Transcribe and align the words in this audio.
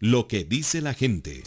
Lo 0.00 0.28
que 0.28 0.44
dice 0.44 0.82
la 0.82 0.92
gente. 0.92 1.42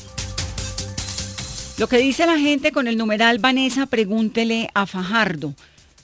Lo 1.78 1.88
que 1.88 2.00
dice 2.00 2.26
la 2.26 2.40
gente 2.40 2.72
con 2.72 2.88
el 2.88 2.98
numeral 2.98 3.38
Vanessa, 3.38 3.86
pregúntele 3.86 4.72
a 4.74 4.88
Fajardo. 4.88 5.54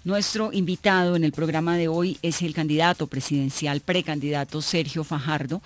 Nuestro 0.04 0.54
invitado 0.54 1.16
en 1.16 1.24
el 1.24 1.32
programa 1.32 1.76
de 1.76 1.88
hoy 1.88 2.20
es 2.22 2.44
el 2.44 2.54
candidato 2.54 3.08
presidencial 3.08 3.82
precandidato 3.82 4.62
Sergio 4.62 5.04
Fajardo. 5.04 5.64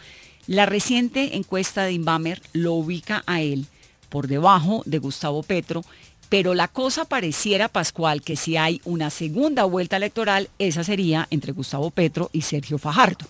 La 0.48 0.66
reciente 0.66 1.36
encuesta 1.36 1.84
de 1.84 1.92
Inbamer 1.92 2.42
lo 2.54 2.76
ubica 2.76 3.24
a 3.28 3.42
él 3.42 3.66
por 4.08 4.28
debajo 4.28 4.82
de 4.86 5.00
Gustavo 5.00 5.44
Petro, 5.44 5.84
pero 6.30 6.54
la 6.54 6.70
cosa 6.70 7.04
pareciera, 7.04 7.68
Pascual, 7.68 8.22
que 8.22 8.38
si 8.38 8.56
hay 8.56 8.80
una 8.86 9.10
segunda 9.10 9.66
vuelta 9.66 9.98
electoral, 9.98 10.50
esa 10.60 10.86
sería 10.86 11.28
entre 11.30 11.52
Gustavo 11.52 11.92
Petro 11.92 12.30
y 12.32 12.44
Sergio 12.44 12.78
Fajardo. 12.78 13.26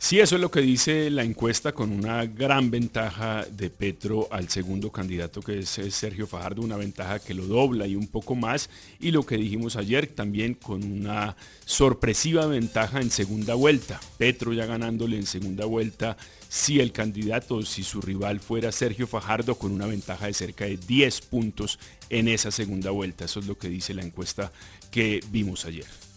Sí, 0.00 0.20
eso 0.20 0.36
es 0.36 0.40
lo 0.40 0.50
que 0.50 0.60
dice 0.60 1.10
la 1.10 1.24
encuesta 1.24 1.72
con 1.72 1.90
una 1.90 2.24
gran 2.24 2.70
ventaja 2.70 3.44
de 3.50 3.68
Petro 3.68 4.28
al 4.30 4.48
segundo 4.48 4.92
candidato 4.92 5.42
que 5.42 5.58
es 5.58 5.68
Sergio 5.90 6.28
Fajardo, 6.28 6.62
una 6.62 6.76
ventaja 6.76 7.18
que 7.18 7.34
lo 7.34 7.46
dobla 7.46 7.84
y 7.84 7.96
un 7.96 8.06
poco 8.06 8.36
más. 8.36 8.70
Y 9.00 9.10
lo 9.10 9.26
que 9.26 9.36
dijimos 9.36 9.74
ayer 9.74 10.06
también 10.06 10.54
con 10.54 10.84
una 10.84 11.36
sorpresiva 11.66 12.46
ventaja 12.46 13.00
en 13.00 13.10
segunda 13.10 13.54
vuelta. 13.54 14.00
Petro 14.18 14.52
ya 14.52 14.66
ganándole 14.66 15.16
en 15.16 15.26
segunda 15.26 15.66
vuelta 15.66 16.16
si 16.48 16.78
el 16.78 16.92
candidato, 16.92 17.62
si 17.62 17.82
su 17.82 18.00
rival 18.00 18.38
fuera 18.38 18.70
Sergio 18.70 19.08
Fajardo 19.08 19.56
con 19.56 19.72
una 19.72 19.86
ventaja 19.86 20.26
de 20.26 20.32
cerca 20.32 20.64
de 20.64 20.76
10 20.76 21.22
puntos 21.22 21.80
en 22.08 22.28
esa 22.28 22.52
segunda 22.52 22.92
vuelta. 22.92 23.24
Eso 23.24 23.40
es 23.40 23.46
lo 23.46 23.58
que 23.58 23.68
dice 23.68 23.94
la 23.94 24.04
encuesta 24.04 24.52
que 24.92 25.20
vimos 25.32 25.64
ayer. 25.64 26.07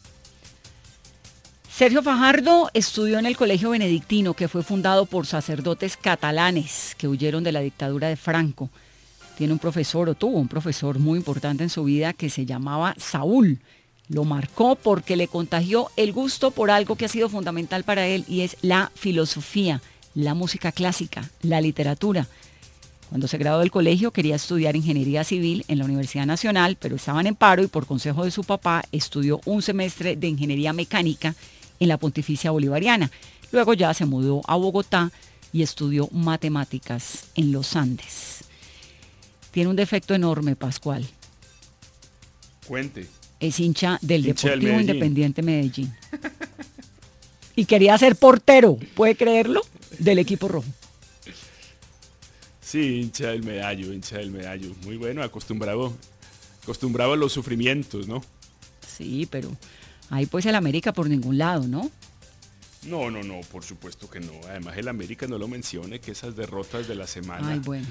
Sergio 1.74 2.04
Fajardo 2.04 2.70
estudió 2.74 3.18
en 3.18 3.26
el 3.26 3.38
Colegio 3.38 3.70
Benedictino, 3.70 4.34
que 4.34 4.50
fue 4.50 4.62
fundado 4.62 5.06
por 5.06 5.26
sacerdotes 5.26 5.96
catalanes 5.96 6.96
que 6.98 7.08
huyeron 7.08 7.46
de 7.46 7.54
la 7.54 7.62
dictadura 7.62 8.10
de 8.10 8.18
Franco. 8.18 8.70
Tiene 9.38 9.54
un 9.54 9.58
profesor, 9.58 10.10
o 10.10 10.14
tuvo 10.14 10.38
un 10.38 10.50
profesor 10.50 11.00
muy 11.00 11.18
importante 11.18 11.64
en 11.64 11.70
su 11.70 11.86
vida 11.86 12.12
que 12.12 12.30
se 12.30 12.46
llamaba 12.46 12.94
Saúl. 12.98 13.60
Lo 14.10 14.26
marcó 14.26 14.76
porque 14.76 15.16
le 15.16 15.30
contagió 15.30 15.90
el 15.96 16.12
gusto 16.12 16.52
por 16.52 16.70
algo 16.72 16.98
que 16.98 17.06
ha 17.06 17.10
sido 17.10 17.30
fundamental 17.30 17.86
para 17.86 18.06
él 18.06 18.26
y 18.28 18.42
es 18.42 18.58
la 18.62 18.92
filosofía, 18.94 19.82
la 20.14 20.34
música 20.34 20.74
clásica, 20.74 21.30
la 21.42 21.62
literatura. 21.62 22.28
Cuando 23.10 23.28
se 23.28 23.38
graduó 23.38 23.60
del 23.60 23.72
colegio 23.72 24.12
quería 24.12 24.36
estudiar 24.36 24.76
ingeniería 24.76 25.24
civil 25.24 25.66
en 25.70 25.80
la 25.80 25.86
Universidad 25.86 26.26
Nacional, 26.26 26.78
pero 26.80 26.98
estaban 26.98 27.28
en 27.28 27.36
paro 27.36 27.64
y 27.64 27.68
por 27.68 27.86
consejo 27.86 28.26
de 28.26 28.32
su 28.32 28.44
papá 28.44 28.84
estudió 28.92 29.40
un 29.46 29.62
semestre 29.62 30.18
de 30.18 30.28
ingeniería 30.28 30.74
mecánica 30.74 31.34
en 31.82 31.90
la 31.90 31.98
Pontificia 31.98 32.52
Bolivariana. 32.52 33.12
Luego 33.52 33.74
ya 33.74 33.94
se 33.94 34.06
mudó 34.06 34.42
a 34.48 34.56
Bogotá 34.56 35.12
y 35.52 35.64
estudió 35.64 36.08
matemáticas 36.12 37.26
en 37.36 37.52
los 37.52 37.76
Andes. 37.76 38.46
Tiene 39.50 39.70
un 39.70 39.76
defecto 39.76 40.16
enorme, 40.16 40.56
Pascual. 40.56 41.06
Cuente. 42.66 43.08
Es 43.40 43.60
hincha 43.60 43.98
del 44.02 44.24
Deportivo 44.24 44.80
Independiente 44.80 45.42
Medellín. 45.42 45.94
y 47.56 47.66
quería 47.66 47.98
ser 47.98 48.16
portero, 48.16 48.78
¿puede 48.96 49.16
creerlo? 49.16 49.62
Del 49.98 50.20
equipo 50.20 50.48
rojo. 50.48 50.68
Sí, 52.62 53.02
hincha 53.02 53.30
del 53.30 53.44
medallo, 53.44 53.92
hincha 53.92 54.20
del 54.20 54.32
medallo. 54.32 54.70
Muy 54.86 54.98
bueno, 54.98 55.24
acostumbrado, 55.24 55.94
acostumbrado 56.62 57.14
a 57.14 57.18
los 57.18 57.34
sufrimientos, 57.34 58.08
¿no? 58.08 58.24
Sí, 58.88 59.28
pero 59.30 59.50
Ahí 60.12 60.26
pues 60.26 60.46
el 60.46 60.56
América 60.56 60.92
por 60.92 61.10
ningún 61.10 61.38
lado, 61.38 61.68
¿no? 61.68 61.90
No, 62.84 63.10
no, 63.10 63.24
no, 63.24 63.40
por 63.52 63.64
supuesto 63.64 64.10
que 64.10 64.20
no. 64.20 64.34
Además 64.50 64.78
el 64.78 64.88
América 64.90 65.26
no 65.26 65.38
lo 65.38 65.48
mencione, 65.48 66.00
que 66.00 66.12
esas 66.12 66.36
derrotas 66.36 66.88
de 66.88 66.96
la 66.96 67.08
semana. 67.08 67.48
Ay, 67.48 67.60
bueno. 67.60 67.88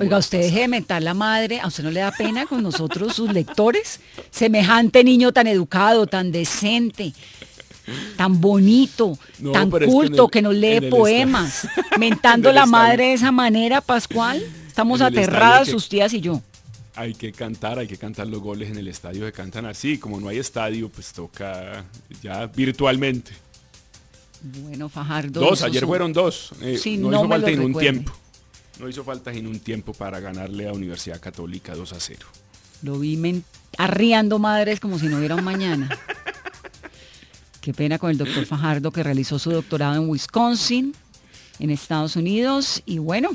Oiga, 0.00 0.18
usted 0.18 0.40
deje 0.40 0.60
de 0.60 0.68
mentar 0.68 1.02
la 1.02 1.14
madre, 1.14 1.60
¿a 1.60 1.68
usted 1.68 1.84
no 1.84 1.90
le 1.90 2.00
da 2.00 2.10
pena 2.10 2.46
con 2.46 2.62
nosotros, 2.62 3.14
sus 3.14 3.32
lectores? 3.32 4.00
Semejante 4.30 5.04
niño 5.04 5.32
tan 5.32 5.46
educado, 5.46 6.06
tan 6.06 6.32
decente, 6.32 7.12
tan 8.16 8.40
bonito, 8.40 9.16
tan 9.52 9.70
culto, 9.70 10.28
que, 10.28 10.42
nos 10.42 10.54
lee 10.54 10.90
poemas, 10.90 11.68
mentando 11.98 12.52
la 12.52 12.66
madre 12.66 13.08
de 13.08 13.12
esa 13.14 13.30
manera, 13.30 13.80
Pascual. 13.80 14.42
Estamos 14.66 15.00
aterradas 15.00 15.68
sus 15.68 15.88
tías 15.88 16.12
y 16.12 16.20
yo 16.20 16.42
hay 16.94 17.14
que 17.14 17.32
cantar, 17.32 17.78
hay 17.78 17.86
que 17.86 17.96
cantar 17.96 18.26
los 18.26 18.40
goles 18.40 18.70
en 18.70 18.78
el 18.78 18.88
estadio, 18.88 19.24
se 19.24 19.32
cantan 19.32 19.66
así, 19.66 19.98
como 19.98 20.20
no 20.20 20.28
hay 20.28 20.38
estadio, 20.38 20.88
pues 20.88 21.12
toca 21.12 21.84
ya 22.22 22.46
virtualmente. 22.46 23.32
Bueno, 24.42 24.88
Fajardo. 24.88 25.40
Dos, 25.40 25.62
ayer 25.62 25.86
fueron 25.86 26.12
dos. 26.12 26.52
Eh, 26.60 26.80
no, 26.98 27.10
hizo 27.10 27.28
falta 27.28 27.50
en 27.50 27.60
un 27.60 27.74
tiempo. 27.74 28.12
No 28.80 28.88
hizo 28.88 29.04
falta 29.04 29.32
en 29.32 29.46
un 29.46 29.60
tiempo 29.60 29.92
para 29.92 30.18
ganarle 30.18 30.68
a 30.68 30.72
Universidad 30.72 31.20
Católica 31.20 31.74
2 31.74 31.92
a 31.92 32.00
0. 32.00 32.26
Lo 32.82 32.98
vi 32.98 33.42
arriando 33.78 34.38
madres 34.38 34.80
como 34.80 34.98
si 34.98 35.06
no 35.06 35.18
hubiera 35.18 35.36
un 35.36 35.44
mañana. 35.44 35.88
Qué 37.60 37.72
pena 37.72 37.98
con 37.98 38.10
el 38.10 38.18
doctor 38.18 38.44
Fajardo 38.44 38.90
que 38.90 39.04
realizó 39.04 39.38
su 39.38 39.52
doctorado 39.52 39.94
en 39.94 40.08
Wisconsin, 40.08 40.96
en 41.60 41.70
Estados 41.70 42.16
Unidos. 42.16 42.82
Y 42.84 42.98
bueno, 42.98 43.30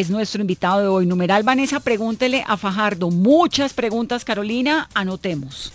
es 0.00 0.10
nuestro 0.10 0.40
invitado 0.40 0.80
de 0.80 0.88
hoy. 0.88 1.06
Numeral 1.06 1.44
Vanessa, 1.44 1.78
pregúntele 1.78 2.42
a 2.48 2.56
Fajardo. 2.56 3.10
Muchas 3.10 3.74
preguntas, 3.74 4.24
Carolina, 4.24 4.88
anotemos. 4.92 5.72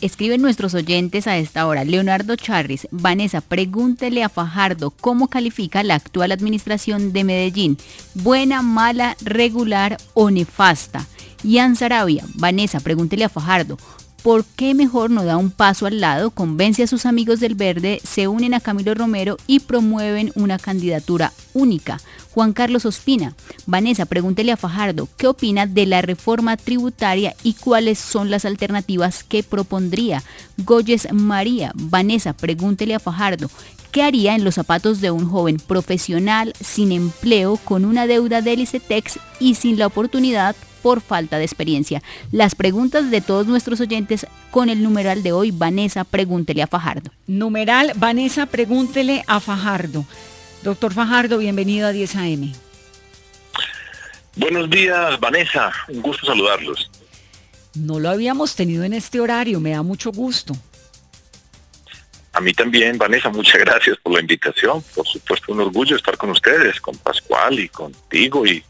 Escriben 0.00 0.42
nuestros 0.42 0.74
oyentes 0.74 1.28
a 1.28 1.38
esta 1.38 1.64
hora. 1.68 1.84
Leonardo 1.84 2.34
Charris, 2.34 2.88
Vanessa, 2.90 3.40
pregúntele 3.40 4.24
a 4.24 4.28
Fajardo 4.28 4.90
cómo 4.90 5.28
califica 5.28 5.84
la 5.84 5.94
actual 5.94 6.32
administración 6.32 7.12
de 7.12 7.22
Medellín. 7.22 7.78
Buena, 8.14 8.62
mala, 8.62 9.16
regular 9.22 9.96
o 10.14 10.32
nefasta. 10.32 11.06
Ian 11.44 11.76
Sarabia, 11.76 12.24
Vanessa, 12.34 12.80
pregúntele 12.80 13.22
a 13.22 13.28
Fajardo. 13.28 13.78
¿Por 14.24 14.44
qué 14.44 14.74
mejor 14.74 15.10
no 15.10 15.24
da 15.24 15.36
un 15.36 15.50
paso 15.50 15.86
al 15.86 16.00
lado, 16.00 16.30
convence 16.30 16.82
a 16.82 16.86
sus 16.86 17.06
amigos 17.06 17.40
del 17.40 17.56
verde, 17.56 18.00
se 18.04 18.28
unen 18.28 18.54
a 18.54 18.60
Camilo 18.60 18.94
Romero 18.94 19.36
y 19.48 19.60
promueven 19.60 20.32
una 20.36 20.58
candidatura 20.58 21.32
única? 21.54 22.00
Juan 22.34 22.52
Carlos 22.52 22.86
Ospina. 22.86 23.34
Vanessa, 23.66 24.06
pregúntele 24.06 24.52
a 24.52 24.56
Fajardo 24.56 25.08
qué 25.16 25.26
opina 25.26 25.66
de 25.66 25.86
la 25.86 26.02
reforma 26.02 26.56
tributaria 26.56 27.34
y 27.42 27.54
cuáles 27.54 27.98
son 27.98 28.30
las 28.30 28.44
alternativas 28.44 29.24
que 29.24 29.42
propondría. 29.42 30.22
Goyes 30.58 31.12
María. 31.12 31.72
Vanessa, 31.74 32.32
pregúntele 32.32 32.94
a 32.94 33.00
Fajardo 33.00 33.50
¿Qué 33.92 34.02
haría 34.02 34.34
en 34.34 34.42
los 34.42 34.54
zapatos 34.54 35.02
de 35.02 35.10
un 35.10 35.28
joven 35.28 35.58
profesional 35.58 36.54
sin 36.58 36.92
empleo, 36.92 37.58
con 37.58 37.84
una 37.84 38.06
deuda 38.06 38.40
del 38.40 38.60
ICETEX 38.60 39.18
y 39.38 39.54
sin 39.54 39.78
la 39.78 39.86
oportunidad 39.86 40.56
por 40.82 41.02
falta 41.02 41.36
de 41.36 41.44
experiencia? 41.44 42.02
Las 42.30 42.54
preguntas 42.54 43.10
de 43.10 43.20
todos 43.20 43.46
nuestros 43.46 43.82
oyentes 43.82 44.26
con 44.50 44.70
el 44.70 44.82
numeral 44.82 45.22
de 45.22 45.32
hoy, 45.32 45.50
Vanessa, 45.50 46.04
pregúntele 46.04 46.62
a 46.62 46.68
Fajardo. 46.68 47.10
Numeral, 47.26 47.92
Vanessa, 47.96 48.46
pregúntele 48.46 49.24
a 49.26 49.40
Fajardo. 49.40 50.06
Doctor 50.62 50.94
Fajardo, 50.94 51.38
bienvenido 51.38 51.88
a 51.88 51.92
10 51.92 52.16
AM. 52.16 52.52
Buenos 54.36 54.70
días, 54.70 55.18
Vanessa. 55.18 55.72
Un 55.88 56.00
gusto 56.00 56.24
saludarlos. 56.24 56.88
No 57.74 57.98
lo 57.98 58.10
habíamos 58.10 58.54
tenido 58.54 58.84
en 58.84 58.92
este 58.92 59.18
horario, 59.20 59.58
me 59.58 59.70
da 59.70 59.82
mucho 59.82 60.12
gusto. 60.12 60.54
A 62.34 62.40
mí 62.40 62.52
también, 62.54 62.96
Vanessa, 62.96 63.28
muchas 63.28 63.60
gracias 63.60 63.98
por 63.98 64.14
la 64.14 64.20
invitación. 64.20 64.82
Por 64.94 65.06
supuesto, 65.06 65.52
un 65.52 65.60
orgullo 65.60 65.96
estar 65.96 66.16
con 66.16 66.30
ustedes, 66.30 66.80
con 66.80 66.96
Pascual 66.96 67.58
y 67.58 67.68
contigo 67.68 68.46
y 68.46 68.64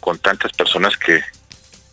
con 0.00 0.18
tantas 0.20 0.52
personas 0.52 0.96
que 0.96 1.22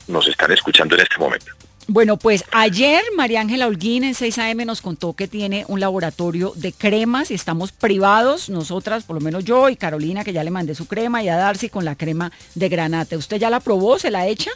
nos 0.07 0.27
están 0.27 0.51
escuchando 0.51 0.95
en 0.95 1.01
este 1.01 1.17
momento. 1.17 1.58
Bueno, 1.91 2.17
pues 2.17 2.43
ayer 2.51 3.01
María 3.17 3.41
Ángela 3.41 3.65
Holguín 3.65 4.03
en 4.03 4.13
6am 4.13 4.63
nos 4.63 4.79
contó 4.79 5.15
que 5.15 5.27
tiene 5.27 5.65
un 5.67 5.79
laboratorio 5.79 6.53
de 6.55 6.71
cremas 6.71 7.31
y 7.31 7.33
estamos 7.33 7.71
privados, 7.71 8.47
nosotras, 8.47 9.05
por 9.05 9.15
lo 9.15 9.21
menos 9.21 9.43
yo 9.43 9.69
y 9.69 9.75
Carolina, 9.75 10.23
que 10.23 10.31
ya 10.31 10.43
le 10.43 10.51
mandé 10.51 10.75
su 10.75 10.87
crema, 10.87 11.23
y 11.23 11.29
a 11.29 11.35
Darcy 11.35 11.67
con 11.67 11.85
la 11.85 11.95
crema 11.95 12.31
de 12.53 12.69
granate. 12.69 13.17
¿Usted 13.17 13.37
ya 13.37 13.49
la 13.49 13.59
probó? 13.59 13.97
¿Se 13.97 14.11
la 14.11 14.27
echa? 14.27 14.51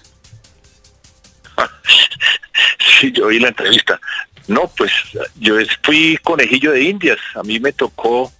sí, 2.99 3.11
yo 3.11 3.25
vi 3.25 3.39
la 3.39 3.47
entrevista. 3.47 3.99
No, 4.47 4.69
pues 4.77 4.91
yo 5.39 5.55
fui 5.81 6.19
conejillo 6.21 6.71
de 6.71 6.83
indias. 6.83 7.17
A 7.33 7.41
mí 7.41 7.59
me 7.59 7.73
tocó 7.73 8.31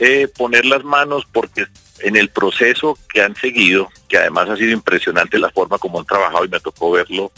eh, 0.00 0.28
poner 0.36 0.66
las 0.66 0.84
manos 0.84 1.26
porque 1.32 1.64
en 2.00 2.14
el 2.14 2.28
proceso 2.28 2.98
que 3.10 3.22
han 3.22 3.34
seguido, 3.36 3.88
que 4.06 4.18
además 4.18 4.50
ha 4.50 4.56
sido 4.58 4.72
impresionante 4.72 5.38
la 5.38 5.48
forma 5.48 5.78
como 5.78 5.98
han 5.98 6.04
trabajado 6.04 6.44
y 6.44 6.48
me 6.48 6.60
tocó 6.60 6.90
verlo 6.90 7.32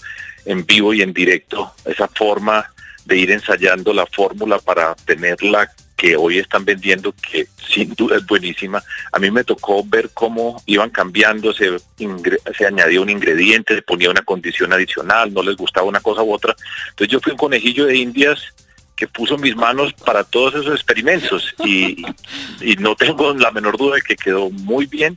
en 0.47 0.65
vivo 0.65 0.95
y 0.95 1.03
en 1.03 1.13
directo, 1.13 1.73
esa 1.85 2.09
forma 2.09 2.73
de 3.05 3.19
ir 3.19 3.31
ensayando 3.31 3.93
la 3.93 4.07
fórmula 4.07 4.59
para 4.59 4.95
tenerla 4.95 5.71
que 5.97 6.17
hoy 6.17 6.39
están 6.39 6.65
vendiendo, 6.65 7.13
que 7.13 7.47
sin 7.57 7.95
duda 7.95 8.17
es 8.17 8.27
buenísima. 8.27 8.83
A 9.13 9.19
mí 9.19 9.31
me 9.31 9.45
tocó 9.45 9.83
ver 9.85 10.11
cómo 10.13 10.63
iban 10.67 10.91
cambiando, 10.91 11.53
se, 11.53 11.79
se 12.57 12.67
añadía 12.67 13.01
un 13.01 13.09
ingrediente, 13.09 13.75
se 13.75 13.83
ponía 13.83 14.11
una 14.11 14.23
condición 14.23 14.73
adicional, 14.73 15.33
no 15.33 15.43
les 15.43 15.57
gustaba 15.57 15.87
una 15.87 16.01
cosa 16.01 16.23
u 16.23 16.33
otra. 16.33 16.55
Entonces 16.91 17.09
yo 17.09 17.21
fui 17.21 17.33
un 17.33 17.39
conejillo 17.39 17.87
de 17.87 17.97
indias 17.97 18.53
que 18.95 19.09
puso 19.09 19.39
mis 19.39 19.57
manos 19.57 19.93
para 19.93 20.25
todos 20.25 20.55
esos 20.55 20.75
experimentos 20.75 21.55
y, 21.65 22.05
y 22.61 22.77
no 22.77 22.95
tengo 22.95 23.33
la 23.35 23.51
menor 23.51 23.77
duda 23.77 23.97
de 23.97 24.03
que 24.03 24.17
quedó 24.17 24.51
muy 24.51 24.87
bien. 24.87 25.17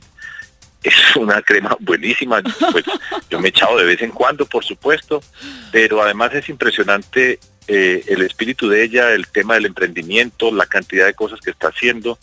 Es 0.82 1.16
una 1.16 1.42
crema 1.42 1.76
buenísima, 1.80 2.42
pues 2.72 2.84
yo 3.28 3.38
me 3.38 3.48
he 3.48 3.50
echado 3.50 3.76
de 3.76 3.84
vez 3.84 4.00
en 4.00 4.10
cuando, 4.10 4.46
por 4.46 4.64
supuesto, 4.64 5.22
pero 5.70 6.02
además 6.02 6.32
es 6.34 6.48
impresionante 6.48 7.38
eh, 7.68 8.04
el 8.08 8.22
espíritu 8.22 8.68
de 8.68 8.82
ella, 8.82 9.12
el 9.12 9.28
tema 9.28 9.54
del 9.54 9.66
emprendimiento, 9.66 10.52
la 10.52 10.66
cantidad 10.66 11.06
de 11.06 11.14
cosas 11.14 11.40
que 11.40 11.50
está 11.50 11.68
haciendo. 11.68 12.18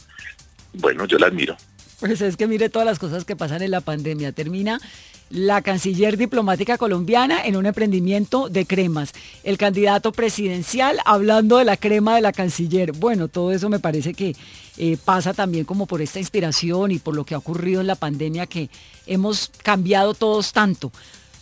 Bueno, 0.73 1.05
yo 1.05 1.17
la 1.17 1.27
admiro. 1.27 1.55
Pues 1.99 2.21
es 2.21 2.37
que 2.37 2.47
mire 2.47 2.69
todas 2.69 2.85
las 2.85 2.99
cosas 2.99 3.25
que 3.25 3.35
pasan 3.35 3.61
en 3.61 3.71
la 3.71 3.81
pandemia. 3.81 4.31
Termina 4.31 4.79
la 5.29 5.61
canciller 5.61 6.17
diplomática 6.17 6.77
colombiana 6.77 7.45
en 7.45 7.55
un 7.55 7.65
emprendimiento 7.65 8.49
de 8.49 8.65
cremas. 8.65 9.13
El 9.43 9.57
candidato 9.57 10.11
presidencial 10.11 10.99
hablando 11.05 11.57
de 11.57 11.65
la 11.65 11.77
crema 11.77 12.15
de 12.15 12.21
la 12.21 12.33
canciller. 12.33 12.93
Bueno, 12.93 13.27
todo 13.27 13.51
eso 13.51 13.69
me 13.69 13.79
parece 13.79 14.13
que 14.13 14.35
eh, 14.77 14.97
pasa 15.03 15.33
también 15.33 15.65
como 15.65 15.85
por 15.85 16.01
esta 16.01 16.19
inspiración 16.19 16.91
y 16.91 16.99
por 16.99 17.15
lo 17.15 17.25
que 17.25 17.35
ha 17.35 17.39
ocurrido 17.39 17.81
en 17.81 17.87
la 17.87 17.95
pandemia 17.95 18.45
que 18.45 18.69
hemos 19.05 19.51
cambiado 19.63 20.13
todos 20.13 20.53
tanto. 20.53 20.91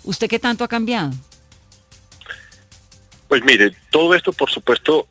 ¿Usted 0.03 0.27
qué 0.27 0.39
tanto 0.39 0.63
ha 0.63 0.67
cambiado? 0.67 1.11
Pues 3.27 3.43
mire, 3.43 3.75
todo 3.91 4.13
esto 4.13 4.31
por 4.31 4.49
supuesto 4.49 5.07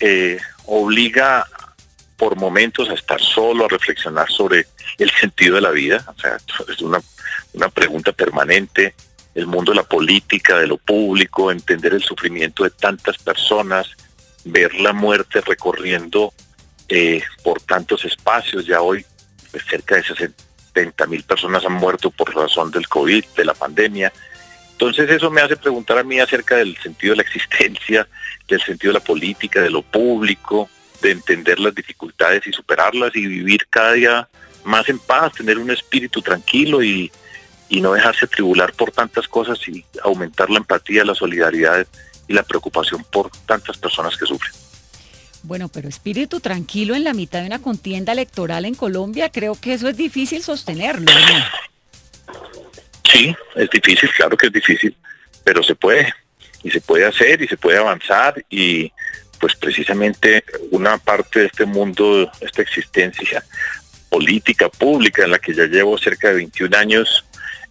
eh, 0.00 0.38
obliga 0.66 1.46
por 2.22 2.36
momentos 2.36 2.88
a 2.88 2.94
estar 2.94 3.20
solo, 3.20 3.64
a 3.64 3.68
reflexionar 3.68 4.30
sobre 4.30 4.68
el 4.96 5.10
sentido 5.20 5.56
de 5.56 5.60
la 5.60 5.72
vida. 5.72 6.04
O 6.06 6.20
sea, 6.20 6.36
es 6.68 6.80
una, 6.80 7.02
una 7.52 7.68
pregunta 7.68 8.12
permanente. 8.12 8.94
El 9.34 9.48
mundo 9.48 9.72
de 9.72 9.78
la 9.78 9.82
política, 9.82 10.56
de 10.56 10.68
lo 10.68 10.76
público, 10.76 11.50
entender 11.50 11.94
el 11.94 12.02
sufrimiento 12.04 12.62
de 12.62 12.70
tantas 12.70 13.18
personas, 13.18 13.90
ver 14.44 14.72
la 14.74 14.92
muerte 14.92 15.40
recorriendo 15.40 16.32
eh, 16.88 17.24
por 17.42 17.60
tantos 17.60 18.04
espacios. 18.04 18.66
Ya 18.66 18.82
hoy 18.82 19.04
pues, 19.50 19.64
cerca 19.64 19.96
de 19.96 20.04
60 20.04 21.06
mil 21.06 21.24
personas 21.24 21.64
han 21.64 21.72
muerto 21.72 22.12
por 22.12 22.32
razón 22.32 22.70
del 22.70 22.86
COVID, 22.86 23.24
de 23.36 23.44
la 23.44 23.54
pandemia. 23.54 24.12
Entonces 24.70 25.10
eso 25.10 25.28
me 25.28 25.40
hace 25.40 25.56
preguntar 25.56 25.98
a 25.98 26.04
mí 26.04 26.20
acerca 26.20 26.54
del 26.54 26.76
sentido 26.76 27.14
de 27.14 27.16
la 27.16 27.22
existencia, 27.28 28.06
del 28.46 28.62
sentido 28.62 28.92
de 28.92 29.00
la 29.00 29.04
política, 29.04 29.60
de 29.60 29.70
lo 29.70 29.82
público, 29.82 30.70
de 31.02 31.10
entender 31.10 31.58
las 31.58 31.74
dificultades 31.74 32.46
y 32.46 32.52
superarlas 32.52 33.14
y 33.14 33.26
vivir 33.26 33.66
cada 33.68 33.92
día 33.92 34.28
más 34.64 34.88
en 34.88 34.98
paz, 34.98 35.32
tener 35.34 35.58
un 35.58 35.70
espíritu 35.70 36.22
tranquilo 36.22 36.82
y, 36.82 37.12
y 37.68 37.80
no 37.80 37.92
dejarse 37.92 38.26
tribular 38.26 38.72
por 38.72 38.92
tantas 38.92 39.28
cosas 39.28 39.58
y 39.68 39.84
aumentar 40.02 40.48
la 40.48 40.58
empatía, 40.58 41.04
la 41.04 41.14
solidaridad 41.14 41.86
y 42.28 42.32
la 42.32 42.42
preocupación 42.42 43.04
por 43.10 43.30
tantas 43.46 43.76
personas 43.76 44.16
que 44.16 44.26
sufren. 44.26 44.52
Bueno, 45.42 45.68
pero 45.68 45.88
espíritu 45.88 46.38
tranquilo 46.38 46.94
en 46.94 47.02
la 47.02 47.14
mitad 47.14 47.40
de 47.40 47.46
una 47.46 47.60
contienda 47.60 48.12
electoral 48.12 48.64
en 48.64 48.74
Colombia, 48.74 49.30
creo 49.30 49.60
que 49.60 49.74
eso 49.74 49.88
es 49.88 49.96
difícil 49.96 50.40
sostenerlo. 50.42 51.10
Sí, 53.10 53.34
es 53.56 53.68
difícil, 53.70 54.08
claro 54.16 54.36
que 54.36 54.46
es 54.46 54.52
difícil, 54.52 54.96
pero 55.42 55.62
se 55.64 55.74
puede, 55.74 56.14
y 56.62 56.70
se 56.70 56.80
puede 56.80 57.06
hacer, 57.06 57.42
y 57.42 57.48
se 57.48 57.56
puede 57.56 57.78
avanzar, 57.78 58.44
y 58.48 58.92
pues 59.42 59.56
precisamente 59.56 60.44
una 60.70 60.98
parte 60.98 61.40
de 61.40 61.46
este 61.46 61.64
mundo, 61.64 62.30
esta 62.40 62.62
existencia 62.62 63.44
política 64.08 64.68
pública 64.68 65.24
en 65.24 65.32
la 65.32 65.40
que 65.40 65.52
ya 65.52 65.66
llevo 65.66 65.98
cerca 65.98 66.28
de 66.28 66.34
21 66.34 66.76
años, 66.76 67.24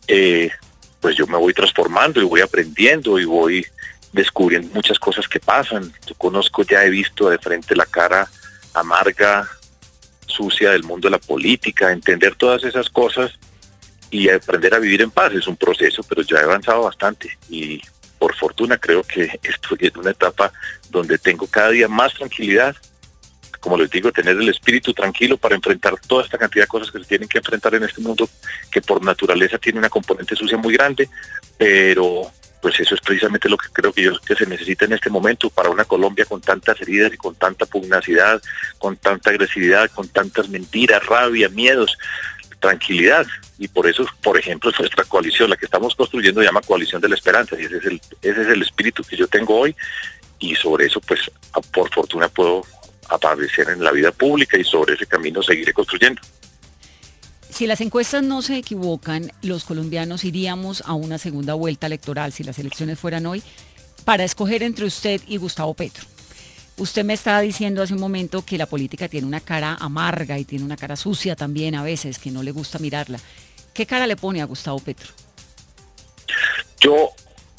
eh, 0.05 0.51
pues 0.99 1.15
yo 1.15 1.25
me 1.27 1.37
voy 1.37 1.53
transformando 1.53 2.19
y 2.19 2.25
voy 2.25 2.41
aprendiendo 2.41 3.17
y 3.17 3.23
voy 3.23 3.65
descubriendo 4.11 4.67
muchas 4.73 4.99
cosas 4.99 5.29
que 5.29 5.39
pasan. 5.39 5.93
Yo 6.05 6.13
conozco, 6.15 6.63
ya 6.63 6.83
he 6.83 6.89
visto 6.89 7.29
de 7.29 7.37
frente 7.37 7.73
la 7.73 7.85
cara 7.85 8.29
amarga, 8.73 9.47
sucia 10.25 10.71
del 10.71 10.83
mundo 10.83 11.07
de 11.07 11.11
la 11.11 11.19
política, 11.19 11.93
entender 11.93 12.35
todas 12.35 12.65
esas 12.65 12.89
cosas 12.89 13.31
y 14.09 14.27
aprender 14.27 14.73
a 14.73 14.79
vivir 14.79 15.03
en 15.03 15.11
paz 15.11 15.31
es 15.35 15.47
un 15.47 15.55
proceso, 15.55 16.03
pero 16.03 16.21
ya 16.21 16.35
he 16.35 16.43
avanzado 16.43 16.81
bastante 16.81 17.37
y 17.49 17.81
por 18.19 18.35
fortuna 18.35 18.77
creo 18.77 19.03
que 19.03 19.39
estoy 19.43 19.77
en 19.79 19.97
una 19.99 20.11
etapa 20.11 20.51
donde 20.91 21.17
tengo 21.17 21.47
cada 21.47 21.69
día 21.69 21.87
más 21.87 22.13
tranquilidad, 22.13 22.75
como 23.59 23.77
les 23.77 23.89
digo, 23.89 24.11
tener 24.11 24.35
el 24.37 24.49
espíritu 24.49 24.93
tranquilo 24.93 25.37
para 25.37 25.55
enfrentar 25.55 25.95
toda 26.07 26.23
esta 26.23 26.37
cantidad 26.37 26.63
de 26.63 26.67
cosas 26.67 26.91
que 26.91 26.99
se 26.99 27.05
tienen 27.05 27.29
que 27.29 27.37
enfrentar 27.37 27.75
en 27.75 27.83
este 27.83 28.01
mundo 28.01 28.27
que 28.71 28.81
por 28.81 29.03
naturaleza 29.03 29.57
tiene 29.57 29.79
una 29.79 29.89
componente 29.89 30.35
sucia 30.35 30.57
muy 30.57 30.73
grande, 30.73 31.07
pero 31.57 32.31
pues 32.61 32.79
eso 32.79 32.93
es 32.93 33.01
precisamente 33.01 33.49
lo 33.49 33.57
que 33.57 33.69
creo 33.73 33.91
que, 33.91 34.03
yo, 34.03 34.19
que 34.19 34.35
se 34.35 34.45
necesita 34.45 34.85
en 34.85 34.93
este 34.93 35.09
momento 35.09 35.49
para 35.49 35.69
una 35.69 35.85
Colombia 35.85 36.25
con 36.25 36.41
tantas 36.41 36.79
heridas 36.81 37.11
y 37.13 37.17
con 37.17 37.33
tanta 37.35 37.65
pugnacidad, 37.65 38.41
con 38.77 38.97
tanta 38.97 39.31
agresividad, 39.31 39.89
con 39.91 40.07
tantas 40.09 40.49
mentiras, 40.49 41.03
rabia, 41.05 41.49
miedos 41.49 41.97
tranquilidad. 42.61 43.27
Y 43.59 43.67
por 43.67 43.87
eso, 43.87 44.05
por 44.23 44.37
ejemplo, 44.37 44.71
nuestra 44.79 45.03
coalición, 45.03 45.49
la 45.49 45.57
que 45.57 45.65
estamos 45.65 45.95
construyendo, 45.95 46.39
se 46.39 46.47
llama 46.47 46.61
Coalición 46.61 47.01
de 47.01 47.09
la 47.09 47.15
Esperanza. 47.15 47.57
Y 47.59 47.65
ese 47.65 47.77
es 47.77 47.85
el, 47.85 48.01
ese 48.21 48.41
es 48.41 48.47
el 48.47 48.61
espíritu 48.61 49.03
que 49.03 49.17
yo 49.17 49.27
tengo 49.27 49.59
hoy. 49.59 49.75
Y 50.41 50.55
sobre 50.55 50.87
eso, 50.87 50.99
pues, 50.99 51.21
por 51.71 51.89
fortuna 51.93 52.27
puedo 52.27 52.65
aparecer 53.09 53.69
en 53.69 53.83
la 53.83 53.91
vida 53.91 54.11
pública 54.11 54.57
y 54.57 54.63
sobre 54.63 54.95
ese 54.95 55.05
camino 55.05 55.41
seguiré 55.41 55.71
construyendo. 55.71 56.21
Si 57.49 57.67
las 57.67 57.81
encuestas 57.81 58.23
no 58.23 58.41
se 58.41 58.57
equivocan, 58.57 59.31
los 59.41 59.65
colombianos 59.65 60.23
iríamos 60.23 60.81
a 60.85 60.93
una 60.93 61.17
segunda 61.17 61.53
vuelta 61.53 61.87
electoral, 61.87 62.33
si 62.33 62.43
las 62.43 62.57
elecciones 62.59 62.97
fueran 62.97 63.25
hoy, 63.25 63.43
para 64.03 64.23
escoger 64.23 64.63
entre 64.63 64.85
usted 64.85 65.21
y 65.27 65.37
Gustavo 65.37 65.73
Petro. 65.73 66.05
Usted 66.77 67.03
me 67.03 67.13
estaba 67.13 67.41
diciendo 67.41 67.83
hace 67.83 67.93
un 67.93 67.99
momento 67.99 68.43
que 68.43 68.57
la 68.57 68.65
política 68.65 69.07
tiene 69.07 69.27
una 69.27 69.41
cara 69.41 69.77
amarga 69.79 70.39
y 70.39 70.45
tiene 70.45 70.65
una 70.65 70.77
cara 70.77 70.95
sucia 70.95 71.35
también 71.35 71.75
a 71.75 71.83
veces, 71.83 72.17
que 72.17 72.31
no 72.31 72.41
le 72.41 72.51
gusta 72.51 72.79
mirarla. 72.79 73.19
¿Qué 73.73 73.85
cara 73.85 74.07
le 74.07 74.15
pone 74.15 74.41
a 74.41 74.45
Gustavo 74.45 74.79
Petro? 74.79 75.09
Yo 76.79 77.11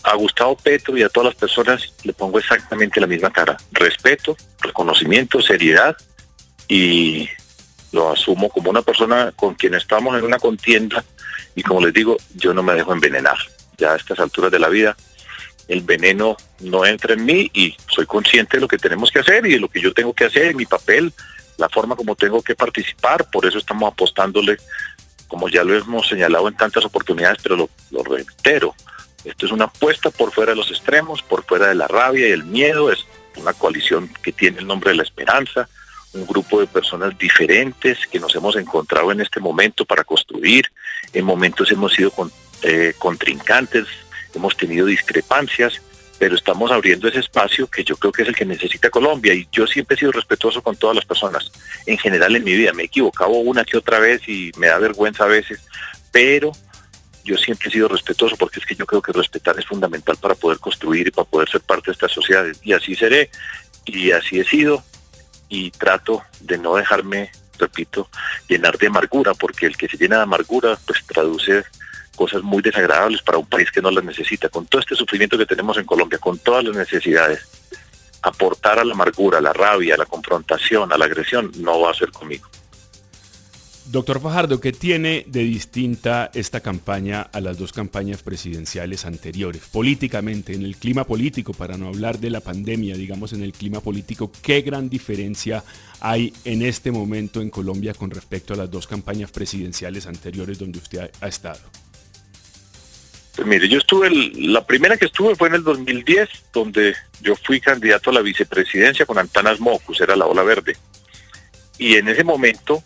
a 0.05 0.15
Gustavo 0.17 0.57
Petro 0.57 0.97
y 0.97 1.03
a 1.03 1.09
todas 1.09 1.33
las 1.33 1.35
personas 1.35 1.93
le 2.03 2.13
pongo 2.13 2.39
exactamente 2.39 3.01
la 3.01 3.07
misma 3.07 3.31
cara. 3.31 3.57
Respeto, 3.73 4.37
reconocimiento, 4.61 5.41
seriedad 5.41 5.97
y 6.69 7.29
lo 7.93 8.11
asumo 8.11 8.49
como 8.49 8.71
una 8.71 8.83
persona 8.83 9.33
con 9.37 9.55
quien 9.55 9.75
estamos 9.75 10.19
en 10.19 10.25
una 10.25 10.39
contienda 10.39 11.05
y 11.55 11.63
como 11.63 11.85
les 11.85 11.93
digo, 11.93 12.17
yo 12.35 12.55
no 12.55 12.63
me 12.63 12.75
dejo 12.75 12.93
envenenar. 12.93 13.37
Ya 13.79 13.93
a 13.93 13.97
estas 13.97 14.19
alturas 14.19 14.51
de 14.51 14.59
la 14.59 14.69
vida 14.69 14.97
el 15.69 15.83
veneno 15.83 16.37
no 16.61 16.85
entra 16.85 17.15
en 17.15 17.25
mí 17.25 17.51
y 17.55 17.77
soy 17.89 18.07
consciente 18.07 18.57
de 18.57 18.61
lo 18.61 18.69
que 18.69 18.79
tenemos 18.79 19.11
que 19.11 19.21
hacer 19.21 19.47
y 19.47 19.53
de 19.53 19.61
lo 19.61 19.69
que 19.69 19.81
yo 19.81 19.93
tengo 19.95 20.13
que 20.13 20.25
hacer, 20.25 20.55
mi 20.55 20.67
papel, 20.67 21.13
la 21.57 21.69
forma 21.69 21.97
como 21.97 22.17
tengo 22.17 22.43
que 22.43 22.55
participar, 22.55 23.31
por 23.31 23.47
eso 23.47 23.59
estamos 23.59 23.93
apostándole, 23.93 24.57
como 25.29 25.49
ya 25.49 25.65
lo 25.65 25.77
hemos 25.77 26.09
señalado 26.09 26.49
en 26.49 26.57
tantas 26.57 26.85
oportunidades, 26.85 27.39
pero 27.43 27.57
lo, 27.57 27.71
lo 27.91 28.03
reitero, 28.03 28.75
esto 29.25 29.47
es 29.47 29.53
una 29.53 29.67
apuesta 29.67 30.11
por 30.11 30.33
fuera 30.33 30.53
de 30.53 30.57
los 30.57 30.71
extremos, 30.71 31.23
por 31.23 31.45
fuera 31.45 31.69
de 31.69 31.75
la 31.75 31.89
rabia 31.89 32.29
y 32.29 32.33
el 32.33 32.45
miedo, 32.45 32.91
es 32.91 33.07
una 33.37 33.53
coalición 33.53 34.11
que 34.23 34.33
tiene 34.33 34.59
el 34.59 34.67
nombre 34.67 34.91
de 34.91 34.97
la 34.97 35.03
esperanza, 35.03 35.69
un 36.13 36.27
grupo 36.27 36.61
de 36.61 36.67
personas 36.67 37.17
diferentes 37.19 38.07
que 38.07 38.21
nos 38.21 38.35
hemos 38.35 38.57
encontrado 38.57 39.13
en 39.13 39.21
este 39.21 39.41
momento 39.41 39.85
para 39.85 40.05
construir, 40.05 40.67
en 41.13 41.25
momentos 41.25 41.71
hemos 41.71 41.93
sido 41.95 42.13
eh, 42.63 42.95
contrincantes, 42.99 43.87
hemos 44.35 44.57
tenido 44.57 44.87
discrepancias, 44.87 45.81
pero 46.19 46.37
estamos 46.37 46.71
abriendo 46.71 47.09
ese 47.09 47.19
espacio 47.19 47.67
que 47.67 47.83
yo 47.83 47.97
creo 47.97 48.13
que 48.13 48.23
es 48.23 48.29
el 48.29 48.37
que 48.37 48.45
necesita 48.45 48.91
Colombia. 48.91 49.35
Y 49.35 49.49
yo 49.51 49.67
siempre 49.67 49.97
he 49.97 49.99
sido 49.99 50.13
respetuoso 50.13 50.63
con 50.63 50.77
todas 50.77 50.95
las 50.95 51.05
personas. 51.05 51.51
En 51.85 51.99
general 51.99 52.37
en 52.37 52.45
mi 52.45 52.53
vida. 52.53 52.73
Me 52.73 52.85
he 52.85 52.87
equivocado 52.87 53.31
una 53.31 53.65
que 53.65 53.77
otra 53.77 53.99
vez 53.99 54.29
y 54.29 54.53
me 54.57 54.69
da 54.69 54.79
vergüenza 54.79 55.25
a 55.25 55.27
veces, 55.27 55.67
pero 56.13 56.53
yo 57.25 57.37
siempre 57.37 57.69
he 57.69 57.73
sido 57.73 57.89
respetuoso 57.89 58.37
porque 58.37 58.61
es 58.61 58.67
que 58.67 58.75
yo 58.75 58.87
creo 58.87 59.03
que 59.03 59.13
respetar 59.13 59.59
es 59.59 59.67
fundamental 59.67 60.17
para 60.17 60.35
poder 60.35 60.59
construir 60.59 61.09
y 61.09 61.11
para 61.11 61.29
poder 61.29 61.49
ser 61.49 61.61
parte 61.61 61.87
de 61.87 61.93
esta 61.93 62.09
sociedad 62.09 62.45
y 62.63 62.73
así 62.73 62.95
seré 62.95 63.31
y 63.85 64.11
así 64.13 64.41
he 64.41 64.45
sido 64.45 64.83
y 65.49 65.71
trato 65.71 66.23
de 66.41 66.59
no 66.59 66.77
dejarme, 66.77 67.31
repito, 67.59 68.09
llenar 68.49 68.79
de 68.79 68.87
amargura 68.87 69.35
porque 69.35 69.67
el 69.67 69.77
que 69.77 69.89
se 69.89 69.99
llena 69.99 70.17
de 70.17 70.23
amargura 70.23 70.79
pues 70.87 71.05
traduce 71.07 71.65
cosas 72.17 72.43
muy 72.43 72.63
desagradables 72.63 73.23
para 73.23 73.39
un 73.39 73.47
país 73.47 73.71
que 73.71 73.83
no 73.83 73.91
las 73.91 74.05
necesita. 74.05 74.49
Con 74.49 74.67
todo 74.67 74.81
este 74.81 74.95
sufrimiento 74.95 75.37
que 75.37 75.47
tenemos 75.47 75.77
en 75.77 75.85
Colombia, 75.85 76.19
con 76.19 76.39
todas 76.39 76.65
las 76.65 76.77
necesidades, 76.77 77.47
aportar 78.23 78.79
a 78.79 78.85
la 78.85 78.95
amargura, 78.95 79.39
a 79.39 79.43
la 79.43 79.53
rabia, 79.53 79.95
a 79.95 79.99
la 79.99 80.07
confrontación, 80.07 80.93
a 80.93 80.99
la 80.99 81.05
agresión, 81.05 81.51
no 81.57 81.81
va 81.81 81.91
a 81.91 81.95
ser 81.95 82.11
conmigo. 82.13 82.49
Doctor 83.87 84.21
Fajardo, 84.21 84.61
¿qué 84.61 84.73
tiene 84.73 85.25
de 85.27 85.41
distinta 85.41 86.31
esta 86.35 86.61
campaña 86.61 87.23
a 87.23 87.41
las 87.41 87.59
dos 87.59 87.73
campañas 87.73 88.23
presidenciales 88.23 89.05
anteriores? 89.07 89.63
Políticamente, 89.73 90.55
en 90.55 90.65
el 90.65 90.77
clima 90.77 91.05
político, 91.05 91.53
para 91.53 91.77
no 91.77 91.89
hablar 91.89 92.21
de 92.21 92.31
la 92.31 92.41
pandemia, 92.41 92.95
digamos 92.95 93.33
en 93.33 93.43
el 93.43 93.53
clima 93.53 93.81
político, 93.81 94.31
¿qué 94.41 94.61
gran 94.61 94.89
diferencia 94.89 95.65
hay 96.01 96.33
en 96.45 96.63
este 96.63 96.93
momento 96.93 97.41
en 97.41 97.51
Colombia 97.51 97.93
con 97.93 98.11
respecto 98.11 98.55
a 98.55 98.57
las 98.57 98.71
dos 98.71 98.87
campañas 98.87 99.33
presidenciales 99.33 100.07
anteriores 100.07 100.61
donde 100.61 100.79
usted 100.79 101.11
ha, 101.21 101.27
estado? 101.27 101.61
mire, 103.45 103.69
yo 103.69 103.79
estuve, 103.79 104.11
la 104.11 104.65
primera 104.65 104.97
que 104.97 105.07
estuve 105.07 105.35
fue 105.35 105.49
en 105.49 105.55
el 105.55 105.65
2010, 105.65 106.29
donde 106.53 106.95
yo 107.21 107.35
fui 107.35 107.61
candidato 107.61 108.11
a 108.11 108.13
la 108.13 108.21
vicepresidencia 108.21 109.07
con 109.07 109.19
Antanas 109.19 109.59
Mocus, 109.59 110.01
era 110.01 110.15
la 110.15 110.27
ola 110.27 110.45
verde. 110.45 110.77
Y 111.79 111.95
en 111.95 112.09
ese 112.09 112.23
momento, 112.23 112.85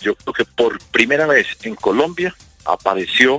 yo 0.00 0.14
creo 0.14 0.32
que 0.32 0.44
por 0.44 0.78
primera 0.90 1.26
vez 1.26 1.46
en 1.62 1.74
Colombia 1.74 2.34
apareció 2.64 3.38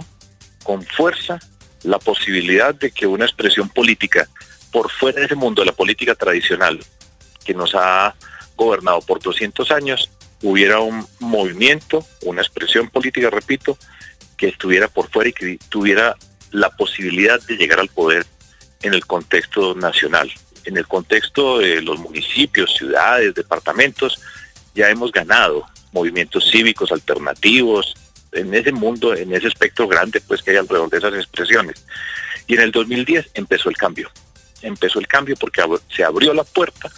con 0.64 0.84
fuerza 0.84 1.40
la 1.84 2.00
posibilidad 2.00 2.76
de 2.76 2.92
que 2.92 3.08
una 3.08 3.26
expresión 3.26 3.70
política 3.70 4.28
por 4.72 4.92
fuera 4.92 5.20
de 5.20 5.26
ese 5.26 5.36
mundo 5.36 5.62
de 5.62 5.68
la 5.68 5.74
política 5.74 6.16
tradicional 6.16 6.80
que 7.44 7.54
nos 7.54 7.74
ha 7.74 8.16
gobernado 8.56 9.02
por 9.02 9.22
200 9.22 9.72
años, 9.72 10.12
hubiera 10.44 10.80
un 10.80 11.08
movimiento, 11.20 12.06
una 12.22 12.42
expresión 12.42 12.90
política, 12.90 13.30
repito, 13.30 13.78
que 14.38 14.50
estuviera 14.50 14.88
por 14.88 15.10
fuera 15.10 15.30
y 15.30 15.34
que 15.34 15.60
tuviera 15.70 16.16
la 16.52 16.70
posibilidad 16.70 17.42
de 17.42 17.56
llegar 17.56 17.80
al 17.80 17.90
poder 17.90 18.26
en 18.82 18.94
el 18.94 19.06
contexto 19.06 19.76
nacional. 19.76 20.32
En 20.66 20.78
el 20.78 20.88
contexto 20.88 21.60
de 21.60 21.82
los 21.82 22.00
municipios, 22.00 22.74
ciudades, 22.74 23.34
departamentos, 23.34 24.22
ya 24.76 24.90
hemos 24.90 25.12
ganado 25.12 25.66
movimientos 25.92 26.50
cívicos 26.50 26.92
alternativos, 26.92 27.96
en 28.32 28.54
ese 28.54 28.72
mundo, 28.72 29.16
en 29.16 29.34
ese 29.34 29.48
espectro 29.48 29.88
grande 29.88 30.22
pues 30.22 30.42
que 30.42 30.52
hay 30.52 30.58
alrededor 30.58 30.90
de 30.90 30.98
esas 30.98 31.14
expresiones. 31.16 31.86
Y 32.48 32.56
en 32.56 32.62
el 32.62 32.72
2010 32.72 33.32
empezó 33.34 33.70
el 33.70 33.78
cambio. 33.78 34.10
Empezó 34.62 35.00
el 35.00 35.08
cambio 35.08 35.36
porque 35.36 35.64
se 35.96 36.04
abrió 36.04 36.34
la 36.34 36.44
puerta 36.44 36.90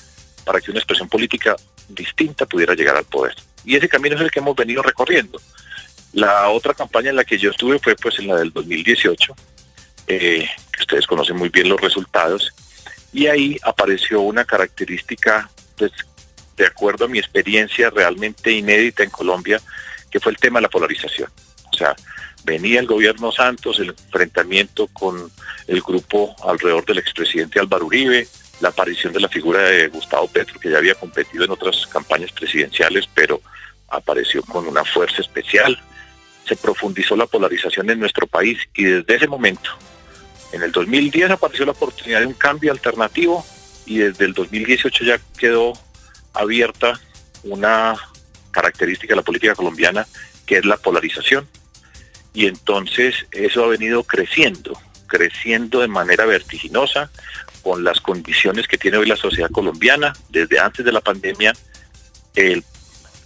para 0.46 0.60
que 0.60 0.72
una 0.72 0.80
expresión 0.80 1.08
política 1.08 1.56
distinta 1.88 2.46
pudiera 2.46 2.74
llegar 2.74 2.96
al 2.96 3.06
poder. 3.06 3.36
Y 3.64 3.76
ese 3.76 3.88
camino 3.88 4.16
es 4.16 4.22
el 4.22 4.32
que 4.32 4.40
hemos 4.40 4.56
venido 4.56 4.82
recorriendo. 4.82 5.40
La 6.14 6.50
otra 6.50 6.74
campaña 6.74 7.10
en 7.12 7.16
la 7.16 7.24
que 7.24 7.38
yo 7.38 7.52
estuve 7.52 7.80
fue 7.80 7.96
pues 7.96 8.20
en 8.20 8.28
la 8.28 8.38
del 8.38 8.52
2018, 8.52 9.36
eh, 10.08 10.50
que 10.74 10.82
ustedes 10.82 11.08
conocen 11.08 11.38
muy 11.38 11.50
bien 11.50 11.70
los 11.70 11.80
resultados, 11.80 12.52
y 13.14 13.28
ahí 13.28 13.58
apareció 13.64 14.22
una 14.22 14.46
característica, 14.46 15.50
pues, 15.78 15.92
de 16.62 16.68
acuerdo 16.68 17.06
a 17.06 17.08
mi 17.08 17.18
experiencia 17.18 17.90
realmente 17.90 18.52
inédita 18.52 19.04
en 19.04 19.10
Colombia, 19.10 19.60
que 20.10 20.20
fue 20.20 20.32
el 20.32 20.38
tema 20.38 20.60
de 20.60 20.64
la 20.64 20.70
polarización. 20.70 21.30
O 21.74 21.76
sea, 21.76 21.96
venía 22.44 22.80
el 22.80 22.88
gobierno 22.88 23.32
Santos, 23.32 23.80
el 23.80 23.90
enfrentamiento 23.90 24.88
con 24.88 25.32
el 25.68 25.82
grupo 25.82 26.36
alrededor 26.48 26.86
del 26.86 27.00
expresidente 27.00 27.60
Álvaro 27.60 27.88
Uribe, 27.88 28.28
la 28.60 28.70
aparición 28.70 29.12
de 29.12 29.22
la 29.22 29.28
figura 29.28 29.64
de 29.64 29.88
Gustavo 29.88 30.28
Petro, 30.28 30.60
que 30.60 30.70
ya 30.70 30.78
había 30.78 30.94
competido 30.94 31.46
en 31.46 31.52
otras 31.52 31.88
campañas 31.88 32.32
presidenciales, 32.32 33.10
pero 33.14 33.42
apareció 33.90 34.44
con 34.44 34.68
una 34.68 34.86
fuerza 34.86 35.22
especial, 35.22 35.80
se 36.48 36.56
profundizó 36.56 37.16
la 37.16 37.26
polarización 37.26 37.90
en 37.90 38.00
nuestro 38.00 38.28
país 38.28 38.60
y 38.76 38.84
desde 38.84 39.16
ese 39.16 39.28
momento, 39.28 39.72
en 40.52 40.62
el 40.62 40.72
2010 40.72 41.32
apareció 41.32 41.66
la 41.66 41.72
oportunidad 41.72 42.20
de 42.20 42.28
un 42.28 42.34
cambio 42.34 42.72
alternativo 42.72 43.44
y 43.86 43.98
desde 43.98 44.26
el 44.26 44.34
2018 44.34 45.04
ya 45.06 45.20
quedó 45.38 45.74
abierta 46.34 47.00
una 47.44 47.96
característica 48.52 49.14
de 49.14 49.18
la 49.18 49.24
política 49.24 49.56
colombiana 49.56 50.06
que 50.46 50.58
es 50.58 50.66
la 50.66 50.78
polarización. 50.78 51.48
Y 52.34 52.48
entonces 52.48 53.16
eso 53.32 53.64
ha 53.64 53.68
venido 53.68 54.04
creciendo, 54.04 54.80
creciendo 55.08 55.82
de 55.82 55.88
manera 55.88 56.26
vertiginosa 56.26 57.10
con 57.62 57.84
las 57.84 58.02
condiciones 58.02 58.68
que 58.68 58.78
tiene 58.78 58.98
hoy 58.98 59.06
la 59.06 59.16
sociedad 59.16 59.50
colombiana. 59.50 60.14
Desde 60.30 60.60
antes 60.60 60.86
de 60.86 60.92
la 60.92 61.02
pandemia 61.02 61.54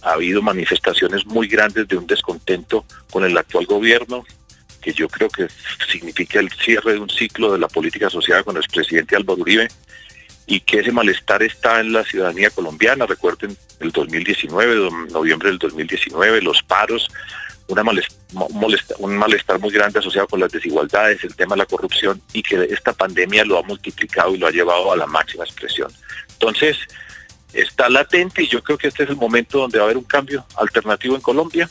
ha 0.02 0.12
habido 0.12 0.42
manifestaciones 0.42 1.26
muy 1.26 1.48
grandes 1.48 1.88
de 1.88 1.96
un 1.96 2.06
descontento 2.06 2.84
con 3.10 3.24
el 3.24 3.36
actual 3.36 3.66
gobierno, 3.66 4.24
que 4.80 4.92
yo 4.92 5.08
creo 5.08 5.28
que 5.28 5.48
significa 5.90 6.38
el 6.38 6.50
cierre 6.50 6.92
de 6.92 7.00
un 7.00 7.10
ciclo 7.10 7.52
de 7.52 7.58
la 7.58 7.68
política 7.68 8.06
asociada 8.06 8.44
con 8.44 8.56
el 8.56 8.62
expresidente 8.62 9.16
Álvaro 9.16 9.40
Uribe, 9.40 9.68
y 10.46 10.60
que 10.60 10.80
ese 10.80 10.92
malestar 10.92 11.42
está 11.42 11.80
en 11.80 11.92
la 11.92 12.04
ciudadanía 12.04 12.50
colombiana. 12.50 13.06
Recuerden 13.06 13.56
el 13.80 13.90
2019, 13.90 14.90
noviembre 15.10 15.48
del 15.50 15.58
2019, 15.58 16.40
los 16.40 16.62
paros, 16.62 17.08
una 17.68 17.82
un 17.82 19.16
malestar 19.16 19.58
muy 19.58 19.70
grande 19.72 19.98
asociado 19.98 20.28
con 20.28 20.38
las 20.38 20.52
desigualdades, 20.52 21.24
el 21.24 21.34
tema 21.34 21.56
de 21.56 21.60
la 21.60 21.66
corrupción 21.66 22.22
y 22.32 22.42
que 22.42 22.68
esta 22.70 22.92
pandemia 22.92 23.44
lo 23.44 23.58
ha 23.58 23.62
multiplicado 23.62 24.34
y 24.34 24.38
lo 24.38 24.46
ha 24.46 24.52
llevado 24.52 24.92
a 24.92 24.96
la 24.96 25.06
máxima 25.06 25.44
expresión. 25.44 25.90
Entonces, 26.34 26.76
está 27.52 27.88
latente 27.88 28.44
y 28.44 28.48
yo 28.48 28.62
creo 28.62 28.78
que 28.78 28.88
este 28.88 29.02
es 29.02 29.10
el 29.10 29.16
momento 29.16 29.58
donde 29.58 29.78
va 29.78 29.84
a 29.84 29.86
haber 29.86 29.96
un 29.96 30.04
cambio 30.04 30.46
alternativo 30.56 31.16
en 31.16 31.22
Colombia. 31.22 31.68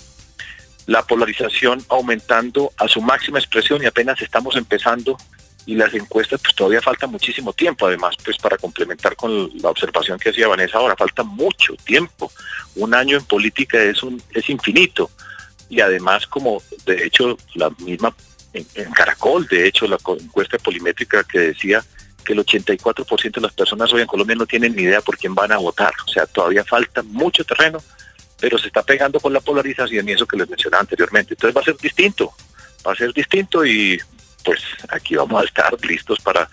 La 0.86 1.04
polarización 1.04 1.84
aumentando 1.90 2.74
a 2.78 2.88
su 2.88 3.02
máxima 3.02 3.40
expresión 3.40 3.82
y 3.82 3.86
apenas 3.86 4.22
estamos 4.22 4.56
empezando 4.58 5.18
y 5.66 5.76
las 5.76 5.94
encuestas 5.94 6.40
pues 6.42 6.56
todavía 6.56 6.82
falta 6.82 7.08
muchísimo 7.08 7.54
tiempo 7.54 7.88
además 7.88 8.16
pues 8.24 8.38
para 8.38 8.58
complementar 8.58 9.16
con 9.16 9.50
la 9.62 9.70
observación 9.70 10.20
que 10.20 10.30
hacía 10.30 10.48
Vanessa 10.48 10.78
ahora 10.78 10.96
falta 10.96 11.24
mucho 11.24 11.76
tiempo 11.84 12.32
un 12.76 12.94
año 12.94 13.18
en 13.18 13.26
política 13.26 13.82
es 13.82 14.04
un 14.04 14.22
es 14.32 14.50
infinito 14.50 15.10
y 15.70 15.82
además 15.82 16.28
como 16.28 16.62
de 16.86 17.06
hecho 17.06 17.38
la 17.56 17.70
misma 17.80 18.16
en, 18.54 18.66
en 18.76 18.92
Caracol 18.92 19.48
de 19.48 19.68
hecho 19.68 19.88
la 19.88 19.98
encuesta 20.20 20.58
polimétrica 20.60 21.24
que 21.24 21.40
decía 21.40 21.84
que 22.26 22.34
el 22.34 22.40
84% 22.40 23.36
de 23.36 23.42
las 23.42 23.54
personas 23.54 23.94
hoy 23.94 24.02
en 24.02 24.08
Colombia 24.08 24.36
no 24.36 24.46
tienen 24.46 24.76
ni 24.76 24.82
idea 24.82 25.00
por 25.00 25.18
quién 25.18 25.34
van 25.34 25.54
a 25.54 25.58
votar. 25.58 25.94
O 26.06 26.12
sea, 26.12 26.26
todavía 26.26 26.66
falta 26.66 27.04
mucho 27.04 27.46
terreno, 27.46 27.82
pero 28.40 28.58
se 28.58 28.68
está 28.68 28.84
pegando 28.84 29.20
con 29.22 29.32
la 29.32 29.40
polarización 29.40 30.10
y 30.10 30.14
eso 30.14 30.26
que 30.26 30.36
les 30.36 30.50
mencionaba 30.50 30.82
anteriormente. 30.82 31.36
Entonces 31.36 31.56
va 31.56 31.62
a 31.62 31.66
ser 31.66 31.78
distinto, 31.78 32.34
va 32.86 32.92
a 32.92 32.96
ser 32.96 33.14
distinto 33.14 33.66
y 33.66 34.02
pues 34.46 34.62
aquí 34.90 35.16
vamos 35.16 35.42
a 35.42 35.46
estar 35.46 35.74
listos 35.84 36.20
para, 36.20 36.48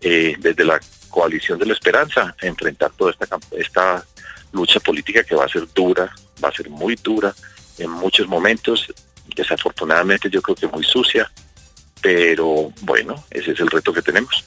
eh, 0.00 0.36
desde 0.38 0.64
la 0.64 0.78
coalición 1.08 1.58
de 1.58 1.66
la 1.66 1.72
esperanza, 1.72 2.36
enfrentar 2.42 2.92
toda 2.92 3.10
esta, 3.10 3.38
esta 3.52 4.04
lucha 4.52 4.78
política 4.78 5.24
que 5.24 5.34
va 5.34 5.46
a 5.46 5.48
ser 5.48 5.66
dura, 5.74 6.14
va 6.42 6.48
a 6.50 6.52
ser 6.52 6.68
muy 6.68 6.94
dura 6.96 7.34
en 7.78 7.90
muchos 7.90 8.28
momentos, 8.28 8.92
desafortunadamente 9.34 10.28
yo 10.30 10.42
creo 10.42 10.54
que 10.54 10.66
muy 10.66 10.84
sucia, 10.84 11.30
pero 12.00 12.72
bueno, 12.82 13.24
ese 13.30 13.52
es 13.52 13.60
el 13.60 13.68
reto 13.68 13.92
que 13.92 14.02
tenemos. 14.02 14.44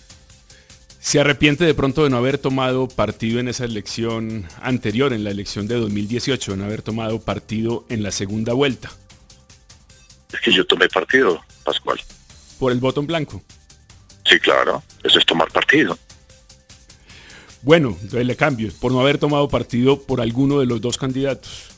¿Se 1.00 1.20
arrepiente 1.20 1.66
de 1.66 1.74
pronto 1.74 2.04
de 2.04 2.12
no 2.12 2.18
haber 2.18 2.38
tomado 2.38 2.88
partido 2.88 3.40
en 3.40 3.48
esa 3.48 3.66
elección 3.66 4.48
anterior, 4.62 5.14
en 5.14 5.24
la 5.24 5.32
elección 5.32 5.68
de 5.68 5.76
2018, 5.76 6.52
de 6.52 6.58
no 6.58 6.66
haber 6.66 6.84
tomado 6.84 7.20
partido 7.20 7.86
en 7.90 8.04
la 8.04 8.12
segunda 8.12 8.54
vuelta? 8.54 8.92
Es 10.32 10.40
que 10.42 10.52
yo 10.52 10.66
tomé 10.66 10.88
partido, 10.90 11.44
Pascual. 11.64 12.00
¿Por 12.62 12.72
el 12.72 12.78
voto 12.78 13.00
en 13.02 13.08
blanco? 13.08 13.42
Sí, 14.24 14.40
claro, 14.40 14.84
eso 15.04 15.18
es 15.18 15.26
tomar 15.26 15.52
partido. 15.52 15.98
Bueno, 17.64 17.98
entonces 18.04 18.24
le 18.24 18.36
cambio, 18.36 18.72
por 18.80 18.92
no 18.92 19.02
haber 19.02 19.18
tomado 19.18 19.50
partido 19.50 20.00
por 20.00 20.22
alguno 20.22 20.60
de 20.60 20.68
los 20.68 20.80
dos 20.80 21.00
candidatos. 21.00 21.72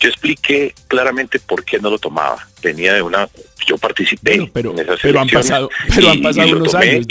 Yo 0.00 0.08
expliqué 0.08 0.74
claramente 0.86 1.38
por 1.38 1.62
qué 1.62 1.78
no 1.78 1.90
lo 1.90 1.98
tomaba. 1.98 2.48
Venía 2.62 2.94
de 2.94 3.02
una, 3.02 3.28
yo 3.66 3.76
participé 3.76 4.50
pero, 4.50 4.70
en 4.70 4.78
esas 4.78 4.98
pero 5.02 5.20
han 5.20 5.28
pasado, 5.28 5.68
pero 5.94 6.08
han 6.08 6.22
pasado 6.22 6.56
unos 6.56 6.74
años. 6.74 7.06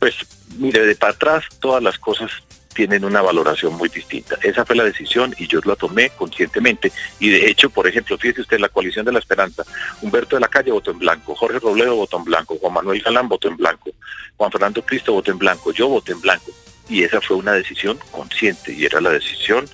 Pues 0.00 0.16
mire, 0.58 0.84
de 0.84 0.96
para 0.96 1.12
atrás 1.12 1.44
todas 1.60 1.80
las 1.80 1.96
cosas 1.96 2.32
tienen 2.72 3.04
una 3.04 3.22
valoración 3.22 3.74
muy 3.74 3.88
distinta. 3.88 4.36
Esa 4.42 4.64
fue 4.64 4.76
la 4.76 4.84
decisión 4.84 5.34
y 5.38 5.46
yo 5.46 5.60
la 5.64 5.76
tomé 5.76 6.10
conscientemente. 6.10 6.92
Y 7.18 7.30
de 7.30 7.48
hecho, 7.48 7.70
por 7.70 7.86
ejemplo, 7.86 8.18
fíjese 8.18 8.42
usted, 8.42 8.58
la 8.58 8.68
coalición 8.68 9.04
de 9.04 9.12
la 9.12 9.18
esperanza, 9.18 9.64
Humberto 10.00 10.36
de 10.36 10.40
la 10.40 10.48
Calle 10.48 10.72
votó 10.72 10.90
en 10.90 10.98
blanco, 10.98 11.34
Jorge 11.34 11.58
Robledo 11.58 11.96
votó 11.96 12.18
en 12.18 12.24
blanco, 12.24 12.58
Juan 12.60 12.74
Manuel 12.74 13.02
Galán 13.02 13.28
votó 13.28 13.48
en 13.48 13.56
blanco, 13.56 13.90
Juan 14.36 14.50
Fernando 14.50 14.82
Cristo 14.82 15.12
votó 15.12 15.30
en 15.30 15.38
blanco, 15.38 15.72
yo 15.72 15.88
voté 15.88 16.12
en 16.12 16.20
blanco. 16.20 16.52
Y 16.88 17.02
esa 17.02 17.20
fue 17.20 17.36
una 17.36 17.52
decisión 17.52 17.98
consciente 18.10 18.72
y 18.72 18.84
era 18.84 19.00
la 19.00 19.10
decisión 19.10 19.68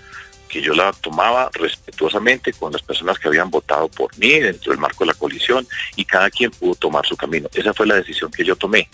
que 0.48 0.62
yo 0.62 0.72
la 0.72 0.92
tomaba 0.92 1.50
respetuosamente 1.52 2.52
con 2.52 2.72
las 2.72 2.82
personas 2.82 3.18
que 3.18 3.28
habían 3.28 3.50
votado 3.50 3.88
por 3.88 4.16
mí 4.18 4.40
dentro 4.40 4.72
del 4.72 4.80
marco 4.80 5.04
de 5.04 5.12
la 5.12 5.18
coalición 5.18 5.66
y 5.94 6.04
cada 6.04 6.30
quien 6.30 6.50
pudo 6.50 6.74
tomar 6.74 7.06
su 7.06 7.16
camino. 7.16 7.48
Esa 7.52 7.74
fue 7.74 7.86
la 7.86 7.96
decisión 7.96 8.30
que 8.30 8.44
yo 8.44 8.56
tomé 8.56 8.88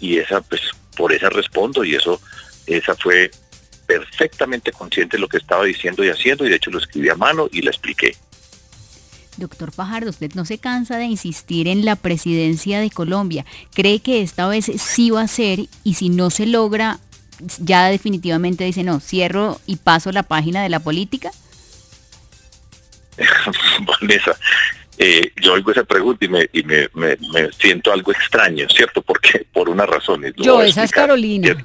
y 0.00 0.18
esa 0.18 0.40
pues 0.42 0.60
por 0.96 1.12
esa 1.12 1.30
respondo 1.30 1.82
y 1.82 1.94
eso 1.94 2.20
esa 2.66 2.94
fue 2.94 3.30
perfectamente 3.88 4.70
consciente 4.70 5.16
de 5.16 5.22
lo 5.22 5.28
que 5.28 5.38
estaba 5.38 5.64
diciendo 5.64 6.04
y 6.04 6.10
haciendo 6.10 6.46
y 6.46 6.50
de 6.50 6.56
hecho 6.56 6.70
lo 6.70 6.78
escribí 6.78 7.08
a 7.08 7.14
mano 7.14 7.48
y 7.50 7.62
la 7.62 7.70
expliqué. 7.70 8.14
Doctor 9.38 9.72
Fajardo, 9.72 10.10
usted 10.10 10.32
no 10.34 10.44
se 10.44 10.58
cansa 10.58 10.98
de 10.98 11.04
insistir 11.04 11.68
en 11.68 11.86
la 11.86 11.96
presidencia 11.96 12.80
de 12.80 12.90
Colombia. 12.90 13.46
¿Cree 13.72 14.00
que 14.00 14.20
esta 14.20 14.46
vez 14.46 14.66
sí 14.66 15.10
va 15.10 15.22
a 15.22 15.28
ser 15.28 15.60
y 15.84 15.94
si 15.94 16.10
no 16.10 16.28
se 16.28 16.44
logra, 16.44 16.98
ya 17.60 17.86
definitivamente 17.86 18.64
dice 18.64 18.82
no, 18.82 19.00
cierro 19.00 19.58
y 19.64 19.76
paso 19.76 20.12
la 20.12 20.24
página 20.24 20.62
de 20.62 20.68
la 20.68 20.80
política? 20.80 21.30
Vanessa, 24.00 24.36
eh, 24.98 25.32
yo 25.40 25.54
oigo 25.54 25.72
esa 25.72 25.84
pregunta 25.84 26.26
y, 26.26 26.28
me, 26.28 26.50
y 26.52 26.62
me, 26.64 26.88
me, 26.94 27.16
siento 27.58 27.90
algo 27.90 28.12
extraño, 28.12 28.68
¿cierto? 28.68 29.00
Porque 29.00 29.46
por 29.50 29.70
una 29.70 29.86
razón. 29.86 30.24
Yo, 30.36 30.62
esa 30.62 30.84
es 30.84 30.90
Carolina. 30.90 31.64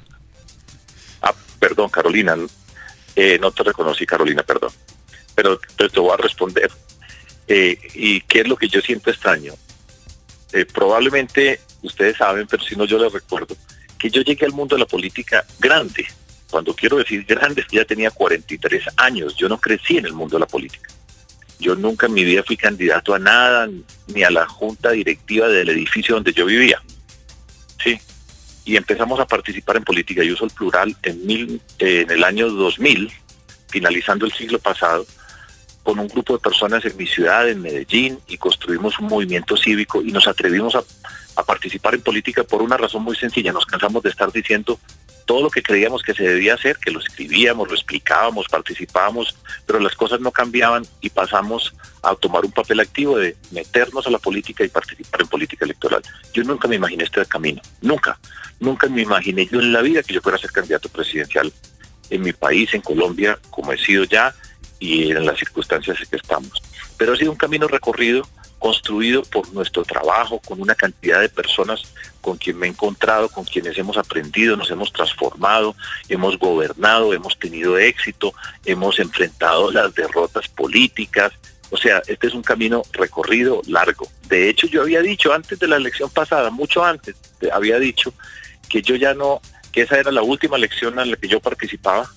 Perdón, 1.68 1.88
Carolina. 1.88 2.36
Eh, 3.16 3.38
no 3.40 3.50
te 3.50 3.62
reconocí, 3.62 4.04
Carolina, 4.04 4.42
perdón. 4.42 4.70
Pero 5.34 5.58
te, 5.58 5.88
voy 5.98 6.12
a 6.12 6.16
responder. 6.18 6.70
Eh, 7.48 7.78
¿Y 7.94 8.20
qué 8.22 8.40
es 8.40 8.48
lo 8.48 8.56
que 8.56 8.68
yo 8.68 8.80
siento 8.80 9.10
extraño? 9.10 9.54
eh, 10.54 10.66
probablemente 10.66 11.60
ustedes 11.82 12.16
saben, 12.16 12.46
pero 12.46 12.62
si 12.62 12.76
no 12.76 12.84
yo 12.84 12.96
les 12.98 13.12
recuerdo, 13.12 13.56
que 13.98 14.08
yo 14.08 14.22
llegué 14.22 14.46
al 14.46 14.52
mundo 14.52 14.76
de 14.76 14.80
la 14.80 14.86
política 14.86 15.44
grande. 15.58 16.06
Cuando 16.48 16.74
quiero 16.74 16.98
decir 16.98 17.24
grande, 17.24 17.64
ya 17.72 17.84
tenía 17.84 18.10
43 18.10 18.84
años. 18.96 19.34
Yo 19.36 19.48
no 19.48 19.58
crecí 19.58 19.96
en 19.96 20.06
el 20.06 20.12
mundo 20.12 20.36
de 20.36 20.40
la 20.40 20.46
política. 20.46 20.88
Yo 21.58 21.74
nunca 21.74 22.06
en 22.06 22.12
mi 22.12 22.24
vida 22.24 22.44
fui 22.44 22.56
candidato 22.56 23.14
a 23.14 23.18
nada, 23.18 23.68
ni 24.06 24.22
a 24.22 24.30
la 24.30 24.46
junta 24.46 24.90
directiva 24.90 25.48
del 25.48 25.70
edificio 25.70 26.14
donde 26.14 26.32
yo 26.32 26.46
vivía. 26.46 26.80
Sí. 27.82 27.98
Y 28.64 28.76
empezamos 28.76 29.20
a 29.20 29.26
participar 29.26 29.76
en 29.76 29.84
política, 29.84 30.22
yo 30.24 30.34
uso 30.34 30.46
el 30.46 30.50
plural, 30.50 30.96
en, 31.02 31.26
mil, 31.26 31.60
en 31.78 32.10
el 32.10 32.24
año 32.24 32.48
2000, 32.48 33.12
finalizando 33.68 34.24
el 34.24 34.32
siglo 34.32 34.58
pasado, 34.58 35.04
con 35.82 35.98
un 35.98 36.08
grupo 36.08 36.32
de 36.32 36.38
personas 36.38 36.84
en 36.86 36.96
mi 36.96 37.06
ciudad, 37.06 37.48
en 37.48 37.60
Medellín, 37.60 38.18
y 38.26 38.38
construimos 38.38 38.98
un 38.98 39.06
movimiento 39.06 39.56
cívico 39.56 40.00
y 40.02 40.12
nos 40.12 40.26
atrevimos 40.26 40.74
a, 40.74 40.82
participar 41.44 41.94
en 41.94 42.00
política 42.00 42.44
por 42.44 42.62
una 42.62 42.76
razón 42.76 43.02
muy 43.02 43.16
sencilla. 43.16 43.52
Nos 43.52 43.66
cansamos 43.66 44.02
de 44.02 44.08
estar 44.08 44.32
diciendo 44.32 44.78
todo 45.24 45.42
lo 45.42 45.50
que 45.50 45.62
creíamos 45.62 46.02
que 46.02 46.14
se 46.14 46.22
debía 46.22 46.54
hacer, 46.54 46.76
que 46.78 46.90
lo 46.90 47.00
escribíamos, 47.00 47.68
lo 47.68 47.74
explicábamos, 47.74 48.46
participábamos, 48.48 49.34
pero 49.66 49.80
las 49.80 49.94
cosas 49.94 50.20
no 50.20 50.30
cambiaban 50.30 50.86
y 51.00 51.10
pasamos 51.10 51.74
a 52.02 52.14
tomar 52.14 52.44
un 52.44 52.52
papel 52.52 52.80
activo 52.80 53.18
de 53.18 53.36
meternos 53.50 54.06
a 54.06 54.10
la 54.10 54.18
política 54.18 54.64
y 54.64 54.68
participar 54.68 55.22
en 55.22 55.28
política 55.28 55.64
electoral. 55.64 56.02
Yo 56.32 56.44
nunca 56.44 56.68
me 56.68 56.76
imaginé 56.76 57.04
este 57.04 57.24
camino, 57.26 57.62
nunca, 57.80 58.18
nunca 58.60 58.88
me 58.88 59.02
imaginé 59.02 59.46
yo 59.46 59.60
en 59.60 59.72
la 59.72 59.82
vida 59.82 60.02
que 60.02 60.14
yo 60.14 60.20
fuera 60.20 60.38
ser 60.38 60.52
candidato 60.52 60.88
presidencial 60.88 61.52
en 62.10 62.20
mi 62.22 62.32
país, 62.32 62.74
en 62.74 62.82
Colombia, 62.82 63.38
como 63.50 63.72
he 63.72 63.78
sido 63.78 64.04
ya, 64.04 64.34
y 64.78 65.12
en 65.12 65.24
las 65.24 65.38
circunstancias 65.38 65.98
en 66.00 66.06
que 66.08 66.16
estamos. 66.16 66.62
Pero 66.98 67.14
ha 67.14 67.16
sido 67.16 67.30
un 67.30 67.38
camino 67.38 67.66
recorrido, 67.66 68.28
construido 68.64 69.22
por 69.24 69.52
nuestro 69.52 69.84
trabajo, 69.84 70.40
con 70.40 70.58
una 70.58 70.74
cantidad 70.74 71.20
de 71.20 71.28
personas 71.28 71.82
con 72.22 72.38
quien 72.38 72.58
me 72.58 72.66
he 72.66 72.70
encontrado, 72.70 73.28
con 73.28 73.44
quienes 73.44 73.76
hemos 73.76 73.98
aprendido, 73.98 74.56
nos 74.56 74.70
hemos 74.70 74.90
transformado, 74.90 75.76
hemos 76.08 76.38
gobernado, 76.38 77.12
hemos 77.12 77.38
tenido 77.38 77.76
éxito, 77.76 78.32
hemos 78.64 78.98
enfrentado 78.98 79.70
las 79.70 79.94
derrotas 79.94 80.48
políticas. 80.48 81.34
O 81.68 81.76
sea, 81.76 82.00
este 82.06 82.28
es 82.28 82.32
un 82.32 82.42
camino 82.42 82.84
recorrido 82.94 83.60
largo. 83.66 84.08
De 84.30 84.48
hecho, 84.48 84.66
yo 84.66 84.80
había 84.80 85.02
dicho 85.02 85.34
antes 85.34 85.58
de 85.58 85.68
la 85.68 85.76
elección 85.76 86.08
pasada, 86.08 86.48
mucho 86.48 86.82
antes, 86.82 87.16
había 87.52 87.78
dicho 87.78 88.14
que 88.70 88.80
yo 88.80 88.96
ya 88.96 89.12
no, 89.12 89.42
que 89.72 89.82
esa 89.82 89.98
era 89.98 90.10
la 90.10 90.22
última 90.22 90.56
elección 90.56 90.98
en 90.98 91.10
la 91.10 91.18
que 91.18 91.28
yo 91.28 91.38
participaba, 91.38 92.10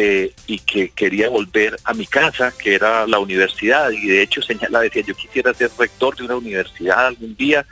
eh, 0.00 0.32
y 0.46 0.60
que 0.60 0.90
quería 0.90 1.28
volver 1.28 1.76
a 1.82 1.92
mi 1.92 2.06
casa, 2.06 2.52
que 2.56 2.76
era 2.76 3.04
la 3.08 3.18
universidad, 3.18 3.90
y 3.90 4.06
de 4.06 4.22
hecho 4.22 4.40
señala, 4.40 4.78
decía, 4.78 5.02
yo 5.02 5.12
quisiera 5.16 5.52
ser 5.52 5.72
rector 5.76 6.14
de 6.14 6.22
una 6.22 6.36
universidad 6.36 7.08
algún 7.08 7.34
día 7.34 7.66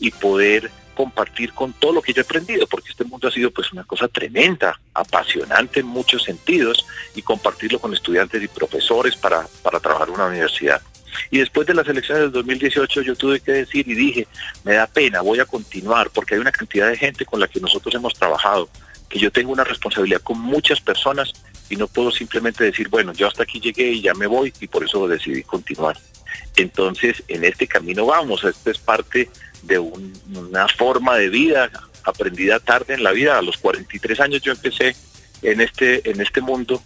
y 0.00 0.10
poder 0.10 0.70
compartir 0.94 1.52
con 1.52 1.74
todo 1.74 1.92
lo 1.92 2.00
que 2.00 2.14
yo 2.14 2.22
he 2.22 2.24
aprendido, 2.24 2.66
porque 2.66 2.88
este 2.88 3.04
mundo 3.04 3.28
ha 3.28 3.30
sido 3.30 3.50
pues 3.50 3.70
una 3.74 3.84
cosa 3.84 4.08
tremenda, 4.08 4.80
apasionante 4.94 5.80
en 5.80 5.86
muchos 5.86 6.22
sentidos, 6.22 6.86
y 7.14 7.20
compartirlo 7.20 7.78
con 7.78 7.92
estudiantes 7.92 8.42
y 8.42 8.48
profesores 8.48 9.14
para, 9.14 9.46
para 9.62 9.78
trabajar 9.78 10.08
en 10.08 10.14
una 10.14 10.28
universidad. 10.28 10.80
Y 11.30 11.40
después 11.40 11.66
de 11.66 11.74
las 11.74 11.86
elecciones 11.86 12.22
del 12.22 12.32
2018 12.32 13.02
yo 13.02 13.14
tuve 13.16 13.40
que 13.40 13.52
decir 13.52 13.86
y 13.86 13.94
dije, 13.94 14.26
me 14.64 14.72
da 14.72 14.86
pena, 14.86 15.20
voy 15.20 15.40
a 15.40 15.44
continuar, 15.44 16.08
porque 16.08 16.36
hay 16.36 16.40
una 16.40 16.52
cantidad 16.52 16.88
de 16.88 16.96
gente 16.96 17.26
con 17.26 17.38
la 17.38 17.48
que 17.48 17.60
nosotros 17.60 17.94
hemos 17.94 18.14
trabajado, 18.14 18.66
que 19.10 19.18
yo 19.18 19.30
tengo 19.30 19.52
una 19.52 19.64
responsabilidad 19.64 20.22
con 20.22 20.40
muchas 20.40 20.80
personas 20.80 21.34
y 21.68 21.76
no 21.76 21.88
puedo 21.88 22.10
simplemente 22.10 22.64
decir, 22.64 22.88
bueno, 22.88 23.12
yo 23.12 23.26
hasta 23.26 23.42
aquí 23.42 23.60
llegué 23.60 23.90
y 23.92 24.02
ya 24.02 24.14
me 24.14 24.26
voy 24.26 24.52
y 24.60 24.66
por 24.66 24.84
eso 24.84 25.08
decidí 25.08 25.42
continuar. 25.42 25.96
Entonces, 26.56 27.22
en 27.28 27.44
este 27.44 27.66
camino 27.66 28.06
vamos, 28.06 28.44
esto 28.44 28.70
es 28.70 28.78
parte 28.78 29.30
de 29.62 29.78
una 29.78 30.68
forma 30.68 31.16
de 31.16 31.28
vida 31.28 31.70
aprendida 32.06 32.60
tarde 32.60 32.94
en 32.94 33.02
la 33.02 33.12
vida, 33.12 33.36
a 33.36 33.42
los 33.42 33.58
43 33.58 34.20
años 34.20 34.42
yo 34.42 34.52
empecé 34.52 34.94
en 35.42 35.60
este, 35.60 36.08
en 36.08 36.20
este 36.20 36.40
mundo 36.40 36.80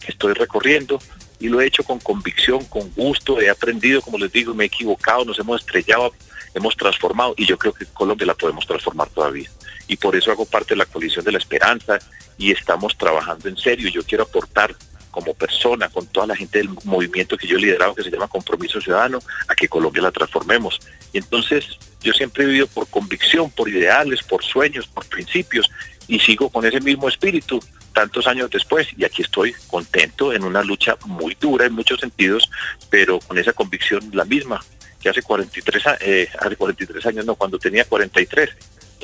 que 0.00 0.12
estoy 0.12 0.32
recorriendo 0.32 0.98
y 1.38 1.48
lo 1.48 1.60
he 1.60 1.66
hecho 1.66 1.84
con 1.84 1.98
convicción, 1.98 2.64
con 2.64 2.90
gusto, 2.94 3.40
he 3.40 3.50
aprendido, 3.50 4.00
como 4.00 4.18
les 4.18 4.32
digo, 4.32 4.54
me 4.54 4.64
he 4.64 4.66
equivocado, 4.68 5.24
nos 5.24 5.38
hemos 5.38 5.60
estrellado, 5.60 6.12
hemos 6.54 6.76
transformado 6.76 7.34
y 7.36 7.46
yo 7.46 7.58
creo 7.58 7.72
que 7.72 7.84
Colombia 7.86 8.26
la 8.26 8.34
podemos 8.34 8.66
transformar 8.66 9.08
todavía. 9.10 9.50
Y 9.88 9.96
por 9.96 10.16
eso 10.16 10.30
hago 10.30 10.46
parte 10.46 10.74
de 10.74 10.78
la 10.78 10.86
coalición 10.86 11.24
de 11.24 11.32
la 11.32 11.38
esperanza 11.38 11.98
y 12.38 12.50
estamos 12.50 12.96
trabajando 12.96 13.48
en 13.48 13.56
serio. 13.56 13.88
Yo 13.88 14.02
quiero 14.04 14.24
aportar 14.24 14.74
como 15.10 15.34
persona, 15.34 15.90
con 15.90 16.06
toda 16.06 16.26
la 16.26 16.36
gente 16.36 16.58
del 16.58 16.70
movimiento 16.84 17.36
que 17.36 17.46
yo 17.46 17.58
he 17.58 17.60
liderado, 17.60 17.94
que 17.94 18.02
se 18.02 18.10
llama 18.10 18.28
Compromiso 18.28 18.80
Ciudadano, 18.80 19.18
a 19.46 19.54
que 19.54 19.68
Colombia 19.68 20.02
la 20.02 20.10
transformemos. 20.10 20.80
Y 21.12 21.18
entonces 21.18 21.78
yo 22.00 22.12
siempre 22.14 22.44
he 22.44 22.46
vivido 22.46 22.66
por 22.66 22.88
convicción, 22.88 23.50
por 23.50 23.68
ideales, 23.68 24.22
por 24.22 24.42
sueños, 24.42 24.86
por 24.86 25.04
principios, 25.06 25.70
y 26.08 26.18
sigo 26.18 26.48
con 26.48 26.64
ese 26.64 26.80
mismo 26.80 27.08
espíritu 27.08 27.60
tantos 27.92 28.26
años 28.26 28.50
después 28.50 28.88
y 28.96 29.04
aquí 29.04 29.22
estoy 29.22 29.54
contento 29.68 30.32
en 30.32 30.44
una 30.44 30.62
lucha 30.62 30.96
muy 31.06 31.36
dura 31.38 31.66
en 31.66 31.74
muchos 31.74 32.00
sentidos, 32.00 32.50
pero 32.90 33.20
con 33.20 33.38
esa 33.38 33.52
convicción 33.52 34.10
la 34.12 34.24
misma 34.24 34.64
que 35.00 35.08
hace 35.08 35.22
43, 35.22 35.82
eh, 36.00 36.28
hace 36.38 36.56
43 36.56 37.06
años, 37.06 37.26
no, 37.26 37.34
cuando 37.34 37.58
tenía 37.58 37.84
43, 37.84 38.50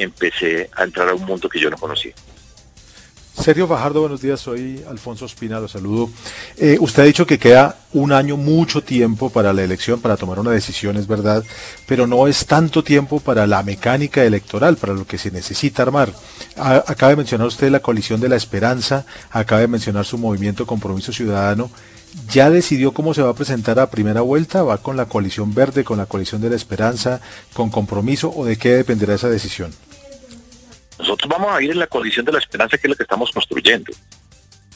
empecé 0.02 0.70
a 0.74 0.84
entrar 0.84 1.08
a 1.08 1.14
un 1.14 1.24
mundo 1.24 1.48
que 1.48 1.60
yo 1.60 1.70
no 1.70 1.76
conocía. 1.76 2.14
Sergio 3.40 3.68
Fajardo, 3.68 4.00
buenos 4.00 4.20
días, 4.20 4.40
soy 4.40 4.82
Alfonso 4.90 5.24
Espina, 5.24 5.60
lo 5.60 5.68
saludo. 5.68 6.10
Eh, 6.56 6.76
usted 6.80 7.02
ha 7.04 7.06
dicho 7.06 7.24
que 7.24 7.38
queda 7.38 7.76
un 7.92 8.12
año, 8.12 8.36
mucho 8.36 8.82
tiempo 8.82 9.30
para 9.30 9.52
la 9.52 9.62
elección, 9.62 10.00
para 10.00 10.16
tomar 10.16 10.40
una 10.40 10.50
decisión, 10.50 10.96
es 10.96 11.06
verdad, 11.06 11.44
pero 11.86 12.08
no 12.08 12.26
es 12.26 12.46
tanto 12.46 12.82
tiempo 12.82 13.20
para 13.20 13.46
la 13.46 13.62
mecánica 13.62 14.24
electoral, 14.24 14.76
para 14.76 14.92
lo 14.92 15.06
que 15.06 15.18
se 15.18 15.30
necesita 15.30 15.82
armar. 15.82 16.12
acaba 16.56 17.10
de 17.10 17.16
mencionar 17.16 17.46
usted 17.46 17.70
la 17.70 17.80
coalición 17.80 18.20
de 18.20 18.28
la 18.28 18.36
esperanza, 18.36 19.06
acaba 19.30 19.60
de 19.60 19.68
mencionar 19.68 20.04
su 20.04 20.18
movimiento 20.18 20.66
Compromiso 20.66 21.12
Ciudadano. 21.12 21.70
¿Ya 22.30 22.50
decidió 22.50 22.92
cómo 22.92 23.14
se 23.14 23.22
va 23.22 23.30
a 23.30 23.34
presentar 23.34 23.78
a 23.78 23.90
primera 23.90 24.22
vuelta? 24.22 24.64
¿Va 24.64 24.78
con 24.78 24.96
la 24.96 25.06
coalición 25.06 25.54
verde, 25.54 25.84
con 25.84 25.98
la 25.98 26.06
coalición 26.06 26.40
de 26.40 26.50
la 26.50 26.56
esperanza, 26.56 27.20
con 27.54 27.70
compromiso 27.70 28.32
o 28.34 28.44
de 28.44 28.56
qué 28.56 28.74
dependerá 28.74 29.14
esa 29.14 29.28
decisión? 29.28 29.70
Nosotros 30.98 31.28
vamos 31.28 31.52
a 31.52 31.62
ir 31.62 31.70
en 31.70 31.78
la 31.78 31.86
coalición 31.86 32.26
de 32.26 32.32
la 32.32 32.38
esperanza 32.38 32.76
que 32.76 32.86
es 32.86 32.90
lo 32.90 32.96
que 32.96 33.04
estamos 33.04 33.30
construyendo. 33.30 33.92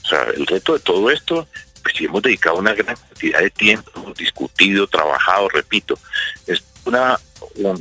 O 0.05 0.07
sea, 0.07 0.25
el 0.37 0.47
reto 0.47 0.75
de 0.75 0.81
todo 0.81 1.11
esto, 1.11 1.47
pues 1.83 1.97
si 1.97 2.05
hemos 2.05 2.23
dedicado 2.23 2.57
una 2.57 2.75
gran 2.75 2.97
cantidad 2.97 3.41
de 3.41 3.51
tiempo, 3.51 3.91
hemos 3.97 4.17
discutido, 4.17 4.87
trabajado, 4.87 5.49
repito, 5.49 5.99
es 6.47 6.63
una 6.85 7.19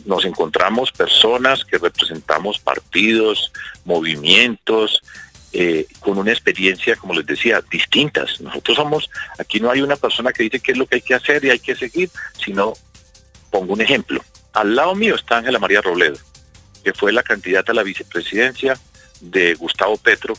nos 0.06 0.26
encontramos 0.26 0.92
personas 0.92 1.64
que 1.64 1.78
representamos 1.78 2.60
partidos, 2.60 3.52
movimientos, 3.86 5.02
eh, 5.54 5.86
con 6.00 6.18
una 6.18 6.32
experiencia, 6.32 6.96
como 6.96 7.14
les 7.14 7.26
decía, 7.26 7.64
distintas. 7.70 8.42
Nosotros 8.42 8.76
somos, 8.76 9.10
aquí 9.38 9.60
no 9.60 9.70
hay 9.70 9.82
una 9.82 9.96
persona 9.96 10.32
que 10.34 10.44
dice 10.44 10.60
qué 10.60 10.72
es 10.72 10.78
lo 10.78 10.88
que 10.88 10.96
hay 10.96 11.02
que 11.02 11.16
hacer 11.16 11.44
y 11.46 11.52
hay 11.52 11.60
que 11.60 11.76
seguir, 11.76 12.10
sino, 12.44 12.74
pongo 13.50 13.74
un 13.74 13.82
ejemplo, 13.82 14.24
al 14.54 14.76
lado 14.76 14.96
mío 14.96 15.16
está 15.16 15.38
Ángela 15.38 15.60
María 15.60 15.82
Robledo 15.82 16.18
que 16.84 16.94
fue 16.94 17.12
la 17.12 17.24
candidata 17.24 17.72
a 17.72 17.76
la 17.76 17.84
vicepresidencia 17.84 18.80
de 19.20 19.54
Gustavo 19.56 19.98
Petro, 19.98 20.34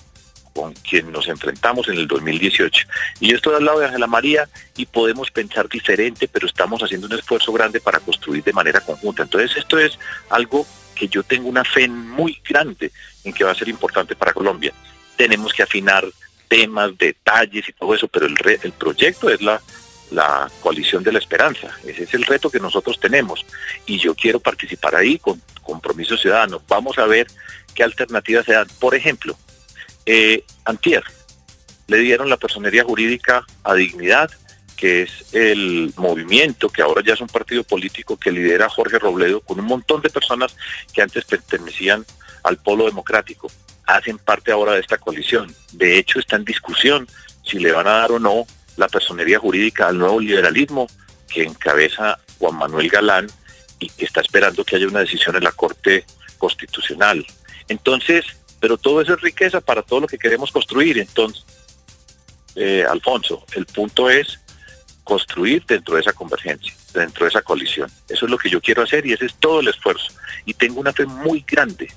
con 0.52 0.74
quien 0.74 1.10
nos 1.10 1.28
enfrentamos 1.28 1.88
en 1.88 1.96
el 1.96 2.06
2018. 2.06 2.86
Y 3.20 3.28
yo 3.30 3.36
estoy 3.36 3.54
al 3.54 3.64
lado 3.64 3.80
de 3.80 3.86
Ángela 3.86 4.06
María 4.06 4.48
y 4.76 4.86
podemos 4.86 5.30
pensar 5.30 5.68
diferente, 5.68 6.28
pero 6.28 6.46
estamos 6.46 6.82
haciendo 6.82 7.06
un 7.06 7.14
esfuerzo 7.14 7.52
grande 7.52 7.80
para 7.80 8.00
construir 8.00 8.44
de 8.44 8.52
manera 8.52 8.80
conjunta. 8.80 9.22
Entonces 9.22 9.56
esto 9.56 9.78
es 9.78 9.98
algo 10.28 10.66
que 10.94 11.08
yo 11.08 11.22
tengo 11.22 11.48
una 11.48 11.64
fe 11.64 11.88
muy 11.88 12.40
grande 12.46 12.92
en 13.24 13.32
que 13.32 13.44
va 13.44 13.52
a 13.52 13.56
ser 13.56 13.68
importante 13.68 14.14
para 14.14 14.34
Colombia. 14.34 14.72
Tenemos 15.16 15.52
que 15.52 15.62
afinar 15.62 16.06
temas, 16.48 16.96
detalles 16.98 17.66
y 17.68 17.72
todo 17.72 17.94
eso, 17.94 18.08
pero 18.08 18.26
el, 18.26 18.36
el 18.62 18.72
proyecto 18.72 19.30
es 19.30 19.40
la, 19.40 19.60
la 20.12 20.50
coalición 20.60 21.02
de 21.02 21.12
la 21.12 21.18
esperanza. 21.18 21.68
Ese 21.84 22.04
es 22.04 22.14
el 22.14 22.24
reto 22.24 22.50
que 22.50 22.60
nosotros 22.60 23.00
tenemos 23.00 23.44
y 23.86 23.98
yo 23.98 24.14
quiero 24.14 24.40
participar 24.40 24.94
ahí 24.94 25.18
con 25.18 25.40
compromiso 25.62 26.16
ciudadano. 26.16 26.62
Vamos 26.68 26.98
a 26.98 27.06
ver 27.06 27.26
qué 27.74 27.82
alternativas 27.82 28.44
se 28.44 28.52
dan. 28.52 28.68
Por 28.78 28.94
ejemplo, 28.94 29.36
eh, 30.06 30.44
Antier 30.64 31.02
le 31.88 31.98
dieron 31.98 32.28
la 32.28 32.36
personería 32.36 32.84
jurídica 32.84 33.44
a 33.64 33.74
Dignidad, 33.74 34.30
que 34.76 35.02
es 35.02 35.32
el 35.32 35.92
movimiento 35.96 36.68
que 36.68 36.82
ahora 36.82 37.02
ya 37.04 37.14
es 37.14 37.20
un 37.20 37.28
partido 37.28 37.64
político 37.64 38.16
que 38.16 38.32
lidera 38.32 38.68
Jorge 38.68 38.98
Robledo 38.98 39.40
con 39.40 39.60
un 39.60 39.66
montón 39.66 40.02
de 40.02 40.10
personas 40.10 40.56
que 40.92 41.02
antes 41.02 41.24
pertenecían 41.24 42.04
al 42.42 42.56
polo 42.58 42.86
democrático. 42.86 43.50
Hacen 43.86 44.18
parte 44.18 44.52
ahora 44.52 44.72
de 44.72 44.80
esta 44.80 44.98
coalición. 44.98 45.54
De 45.72 45.98
hecho, 45.98 46.18
está 46.18 46.36
en 46.36 46.44
discusión 46.44 47.06
si 47.44 47.58
le 47.58 47.72
van 47.72 47.86
a 47.86 47.98
dar 47.98 48.12
o 48.12 48.18
no 48.18 48.46
la 48.76 48.88
personería 48.88 49.38
jurídica 49.38 49.88
al 49.88 49.98
nuevo 49.98 50.20
liberalismo 50.20 50.86
que 51.28 51.42
encabeza 51.42 52.18
Juan 52.38 52.56
Manuel 52.56 52.88
Galán 52.88 53.26
y 53.78 53.88
que 53.88 54.04
está 54.04 54.20
esperando 54.20 54.64
que 54.64 54.76
haya 54.76 54.86
una 54.86 55.00
decisión 55.00 55.36
en 55.36 55.44
la 55.44 55.52
Corte 55.52 56.04
Constitucional. 56.38 57.24
Entonces, 57.68 58.24
pero 58.60 58.76
todo 58.76 59.00
eso 59.00 59.14
es 59.14 59.20
riqueza 59.20 59.60
para 59.60 59.82
todo 59.82 60.00
lo 60.00 60.06
que 60.06 60.18
queremos 60.18 60.52
construir. 60.52 60.98
Entonces, 60.98 61.44
eh, 62.54 62.84
Alfonso, 62.88 63.44
el 63.54 63.66
punto 63.66 64.08
es 64.10 64.38
construir 65.04 65.64
dentro 65.66 65.96
de 65.96 66.02
esa 66.02 66.12
convergencia. 66.12 66.72
dentro 66.92 67.24
de 67.24 67.30
esa 67.30 67.40
coalición. 67.40 67.90
Eso 68.06 68.26
es 68.26 68.30
lo 68.30 68.36
que 68.36 68.50
yo 68.50 68.60
quiero 68.60 68.82
hacer 68.82 69.06
y 69.06 69.14
ese 69.14 69.24
es 69.24 69.34
todo 69.36 69.60
el 69.60 69.68
esfuerzo. 69.68 70.08
Y 70.44 70.52
tengo 70.52 70.78
una 70.78 70.92
fe 70.92 71.06
muy 71.06 71.42
grande 71.48 71.90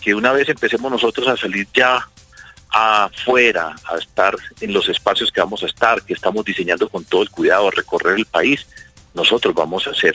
que 0.00 0.14
una 0.14 0.32
vez 0.32 0.48
empecemos 0.48 0.90
nosotros 0.90 1.28
a 1.28 1.36
salir 1.36 1.68
ya 1.74 2.08
afuera, 2.70 3.74
a 3.84 3.96
estar 3.96 4.36
en 4.60 4.72
los 4.72 4.88
espacios 4.88 5.30
que 5.30 5.40
vamos 5.40 5.62
a 5.62 5.66
estar, 5.66 6.02
que 6.02 6.12
estamos 6.12 6.44
diseñando 6.44 6.88
con 6.88 7.04
todo 7.04 7.22
el 7.22 7.30
cuidado, 7.30 7.68
a 7.68 7.72
recorrer 7.72 8.16
el 8.16 8.26
país, 8.26 8.66
nosotros 9.14 9.54
vamos 9.54 9.86
a 9.86 9.94
ser 9.94 10.14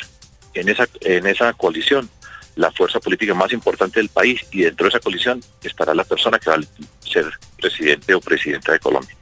en 0.53 0.69
esa, 0.69 0.87
en 1.01 1.27
esa 1.27 1.53
coalición 1.53 2.09
la 2.55 2.71
fuerza 2.71 2.99
política 2.99 3.33
más 3.33 3.51
importante 3.51 3.99
del 3.99 4.09
país 4.09 4.41
y 4.51 4.61
dentro 4.61 4.85
de 4.85 4.89
esa 4.89 4.99
coalición 4.99 5.43
estará 5.61 5.93
la 5.93 6.05
persona 6.05 6.39
que 6.39 6.49
va 6.49 6.55
a 6.55 7.07
ser 7.07 7.25
presidente 7.57 8.13
o 8.13 8.21
presidenta 8.21 8.71
de 8.71 8.79
Colombia. 8.79 9.15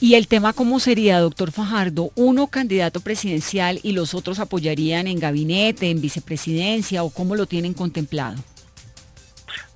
¿Y 0.00 0.14
el 0.14 0.28
tema 0.28 0.54
cómo 0.54 0.80
sería, 0.80 1.20
doctor 1.20 1.52
Fajardo? 1.52 2.10
¿Uno 2.14 2.46
candidato 2.46 3.00
presidencial 3.00 3.80
y 3.82 3.92
los 3.92 4.14
otros 4.14 4.38
apoyarían 4.38 5.06
en 5.06 5.18
gabinete, 5.18 5.90
en 5.90 6.00
vicepresidencia 6.00 7.04
o 7.04 7.10
cómo 7.10 7.36
lo 7.36 7.46
tienen 7.46 7.74
contemplado? 7.74 8.42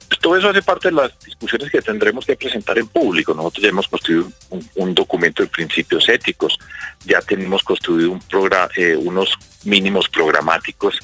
Pues 0.09 0.21
todo 0.21 0.37
eso 0.37 0.49
hace 0.49 0.62
parte 0.62 0.88
de 0.88 0.95
las 0.95 1.19
discusiones 1.21 1.71
que 1.71 1.81
tendremos 1.81 2.25
que 2.25 2.37
presentar 2.37 2.79
en 2.79 2.87
público. 2.87 3.35
Nosotros 3.35 3.62
ya 3.62 3.69
hemos 3.69 3.88
construido 3.88 4.29
un, 4.77 4.95
documento 4.95 5.43
de 5.43 5.49
principios 5.49 6.09
éticos, 6.09 6.59
ya 7.05 7.21
tenemos 7.21 7.62
construido 7.62 8.12
un 8.12 8.21
programa, 8.21 8.69
eh, 8.77 8.97
unos 8.97 9.35
mínimos 9.64 10.09
programáticos 10.09 10.99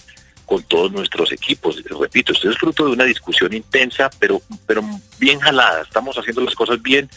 con 0.44 0.62
todos 0.64 0.90
nuestros 0.90 1.32
equipos. 1.32 1.82
Repito, 1.84 2.32
esto 2.32 2.50
es 2.50 2.58
fruto 2.58 2.84
de 2.86 2.92
una 2.92 3.04
discusión 3.04 3.52
intensa, 3.52 4.10
pero, 4.18 4.42
pero 4.66 4.82
bien 5.18 5.38
jalada. 5.38 5.82
Estamos 5.82 6.16
haciendo 6.16 6.42
las 6.42 6.54
cosas 6.54 6.82
bien 6.82 7.08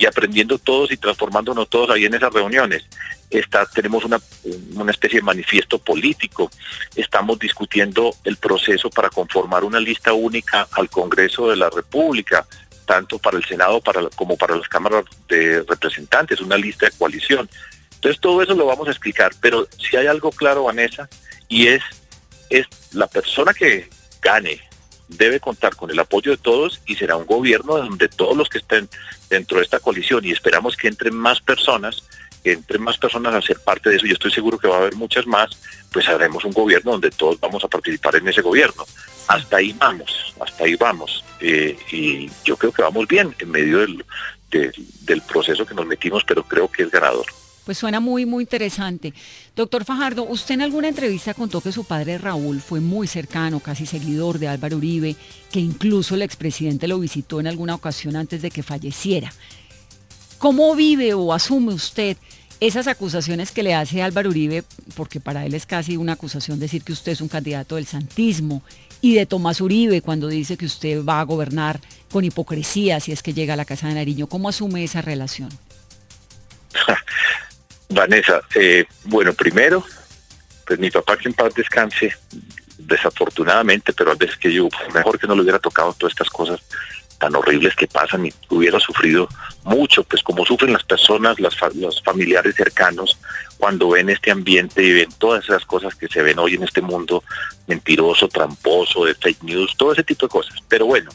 y 0.00 0.06
aprendiendo 0.06 0.58
todos 0.58 0.90
y 0.90 0.96
transformándonos 0.96 1.68
todos 1.68 1.90
ahí 1.90 2.06
en 2.06 2.14
esas 2.14 2.32
reuniones. 2.32 2.86
Está, 3.28 3.66
tenemos 3.66 4.02
una, 4.02 4.18
una 4.74 4.90
especie 4.90 5.18
de 5.18 5.24
manifiesto 5.24 5.78
político. 5.78 6.50
Estamos 6.96 7.38
discutiendo 7.38 8.14
el 8.24 8.38
proceso 8.38 8.88
para 8.88 9.10
conformar 9.10 9.62
una 9.62 9.78
lista 9.78 10.14
única 10.14 10.66
al 10.72 10.88
Congreso 10.88 11.50
de 11.50 11.56
la 11.56 11.68
República, 11.68 12.46
tanto 12.86 13.18
para 13.18 13.36
el 13.36 13.44
Senado 13.44 13.82
para, 13.82 14.08
como 14.16 14.38
para 14.38 14.56
las 14.56 14.68
cámaras 14.68 15.04
de 15.28 15.62
representantes, 15.68 16.40
una 16.40 16.56
lista 16.56 16.86
de 16.86 16.92
coalición. 16.96 17.46
Entonces 17.96 18.18
todo 18.22 18.42
eso 18.42 18.54
lo 18.54 18.64
vamos 18.64 18.88
a 18.88 18.92
explicar, 18.92 19.32
pero 19.38 19.68
si 19.78 19.98
hay 19.98 20.06
algo 20.06 20.32
claro, 20.32 20.64
Vanessa, 20.64 21.10
y 21.46 21.66
es, 21.66 21.82
es 22.48 22.66
la 22.92 23.06
persona 23.06 23.52
que 23.52 23.90
gane 24.22 24.69
debe 25.16 25.40
contar 25.40 25.76
con 25.76 25.90
el 25.90 25.98
apoyo 25.98 26.30
de 26.30 26.36
todos 26.36 26.80
y 26.86 26.96
será 26.96 27.16
un 27.16 27.26
gobierno 27.26 27.76
donde 27.76 28.08
todos 28.08 28.36
los 28.36 28.48
que 28.48 28.58
estén 28.58 28.88
dentro 29.28 29.58
de 29.58 29.64
esta 29.64 29.80
coalición 29.80 30.24
y 30.24 30.30
esperamos 30.30 30.76
que 30.76 30.88
entren 30.88 31.14
más 31.14 31.40
personas, 31.40 32.04
que 32.42 32.52
entren 32.52 32.82
más 32.82 32.96
personas 32.98 33.34
a 33.34 33.42
ser 33.42 33.58
parte 33.60 33.90
de 33.90 33.96
eso, 33.96 34.06
y 34.06 34.12
estoy 34.12 34.30
seguro 34.30 34.58
que 34.58 34.68
va 34.68 34.76
a 34.76 34.80
haber 34.80 34.94
muchas 34.94 35.26
más, 35.26 35.50
pues 35.92 36.08
haremos 36.08 36.44
un 36.44 36.52
gobierno 36.52 36.92
donde 36.92 37.10
todos 37.10 37.38
vamos 37.40 37.62
a 37.64 37.68
participar 37.68 38.16
en 38.16 38.28
ese 38.28 38.40
gobierno. 38.40 38.84
Hasta 39.28 39.58
ahí 39.58 39.74
vamos, 39.78 40.34
hasta 40.40 40.64
ahí 40.64 40.74
vamos. 40.76 41.24
Eh, 41.40 41.76
y 41.92 42.30
yo 42.44 42.56
creo 42.56 42.72
que 42.72 42.82
vamos 42.82 43.06
bien 43.06 43.34
en 43.38 43.50
medio 43.50 43.78
del, 43.78 44.04
del 44.50 45.22
proceso 45.22 45.66
que 45.66 45.74
nos 45.74 45.86
metimos, 45.86 46.24
pero 46.24 46.42
creo 46.44 46.70
que 46.70 46.84
es 46.84 46.90
ganador. 46.90 47.26
Pues 47.70 47.78
suena 47.78 48.00
muy, 48.00 48.26
muy 48.26 48.42
interesante. 48.42 49.14
Doctor 49.54 49.84
Fajardo, 49.84 50.24
usted 50.24 50.54
en 50.54 50.62
alguna 50.62 50.88
entrevista 50.88 51.34
contó 51.34 51.60
que 51.60 51.70
su 51.70 51.84
padre 51.84 52.18
Raúl 52.18 52.60
fue 52.60 52.80
muy 52.80 53.06
cercano, 53.06 53.60
casi 53.60 53.86
seguidor 53.86 54.40
de 54.40 54.48
Álvaro 54.48 54.78
Uribe, 54.78 55.14
que 55.52 55.60
incluso 55.60 56.16
el 56.16 56.22
expresidente 56.22 56.88
lo 56.88 56.98
visitó 56.98 57.38
en 57.38 57.46
alguna 57.46 57.76
ocasión 57.76 58.16
antes 58.16 58.42
de 58.42 58.50
que 58.50 58.64
falleciera. 58.64 59.32
¿Cómo 60.38 60.74
vive 60.74 61.14
o 61.14 61.32
asume 61.32 61.72
usted 61.72 62.16
esas 62.58 62.88
acusaciones 62.88 63.52
que 63.52 63.62
le 63.62 63.72
hace 63.72 64.02
Álvaro 64.02 64.30
Uribe, 64.30 64.64
porque 64.96 65.20
para 65.20 65.46
él 65.46 65.54
es 65.54 65.64
casi 65.64 65.96
una 65.96 66.14
acusación 66.14 66.58
decir 66.58 66.82
que 66.82 66.92
usted 66.92 67.12
es 67.12 67.20
un 67.20 67.28
candidato 67.28 67.76
del 67.76 67.86
santismo, 67.86 68.64
y 69.00 69.14
de 69.14 69.26
Tomás 69.26 69.60
Uribe 69.60 70.02
cuando 70.02 70.26
dice 70.26 70.56
que 70.56 70.66
usted 70.66 71.04
va 71.04 71.20
a 71.20 71.24
gobernar 71.24 71.80
con 72.10 72.24
hipocresía 72.24 72.98
si 72.98 73.12
es 73.12 73.22
que 73.22 73.32
llega 73.32 73.54
a 73.54 73.56
la 73.56 73.64
Casa 73.64 73.86
de 73.86 73.94
Nariño? 73.94 74.26
¿Cómo 74.26 74.48
asume 74.48 74.82
esa 74.82 75.02
relación? 75.02 75.50
Vanessa, 77.90 78.40
eh, 78.54 78.84
bueno, 79.04 79.32
primero, 79.34 79.84
pues 80.66 80.78
mi 80.78 80.90
papá 80.90 81.16
que 81.16 81.28
en 81.28 81.34
paz 81.34 81.52
descanse, 81.54 82.14
desafortunadamente, 82.78 83.92
pero 83.92 84.12
a 84.12 84.14
veces 84.14 84.36
que 84.36 84.52
yo, 84.52 84.68
pues, 84.68 84.94
mejor 84.94 85.18
que 85.18 85.26
no 85.26 85.34
le 85.34 85.42
hubiera 85.42 85.58
tocado 85.58 85.92
todas 85.94 86.12
estas 86.12 86.30
cosas 86.30 86.60
tan 87.18 87.36
horribles 87.36 87.76
que 87.76 87.86
pasan 87.86 88.24
y 88.24 88.32
hubiera 88.48 88.80
sufrido 88.80 89.28
mucho, 89.64 90.02
pues 90.04 90.22
como 90.22 90.46
sufren 90.46 90.72
las 90.72 90.84
personas, 90.84 91.38
las 91.38 91.54
los 91.74 92.02
familiares 92.02 92.54
cercanos, 92.54 93.18
cuando 93.58 93.90
ven 93.90 94.08
este 94.08 94.30
ambiente 94.30 94.82
y 94.82 94.92
ven 94.92 95.10
todas 95.18 95.44
esas 95.44 95.66
cosas 95.66 95.94
que 95.94 96.08
se 96.08 96.22
ven 96.22 96.38
hoy 96.38 96.54
en 96.54 96.62
este 96.62 96.80
mundo 96.80 97.22
mentiroso, 97.66 98.26
tramposo, 98.28 99.04
de 99.04 99.14
fake 99.14 99.42
news, 99.42 99.76
todo 99.76 99.92
ese 99.92 100.02
tipo 100.02 100.26
de 100.26 100.30
cosas. 100.30 100.56
Pero 100.66 100.86
bueno, 100.86 101.10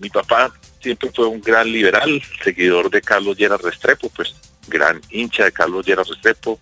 mi 0.00 0.10
papá 0.10 0.52
siempre 0.82 1.10
fue 1.14 1.26
un 1.26 1.40
gran 1.40 1.72
liberal, 1.72 2.22
seguidor 2.44 2.90
de 2.90 3.00
Carlos 3.00 3.38
Lleras 3.38 3.62
Restrepo, 3.62 4.10
pues 4.10 4.34
gran 4.68 5.00
hincha 5.10 5.44
de 5.44 5.52
Carlos 5.52 5.86
Lleras 5.86 6.08
Restrepo, 6.08 6.58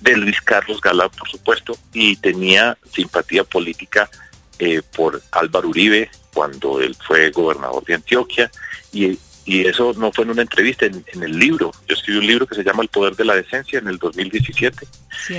de 0.00 0.16
Luis 0.16 0.40
Carlos 0.40 0.80
Galán, 0.80 1.10
por 1.10 1.28
supuesto, 1.28 1.76
y 1.92 2.16
tenía 2.16 2.76
simpatía 2.92 3.44
política 3.44 4.10
eh, 4.58 4.82
por 4.94 5.22
Álvaro 5.30 5.68
Uribe 5.68 6.10
cuando 6.34 6.80
él 6.80 6.96
fue 7.06 7.30
gobernador 7.30 7.84
de 7.84 7.94
Antioquia, 7.94 8.50
y, 8.92 9.18
eso 9.44 9.92
no 9.96 10.12
fue 10.12 10.24
en 10.24 10.30
una 10.30 10.42
entrevista, 10.42 10.86
en, 10.86 11.04
el 11.20 11.36
libro. 11.36 11.72
Yo 11.88 11.94
escribí 11.94 12.18
un 12.18 12.26
libro 12.28 12.46
que 12.46 12.54
se 12.54 12.62
llama 12.62 12.84
El 12.84 12.88
Poder 12.88 13.16
de 13.16 13.24
la 13.24 13.34
Decencia 13.34 13.80
en 13.80 13.88
el 13.88 13.98
2017, 13.98 14.86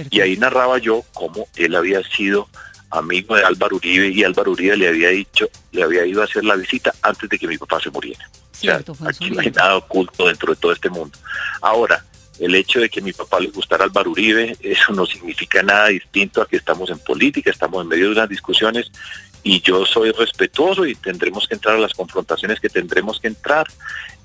y 0.09 0.19
ahí 0.19 0.35
narraba 0.35 0.77
yo 0.77 1.05
cómo 1.13 1.47
él 1.55 1.73
había 1.73 2.03
sido 2.03 2.49
amigo 2.91 3.35
de 3.35 3.43
Álvaro 3.43 3.77
Uribe 3.77 4.09
y 4.09 4.23
Álvaro 4.23 4.51
Uribe 4.51 4.77
le 4.77 4.89
había 4.89 5.09
dicho, 5.09 5.49
le 5.71 5.83
había 5.83 6.05
ido 6.05 6.21
a 6.21 6.25
hacer 6.25 6.43
la 6.43 6.55
visita 6.55 6.93
antes 7.01 7.29
de 7.29 7.39
que 7.39 7.47
mi 7.47 7.57
papá 7.57 7.79
se 7.79 7.89
muriera. 7.89 8.29
Aquí 8.69 9.31
no 9.31 9.41
hay 9.41 9.51
nada 9.51 9.77
oculto 9.77 10.27
dentro 10.27 10.53
de 10.53 10.59
todo 10.59 10.71
este 10.71 10.89
mundo. 10.89 11.17
Ahora, 11.61 12.03
el 12.39 12.55
hecho 12.55 12.79
de 12.79 12.89
que 12.89 13.01
mi 13.01 13.13
papá 13.13 13.39
le 13.39 13.49
gustara 13.49 13.83
Álvaro 13.83 14.11
Uribe, 14.11 14.57
eso 14.61 14.93
no 14.93 15.05
significa 15.05 15.61
nada 15.63 15.87
distinto 15.87 16.41
a 16.41 16.47
que 16.47 16.57
estamos 16.57 16.89
en 16.89 16.99
política, 16.99 17.51
estamos 17.51 17.83
en 17.83 17.89
medio 17.89 18.05
de 18.05 18.13
unas 18.13 18.29
discusiones 18.29 18.91
y 19.43 19.61
yo 19.61 19.85
soy 19.85 20.11
respetuoso 20.11 20.85
y 20.85 20.95
tendremos 20.95 21.47
que 21.47 21.55
entrar 21.55 21.75
a 21.75 21.79
las 21.79 21.93
confrontaciones 21.93 22.61
que 22.61 22.69
tendremos 22.69 23.19
que 23.19 23.27
entrar 23.27 23.67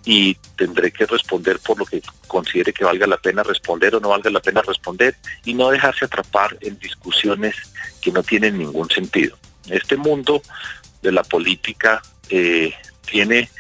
y 0.05 0.37
tendré 0.57 0.93
que 0.93 1.07
responder 1.07 1.59
por 1.59 1.79
lo 1.79 1.85
que 1.85 2.01
considere 2.29 2.73
que 2.73 2.85
valga 2.85 3.07
la 3.07 3.17
pena 3.17 3.43
responder 3.43 3.97
o 3.97 4.01
no 4.01 4.11
valga 4.11 4.31
la 4.31 4.41
pena 4.41 4.63
responder 4.63 5.17
y 5.45 5.55
no 5.55 5.71
dejarse 5.71 6.05
atrapar 6.05 6.57
en 6.61 6.79
discusiones 6.79 7.57
que 8.01 8.13
no 8.13 8.23
tienen 8.23 8.59
ningún 8.59 8.89
sentido. 8.89 9.37
Este 9.69 9.97
mundo 9.97 10.41
de 11.03 11.13
la 11.13 11.25
política 11.25 12.01
eh, 12.31 12.73
tiene, 13.05 13.51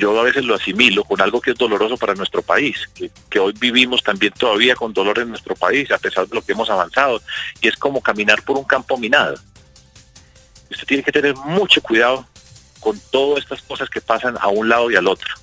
yo 0.00 0.18
a 0.18 0.24
veces 0.24 0.44
lo 0.44 0.54
asimilo 0.54 1.04
con 1.04 1.20
algo 1.20 1.40
que 1.40 1.50
es 1.50 1.58
doloroso 1.58 1.96
para 1.96 2.14
nuestro 2.14 2.42
país, 2.42 2.88
que, 2.94 3.38
hoy 3.38 3.52
vivimos 3.60 4.02
también 4.02 4.32
todavía 4.32 4.74
con 4.74 4.92
dolor 4.92 5.18
en 5.18 5.28
nuestro 5.28 5.54
país, 5.54 5.90
a 5.90 5.98
pesar 5.98 6.26
de 6.26 6.34
lo 6.34 6.42
que 6.42 6.52
hemos 6.52 6.70
avanzado, 6.70 7.20
y 7.60 7.68
es 7.68 7.76
como 7.76 8.00
caminar 8.00 8.42
por 8.42 8.56
un 8.56 8.64
campo 8.64 8.96
minado. 8.96 9.34
Usted 10.70 10.86
tiene 10.86 11.02
que 11.02 11.12
tener 11.12 11.36
mucho 11.36 11.82
cuidado 11.82 12.26
con 12.80 12.98
todas 13.10 13.44
estas 13.44 13.60
cosas 13.62 13.90
que 13.90 14.00
pasan 14.00 14.36
a 14.40 14.48
un 14.48 14.68
lado 14.68 14.90
y 14.90 14.96
al 14.96 15.06
otro 15.06 15.34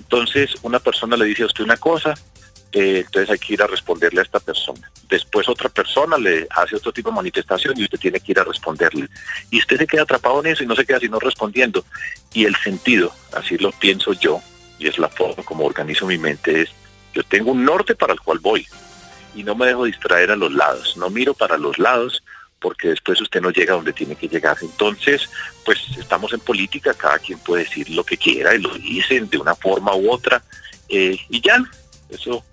entonces 0.00 0.54
una 0.62 0.80
persona 0.80 1.16
le 1.16 1.26
dice 1.26 1.44
a 1.44 1.46
usted 1.46 1.62
una 1.62 1.76
cosa, 1.76 2.14
eh, 2.72 3.02
entonces 3.04 3.30
hay 3.30 3.38
que 3.38 3.54
ir 3.54 3.62
a 3.62 3.66
responderle 3.66 4.20
a 4.20 4.24
esta 4.24 4.40
persona. 4.40 4.90
Después 5.08 5.48
otra 5.48 5.68
persona 5.68 6.16
le 6.16 6.46
hace 6.50 6.76
otro 6.76 6.92
tipo 6.92 7.10
de 7.10 7.16
manifestación 7.16 7.74
y 7.76 7.84
usted 7.84 7.98
tiene 7.98 8.20
que 8.20 8.32
ir 8.32 8.38
a 8.38 8.44
responderle. 8.44 9.08
Y 9.50 9.58
usted 9.58 9.78
se 9.78 9.86
queda 9.86 10.02
atrapado 10.02 10.40
en 10.40 10.52
eso 10.52 10.62
y 10.62 10.66
no 10.66 10.76
se 10.76 10.86
queda 10.86 11.00
sino 11.00 11.18
respondiendo. 11.18 11.84
Y 12.32 12.44
el 12.44 12.56
sentido, 12.56 13.12
así 13.34 13.58
lo 13.58 13.72
pienso 13.72 14.12
yo, 14.12 14.40
y 14.78 14.86
es 14.86 14.98
la 14.98 15.08
forma 15.08 15.42
como 15.42 15.64
organizo 15.64 16.06
mi 16.06 16.18
mente, 16.18 16.62
es 16.62 16.70
yo 17.12 17.24
tengo 17.24 17.50
un 17.50 17.64
norte 17.64 17.96
para 17.96 18.12
el 18.12 18.20
cual 18.20 18.38
voy 18.38 18.66
y 19.34 19.42
no 19.42 19.54
me 19.54 19.66
dejo 19.66 19.84
distraer 19.84 20.30
a 20.30 20.36
los 20.36 20.52
lados, 20.52 20.96
no 20.96 21.10
miro 21.10 21.34
para 21.34 21.58
los 21.58 21.78
lados 21.78 22.22
porque 22.60 22.88
después 22.88 23.20
usted 23.20 23.40
no 23.40 23.50
llega 23.50 23.74
donde 23.74 23.94
tiene 23.94 24.14
que 24.14 24.28
llegar. 24.28 24.58
Entonces, 24.60 25.30
pues 25.64 25.78
estamos 25.98 26.32
en 26.34 26.40
política, 26.40 26.92
cada 26.92 27.18
quien 27.18 27.38
puede 27.38 27.64
decir 27.64 27.88
lo 27.88 28.04
que 28.04 28.18
quiera 28.18 28.54
y 28.54 28.58
lo 28.58 28.74
dicen 28.74 29.30
de 29.30 29.38
una 29.38 29.54
forma 29.54 29.94
u 29.96 30.10
otra, 30.10 30.42
eh, 30.88 31.18
y 31.30 31.40
ya, 31.40 31.64
eso 32.10 32.44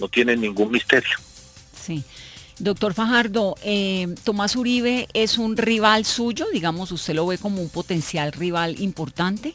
no 0.00 0.08
tiene 0.08 0.36
ningún 0.36 0.70
misterio. 0.70 1.16
Sí. 1.74 2.04
Doctor 2.58 2.94
Fajardo, 2.94 3.56
eh, 3.64 4.14
Tomás 4.22 4.54
Uribe 4.54 5.08
es 5.12 5.38
un 5.38 5.56
rival 5.56 6.04
suyo, 6.04 6.46
digamos, 6.52 6.92
¿usted 6.92 7.14
lo 7.14 7.26
ve 7.26 7.36
como 7.36 7.60
un 7.60 7.68
potencial 7.68 8.32
rival 8.32 8.80
importante? 8.80 9.54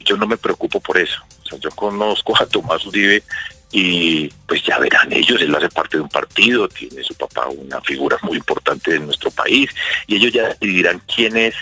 Yo 0.00 0.16
no 0.16 0.26
me 0.26 0.38
preocupo 0.38 0.80
por 0.80 0.96
eso. 0.96 1.20
O 1.44 1.48
sea, 1.48 1.58
yo 1.58 1.70
conozco 1.70 2.34
a 2.40 2.46
Tomás 2.46 2.86
Uribe 2.86 3.22
y 3.70 4.28
pues 4.46 4.62
ya 4.62 4.78
verán 4.78 5.12
ellos, 5.12 5.40
él 5.42 5.54
hace 5.54 5.68
parte 5.68 5.98
de 5.98 6.02
un 6.02 6.08
partido, 6.08 6.66
tiene 6.68 7.04
su 7.04 7.14
papá 7.14 7.48
una 7.48 7.80
figura 7.82 8.16
muy 8.22 8.38
importante 8.38 8.94
en 8.94 9.04
nuestro 9.04 9.30
país 9.30 9.70
y 10.06 10.16
ellos 10.16 10.32
ya 10.32 10.48
decidirán 10.48 11.02
quién 11.14 11.36
es 11.36 11.54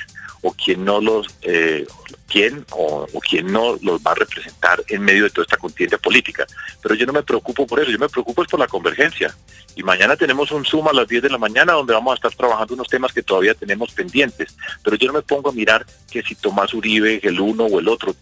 o 0.43 0.53
quién 0.53 0.85
no 0.85 1.01
los, 1.01 1.27
eh, 1.43 1.85
quién 2.27 2.65
o, 2.71 3.07
quién 3.29 3.53
no 3.53 3.77
los 3.83 4.01
va 4.01 4.13
a 4.13 4.17
representar 4.17 4.83
en 4.89 5.03
medio 5.03 5.25
de 5.25 5.31
toda 5.31 5.45
esta 5.45 5.57
contienda 5.57 5.99
política. 5.99 6.47
Pero 6.83 6.95
yo 6.95 7.07
no 7.07 7.13
me 7.13 7.23
preocupo 7.23 7.67
por 7.67 7.81
eso, 7.81 7.91
yo 7.91 7.99
me 7.99 8.09
preocupo 8.09 8.43
es 8.43 8.49
por 8.49 8.61
la 8.61 8.67
convergencia. 8.67 9.35
Y 9.75 9.83
mañana 9.83 10.17
tenemos 10.17 10.51
un 10.53 10.65
Zoom 10.65 10.89
a 10.89 10.93
las 10.93 11.07
10 11.07 11.23
de 11.23 11.31
la 11.31 11.39
mañana 11.39 11.75
donde 11.75 11.93
vamos 11.93 12.13
a 12.13 12.15
estar 12.17 12.35
trabajando 12.35 12.75
unos 12.75 12.89
temas 12.89 13.13
que 13.13 13.23
todavía 13.23 13.55
tenemos 13.55 13.93
pendientes. 13.93 14.57
Pero 14.83 14.97
yo 14.97 15.07
no 15.09 15.15
me 15.15 15.23
pongo 15.23 15.51
a 15.51 15.53
mirar 15.53 15.87
que 16.11 16.23
si 16.23 16.35
Tomás 16.35 16.73
Uribe, 16.75 17.21
el 17.23 17.41
uno 17.41 17.65
o 17.65 17.79
el 17.79 17.89
otro, 17.89 18.15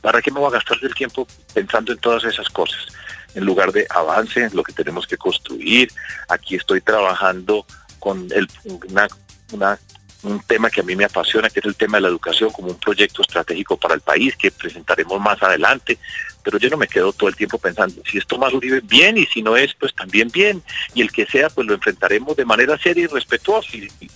¿para 0.00 0.20
qué 0.20 0.30
me 0.30 0.40
voy 0.40 0.48
a 0.48 0.58
gastar 0.58 0.78
el 0.82 0.94
tiempo 0.94 1.26
pensando 1.54 1.92
en 1.92 1.98
todas 1.98 2.24
esas 2.24 2.48
cosas? 2.50 2.86
En 3.34 3.44
lugar 3.44 3.72
de 3.72 3.86
avance 3.90 4.48
lo 4.52 4.62
que 4.62 4.72
tenemos 4.72 5.06
que 5.06 5.16
construir. 5.16 5.90
Aquí 6.28 6.56
estoy 6.56 6.80
trabajando 6.80 7.66
con 7.98 8.28
el, 8.32 8.48
una, 8.88 9.08
una 9.52 9.78
un 10.22 10.40
tema 10.40 10.70
que 10.70 10.80
a 10.80 10.84
mí 10.84 10.96
me 10.96 11.04
apasiona, 11.04 11.50
que 11.50 11.60
es 11.60 11.66
el 11.66 11.74
tema 11.76 11.98
de 11.98 12.02
la 12.02 12.08
educación 12.08 12.50
como 12.50 12.68
un 12.68 12.78
proyecto 12.78 13.22
estratégico 13.22 13.76
para 13.76 13.94
el 13.94 14.00
país 14.00 14.36
que 14.36 14.50
presentaremos 14.50 15.20
más 15.20 15.42
adelante. 15.42 15.98
Pero 16.42 16.58
yo 16.58 16.70
no 16.70 16.76
me 16.76 16.86
quedo 16.86 17.12
todo 17.12 17.28
el 17.28 17.34
tiempo 17.34 17.58
pensando, 17.58 18.00
si 18.08 18.18
esto 18.18 18.38
más 18.38 18.52
Uribe, 18.52 18.80
bien, 18.80 19.18
y 19.18 19.26
si 19.26 19.42
no 19.42 19.56
es, 19.56 19.74
pues 19.74 19.92
también 19.94 20.28
bien. 20.32 20.62
Y 20.94 21.02
el 21.02 21.10
que 21.10 21.26
sea, 21.26 21.50
pues 21.50 21.66
lo 21.66 21.74
enfrentaremos 21.74 22.36
de 22.36 22.44
manera 22.44 22.78
seria 22.78 23.04
y 23.04 23.06
respetuosa. 23.08 23.68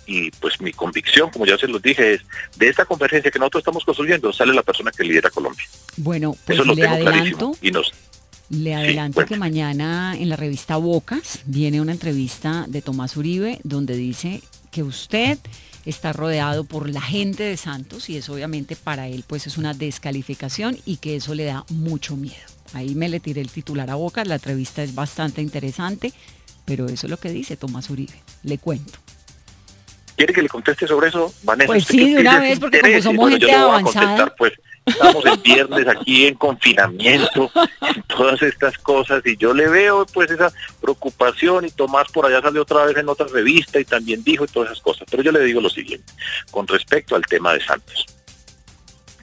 Y, 0.07 0.31
pues 0.33 0.61
mi 0.61 0.73
convicción, 0.73 1.31
como 1.31 1.45
ya 1.45 1.59
se 1.59 1.67
los 1.67 1.83
dije, 1.83 2.15
es 2.15 2.23
de 2.57 2.69
esta 2.69 2.85
convergencia 2.85 3.31
que 3.31 3.39
nosotros 3.39 3.63
estamos 3.63 3.85
construyendo, 3.85 4.33
sale 4.33 4.55
la 4.55 4.63
persona 4.63 4.93
que 4.93 5.03
lidera 5.03 5.31
Colombia. 5.31 5.65
Bueno, 5.97 6.37
pues 6.47 6.59
Eso 6.59 6.65
lo 6.65 6.75
le 6.75 6.83
tengo 6.83 6.95
adelanto. 6.95 7.19
clarísimo. 7.19 7.57
Y 7.63 7.71
nos, 7.73 7.93
Le 8.49 8.75
adelanto 8.75 9.25
que 9.27 9.37
mañana 9.37 10.15
en 10.17 10.29
la 10.29 10.37
revista 10.37 10.77
Bocas 10.77 11.41
viene 11.47 11.81
una 11.81 11.93
entrevista 11.93 12.65
de 12.69 12.81
Tomás 12.81 13.17
Uribe 13.17 13.59
donde 13.65 13.97
dice 13.97 14.41
que 14.71 14.85
usted 14.85 15.39
está 15.85 16.12
rodeado 16.12 16.64
por 16.64 16.88
la 16.88 17.01
gente 17.01 17.43
de 17.45 17.57
Santos 17.57 18.11
y 18.11 18.16
eso 18.16 18.35
obviamente 18.35 18.77
para 18.77 19.09
él 19.09 19.25
pues 19.27 19.47
es 19.47 19.57
una 19.59 19.75
descalificación 19.75 20.77
y 20.85 20.99
que 20.99 21.16
eso 21.16 21.35
le 21.35 21.45
da 21.45 21.64
mucho 21.71 22.16
miedo. 22.16 22.37
Ahí 22.73 22.95
me 22.95 23.09
le 23.09 23.19
tiré 23.21 23.40
el 23.40 23.51
titular 23.51 23.90
a 23.90 23.95
Bocas, 23.97 24.27
la 24.29 24.37
entrevista 24.37 24.83
es 24.83 24.95
bastante 24.95 25.43
interesante, 25.43 26.12
pero 26.64 26.87
eso 26.87 27.07
es 27.07 27.11
lo 27.11 27.16
que 27.19 27.31
dice 27.31 27.57
Tomás 27.57 27.90
Uribe. 27.90 28.14
Le 28.43 28.59
cuento. 28.59 28.99
¿Quiere 30.16 30.35
que 30.35 30.43
le 30.43 30.49
conteste 30.49 30.87
sobre 30.87 31.09
eso, 31.09 31.33
Vanessa? 31.43 31.66
Pues 31.69 31.83
¿Usted 31.85 31.95
sí, 31.95 32.14
de 32.14 32.21
una 32.21 32.38
vez, 32.40 32.59
porque 32.61 32.81
como 32.81 33.03
somos 33.03 33.16
Bueno, 33.16 33.38
gente 33.38 33.55
avanzada. 33.55 34.35
pues 34.37 34.53
estamos 34.87 35.25
el 35.25 35.38
viernes 35.38 35.87
aquí 35.88 36.27
en 36.27 36.35
confinamiento, 36.35 37.51
en 37.83 38.03
todas 38.05 38.43
estas 38.43 38.77
cosas, 38.79 39.23
y 39.25 39.37
yo 39.37 39.55
le 39.55 39.69
veo 39.69 40.07
pues 40.07 40.31
esa 40.31 40.53
preocupación, 40.81 41.64
y 41.64 41.71
Tomás 41.71 42.11
por 42.11 42.27
allá 42.27 42.40
salió 42.40 42.62
otra 42.62 42.85
vez 42.85 42.97
en 42.97 43.09
otra 43.09 43.27
revista 43.27 43.79
y 43.81 43.85
también 43.85 44.23
dijo 44.25 44.45
y 44.45 44.49
todas 44.49 44.71
esas 44.71 44.83
cosas. 44.83 45.07
Pero 45.11 45.23
yo 45.23 45.33
le 45.33 45.40
digo 45.40 45.61
lo 45.61 45.71
siguiente, 45.71 46.12
con 46.51 46.66
respecto 46.66 47.16
al 47.16 47.27
tema 47.27 47.53
de 47.53 47.64
Santos, 47.64 48.07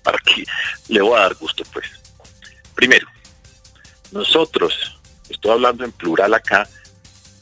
para 0.04 0.18
que 0.20 0.44
le 0.88 1.02
voy 1.02 1.18
a 1.18 1.22
dar 1.22 1.36
gusto 1.36 1.64
pues. 1.74 1.86
Primero, 2.76 3.08
nosotros, 4.12 4.98
estoy 5.30 5.52
hablando 5.52 5.84
en 5.84 5.92
plural 5.92 6.34
acá, 6.34 6.68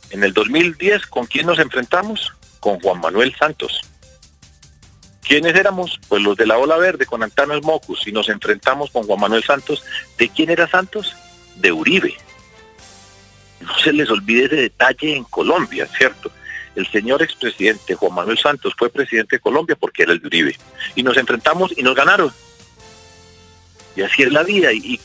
en 0.09 0.23
el 0.23 0.33
2010, 0.33 1.05
¿con 1.07 1.25
quién 1.25 1.45
nos 1.45 1.59
enfrentamos? 1.59 2.33
Con 2.59 2.79
Juan 2.79 3.01
Manuel 3.01 3.35
Santos. 3.37 3.81
¿Quiénes 5.27 5.55
éramos? 5.55 5.99
Pues 6.07 6.21
los 6.21 6.37
de 6.37 6.45
la 6.45 6.57
ola 6.57 6.77
verde 6.77 7.05
con 7.05 7.23
Antanos 7.23 7.63
Mocus 7.63 8.07
y 8.07 8.11
nos 8.11 8.29
enfrentamos 8.29 8.91
con 8.91 9.03
Juan 9.03 9.19
Manuel 9.19 9.43
Santos. 9.43 9.83
¿De 10.17 10.29
quién 10.29 10.49
era 10.49 10.67
Santos? 10.67 11.15
De 11.55 11.71
Uribe. 11.71 12.15
No 13.61 13.73
se 13.79 13.91
les 13.91 14.09
olvide 14.09 14.45
ese 14.45 14.55
detalle 14.55 15.15
en 15.15 15.23
Colombia, 15.23 15.87
¿cierto? 15.97 16.31
El 16.75 16.85
señor 16.91 17.23
expresidente 17.23 17.95
Juan 17.95 18.13
Manuel 18.13 18.37
Santos 18.37 18.73
fue 18.77 18.89
presidente 18.89 19.37
de 19.37 19.39
Colombia 19.39 19.75
porque 19.75 20.03
era 20.03 20.13
el 20.13 20.19
de 20.19 20.27
Uribe. 20.27 20.59
Y 20.93 21.01
nos 21.01 21.17
enfrentamos 21.17 21.73
y 21.75 21.81
nos 21.81 21.95
ganaron. 21.95 22.31
Y 23.95 24.01
así 24.01 24.23
es 24.23 24.31
la 24.31 24.43
vida. 24.43 24.71
Y, 24.73 24.99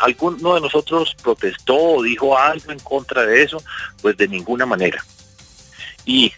alguno 0.00 0.56
de 0.56 0.60
nosotros 0.60 1.14
protestó 1.22 1.76
o 1.76 2.02
dijo 2.02 2.36
algo 2.36 2.72
en 2.72 2.80
contra 2.80 3.24
de 3.24 3.42
eso, 3.42 3.62
pues 4.02 4.16
de 4.16 4.28
ninguna 4.28 4.66
manera. 4.66 5.04
Y 6.04 6.32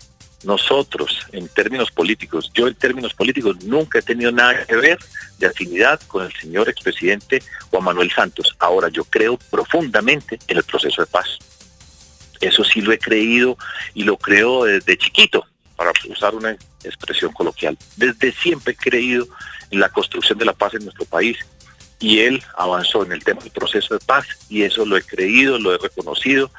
nosotros, 0.44 1.26
en 1.32 1.48
términos 1.48 1.90
políticos, 1.90 2.50
yo 2.54 2.68
en 2.68 2.74
términos 2.74 3.14
políticos 3.14 3.64
nunca 3.64 3.98
he 3.98 4.02
tenido 4.02 4.30
nada 4.32 4.64
que 4.64 4.76
ver 4.76 4.98
de 5.38 5.46
afinidad 5.46 6.00
con 6.06 6.24
el 6.24 6.32
señor 6.34 6.68
expresidente 6.68 7.42
Juan 7.70 7.84
Manuel 7.84 8.12
Santos. 8.12 8.54
Ahora, 8.58 8.88
yo 8.88 9.04
creo 9.04 9.38
profundamente 9.50 10.38
en 10.46 10.58
el 10.58 10.62
proceso 10.62 11.02
de 11.02 11.06
paz. 11.06 11.38
Eso 12.40 12.64
sí 12.64 12.80
lo 12.80 12.92
he 12.92 12.98
creído 12.98 13.56
y 13.94 14.04
lo 14.04 14.16
creo 14.18 14.64
desde 14.64 14.98
chiquito, 14.98 15.46
para 15.74 15.92
usar 16.08 16.34
una 16.34 16.56
expresión 16.84 17.32
coloquial. 17.32 17.76
Desde 17.96 18.32
siempre 18.32 18.72
he 18.72 18.76
creído 18.76 19.26
en 19.70 19.80
la 19.80 19.88
construcción 19.88 20.38
de 20.38 20.44
la 20.44 20.52
paz 20.52 20.74
en 20.74 20.84
nuestro 20.84 21.04
país 21.04 21.38
y 21.98 22.20
él 22.20 22.42
avanzó 22.56 23.04
en 23.04 23.12
el 23.12 23.24
tema 23.24 23.42
del 23.42 23.52
proceso 23.52 23.94
de 23.94 24.04
paz 24.04 24.26
y 24.48 24.62
eso 24.62 24.84
lo 24.84 24.96
he 24.96 25.02
creído, 25.02 25.58
lo 25.58 25.74
he 25.74 25.78
reconocido. 25.78 26.50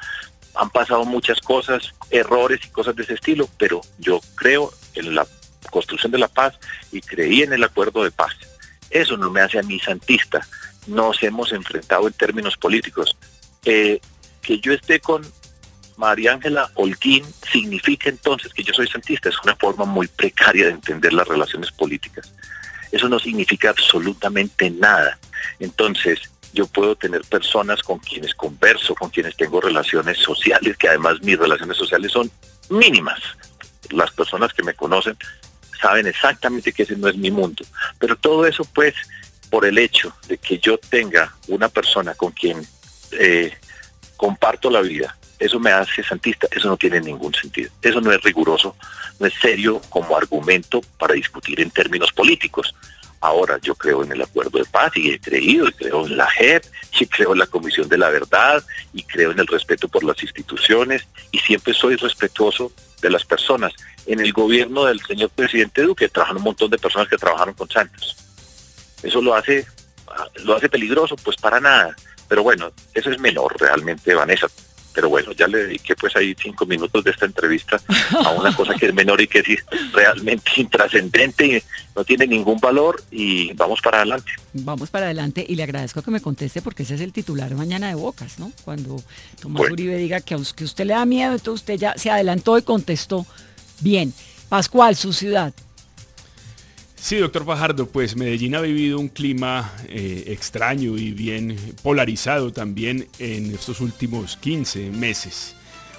Han 0.54 0.70
pasado 0.70 1.04
muchas 1.04 1.40
cosas, 1.40 1.94
errores 2.10 2.60
y 2.64 2.68
cosas 2.70 2.96
de 2.96 3.02
ese 3.02 3.14
estilo, 3.14 3.48
pero 3.58 3.80
yo 3.98 4.20
creo 4.34 4.72
en 4.94 5.14
la 5.14 5.26
construcción 5.70 6.12
de 6.12 6.18
la 6.18 6.28
paz 6.28 6.58
y 6.92 7.00
creí 7.00 7.42
en 7.42 7.52
el 7.52 7.64
acuerdo 7.64 8.02
de 8.02 8.10
paz. 8.10 8.32
Eso 8.90 9.16
no 9.16 9.30
me 9.30 9.40
hace 9.40 9.58
a 9.58 9.62
mí 9.62 9.78
santista. 9.78 10.46
Nos 10.86 11.22
hemos 11.22 11.52
enfrentado 11.52 12.06
en 12.06 12.14
términos 12.14 12.56
políticos. 12.56 13.16
Eh, 13.64 14.00
que 14.40 14.58
yo 14.60 14.72
esté 14.72 15.00
con 15.00 15.22
María 15.96 16.32
Ángela 16.32 16.70
Holguín 16.74 17.24
significa 17.50 18.08
entonces 18.08 18.52
que 18.54 18.62
yo 18.62 18.72
soy 18.72 18.86
santista. 18.86 19.28
Es 19.28 19.42
una 19.42 19.56
forma 19.56 19.84
muy 19.84 20.06
precaria 20.06 20.66
de 20.66 20.72
entender 20.72 21.12
las 21.12 21.28
relaciones 21.28 21.70
políticas. 21.72 22.32
Eso 22.92 23.08
no 23.08 23.18
significa 23.18 23.70
absolutamente 23.70 24.70
nada. 24.70 25.18
Entonces, 25.58 26.20
yo 26.58 26.66
puedo 26.66 26.96
tener 26.96 27.22
personas 27.22 27.84
con 27.84 28.00
quienes 28.00 28.34
converso, 28.34 28.92
con 28.96 29.10
quienes 29.10 29.36
tengo 29.36 29.60
relaciones 29.60 30.18
sociales, 30.18 30.76
que 30.76 30.88
además 30.88 31.22
mis 31.22 31.38
relaciones 31.38 31.76
sociales 31.76 32.10
son 32.10 32.28
mínimas. 32.68 33.20
Las 33.90 34.10
personas 34.10 34.52
que 34.52 34.64
me 34.64 34.74
conocen 34.74 35.16
saben 35.80 36.08
exactamente 36.08 36.72
que 36.72 36.82
ese 36.82 36.96
no 36.96 37.06
es 37.06 37.16
mi 37.16 37.30
mundo. 37.30 37.64
Pero 38.00 38.16
todo 38.16 38.44
eso, 38.44 38.64
pues, 38.74 38.92
por 39.50 39.66
el 39.66 39.78
hecho 39.78 40.12
de 40.26 40.36
que 40.38 40.58
yo 40.58 40.78
tenga 40.78 41.32
una 41.46 41.68
persona 41.68 42.14
con 42.14 42.32
quien 42.32 42.66
eh, 43.12 43.56
comparto 44.16 44.68
la 44.68 44.80
vida, 44.80 45.16
eso 45.38 45.60
me 45.60 45.70
hace 45.70 46.02
santista, 46.02 46.48
eso 46.50 46.66
no 46.66 46.76
tiene 46.76 47.00
ningún 47.00 47.32
sentido. 47.34 47.70
Eso 47.80 48.00
no 48.00 48.10
es 48.10 48.20
riguroso, 48.22 48.74
no 49.20 49.26
es 49.28 49.34
serio 49.40 49.80
como 49.90 50.16
argumento 50.16 50.80
para 50.98 51.14
discutir 51.14 51.60
en 51.60 51.70
términos 51.70 52.10
políticos. 52.10 52.74
Ahora 53.20 53.58
yo 53.60 53.74
creo 53.74 54.04
en 54.04 54.12
el 54.12 54.22
acuerdo 54.22 54.58
de 54.58 54.64
paz 54.64 54.92
y 54.96 55.10
he 55.10 55.20
creído, 55.20 55.66
y 55.68 55.72
creo 55.72 56.06
en 56.06 56.16
la 56.16 56.26
JEP, 56.30 56.64
y 57.00 57.06
creo 57.06 57.32
en 57.32 57.40
la 57.40 57.46
Comisión 57.46 57.88
de 57.88 57.98
la 57.98 58.10
Verdad, 58.10 58.62
y 58.92 59.02
creo 59.02 59.32
en 59.32 59.38
el 59.40 59.46
respeto 59.46 59.88
por 59.88 60.04
las 60.04 60.22
instituciones, 60.22 61.06
y 61.32 61.38
siempre 61.38 61.74
soy 61.74 61.96
respetuoso 61.96 62.72
de 63.02 63.10
las 63.10 63.24
personas. 63.24 63.72
En 64.06 64.20
el 64.20 64.32
gobierno 64.32 64.84
del 64.84 65.00
señor 65.00 65.30
presidente 65.30 65.82
Duque 65.82 66.08
trabajan 66.08 66.36
un 66.36 66.44
montón 66.44 66.70
de 66.70 66.78
personas 66.78 67.08
que 67.08 67.16
trabajaron 67.16 67.54
con 67.54 67.68
Santos. 67.68 68.16
Eso 69.02 69.20
lo 69.20 69.34
hace, 69.34 69.66
lo 70.44 70.56
hace 70.56 70.68
peligroso, 70.68 71.16
pues 71.16 71.36
para 71.36 71.60
nada. 71.60 71.96
Pero 72.28 72.42
bueno, 72.42 72.70
eso 72.94 73.10
es 73.10 73.18
menor 73.18 73.56
realmente, 73.58 74.14
Vanessa 74.14 74.48
pero 74.98 75.10
bueno, 75.10 75.30
ya 75.30 75.46
le 75.46 75.58
dediqué 75.58 75.94
pues 75.94 76.16
ahí 76.16 76.34
cinco 76.36 76.66
minutos 76.66 77.04
de 77.04 77.12
esta 77.12 77.24
entrevista 77.24 77.80
a 78.24 78.30
una 78.30 78.52
cosa 78.52 78.74
que 78.74 78.86
es 78.86 78.92
menor 78.92 79.20
y 79.20 79.28
que 79.28 79.38
es 79.38 79.64
realmente 79.92 80.50
intrascendente 80.56 81.46
y 81.46 81.62
no 81.94 82.02
tiene 82.02 82.26
ningún 82.26 82.58
valor 82.58 83.00
y 83.12 83.52
vamos 83.52 83.80
para 83.80 83.98
adelante. 83.98 84.32
Vamos 84.54 84.90
para 84.90 85.04
adelante 85.06 85.46
y 85.48 85.54
le 85.54 85.62
agradezco 85.62 86.02
que 86.02 86.10
me 86.10 86.20
conteste 86.20 86.62
porque 86.62 86.82
ese 86.82 86.96
es 86.96 87.00
el 87.00 87.12
titular 87.12 87.54
mañana 87.54 87.86
de 87.86 87.94
Bocas, 87.94 88.40
¿no? 88.40 88.50
Cuando 88.64 89.00
Tomás 89.40 89.58
Bueno. 89.58 89.74
Uribe 89.74 89.96
diga 89.98 90.20
que 90.20 90.34
a 90.34 90.36
usted 90.38 90.84
le 90.84 90.94
da 90.94 91.06
miedo, 91.06 91.34
entonces 91.34 91.62
usted 91.62 91.74
ya 91.74 91.94
se 91.96 92.10
adelantó 92.10 92.58
y 92.58 92.62
contestó. 92.62 93.24
Bien. 93.78 94.12
Pascual, 94.48 94.96
su 94.96 95.12
ciudad. 95.12 95.54
Sí, 97.08 97.16
doctor 97.16 97.46
Fajardo, 97.46 97.86
pues 97.86 98.16
Medellín 98.16 98.54
ha 98.54 98.60
vivido 98.60 98.98
un 99.00 99.08
clima 99.08 99.72
eh, 99.88 100.24
extraño 100.26 100.98
y 100.98 101.12
bien 101.12 101.56
polarizado 101.82 102.52
también 102.52 103.08
en 103.18 103.54
estos 103.54 103.80
últimos 103.80 104.36
15 104.36 104.90
meses. 104.90 105.54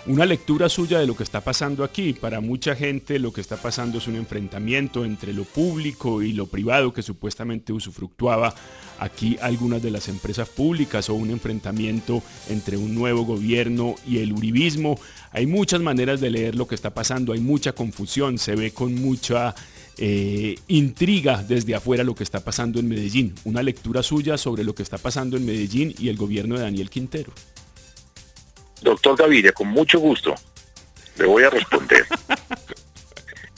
Una 0.06 0.28
lectura 0.28 0.70
suya 0.70 1.00
de 1.00 1.08
lo 1.08 1.16
que 1.16 1.24
está 1.24 1.42
pasando 1.42 1.84
aquí. 1.84 2.14
Para 2.14 2.42
mucha 2.42 2.76
gente 2.76 3.18
lo 3.18 3.34
que 3.34 3.42
está 3.42 3.58
pasando 3.58 3.98
es 3.98 4.08
un 4.08 4.18
enfrentamiento 4.18 5.04
entre 5.04 5.34
lo 5.34 5.46
público 5.46 6.22
y 6.22 6.32
lo 6.32 6.46
privado 6.46 6.94
que 6.94 7.02
supuestamente 7.02 7.74
usufructuaba 7.74 8.54
aquí 9.00 9.36
algunas 9.42 9.82
de 9.82 9.90
las 9.90 10.10
empresas 10.10 10.48
públicas 10.48 11.10
o 11.10 11.16
un 11.16 11.32
enfrentamiento 11.32 12.22
entre 12.50 12.78
un 12.78 12.94
nuevo 12.94 13.24
gobierno 13.24 13.96
y 14.08 14.20
el 14.20 14.32
uribismo. 14.32 15.00
Hay 15.32 15.48
muchas 15.48 15.82
maneras 15.82 16.22
de 16.22 16.30
leer 16.30 16.54
lo 16.54 16.68
que 16.68 16.76
está 16.76 16.94
pasando, 16.94 17.34
hay 17.34 17.40
mucha 17.40 17.72
confusión, 17.72 18.38
se 18.38 18.56
ve 18.56 18.72
con 18.72 18.94
mucha 18.94 19.56
eh, 20.02 20.56
intriga 20.68 21.44
desde 21.44 21.76
afuera 21.76 22.04
lo 22.04 22.16
que 22.16 22.24
está 22.24 22.40
pasando 22.40 22.80
en 22.80 22.88
Medellín. 22.88 23.36
Una 23.44 23.62
lectura 23.62 24.02
suya 24.02 24.38
sobre 24.38 24.64
lo 24.64 24.74
que 24.74 24.84
está 24.84 24.98
pasando 24.98 25.36
en 25.38 25.46
Medellín 25.46 25.94
y 26.00 26.10
el 26.10 26.16
gobierno 26.16 26.56
de 26.56 26.62
Daniel 26.62 26.90
Quintero. 26.90 27.34
Doctor 28.82 29.18
Gaviria, 29.18 29.52
con 29.52 29.68
mucho 29.68 30.00
gusto 30.00 30.36
le 31.20 31.26
voy 31.26 31.44
a 31.44 31.50
responder. 31.50 32.06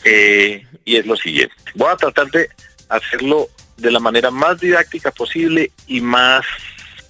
Eh, 0.04 0.66
y 0.84 0.96
es 0.96 1.06
lo 1.06 1.16
siguiente. 1.16 1.54
Voy 1.76 1.88
a 1.92 1.96
tratar 1.96 2.26
de 2.32 2.50
hacerlo 2.90 3.50
de 3.78 3.92
la 3.92 4.00
manera 4.00 4.32
más 4.32 4.60
didáctica 4.60 5.12
posible 5.12 5.72
y 5.86 6.02
más 6.02 6.44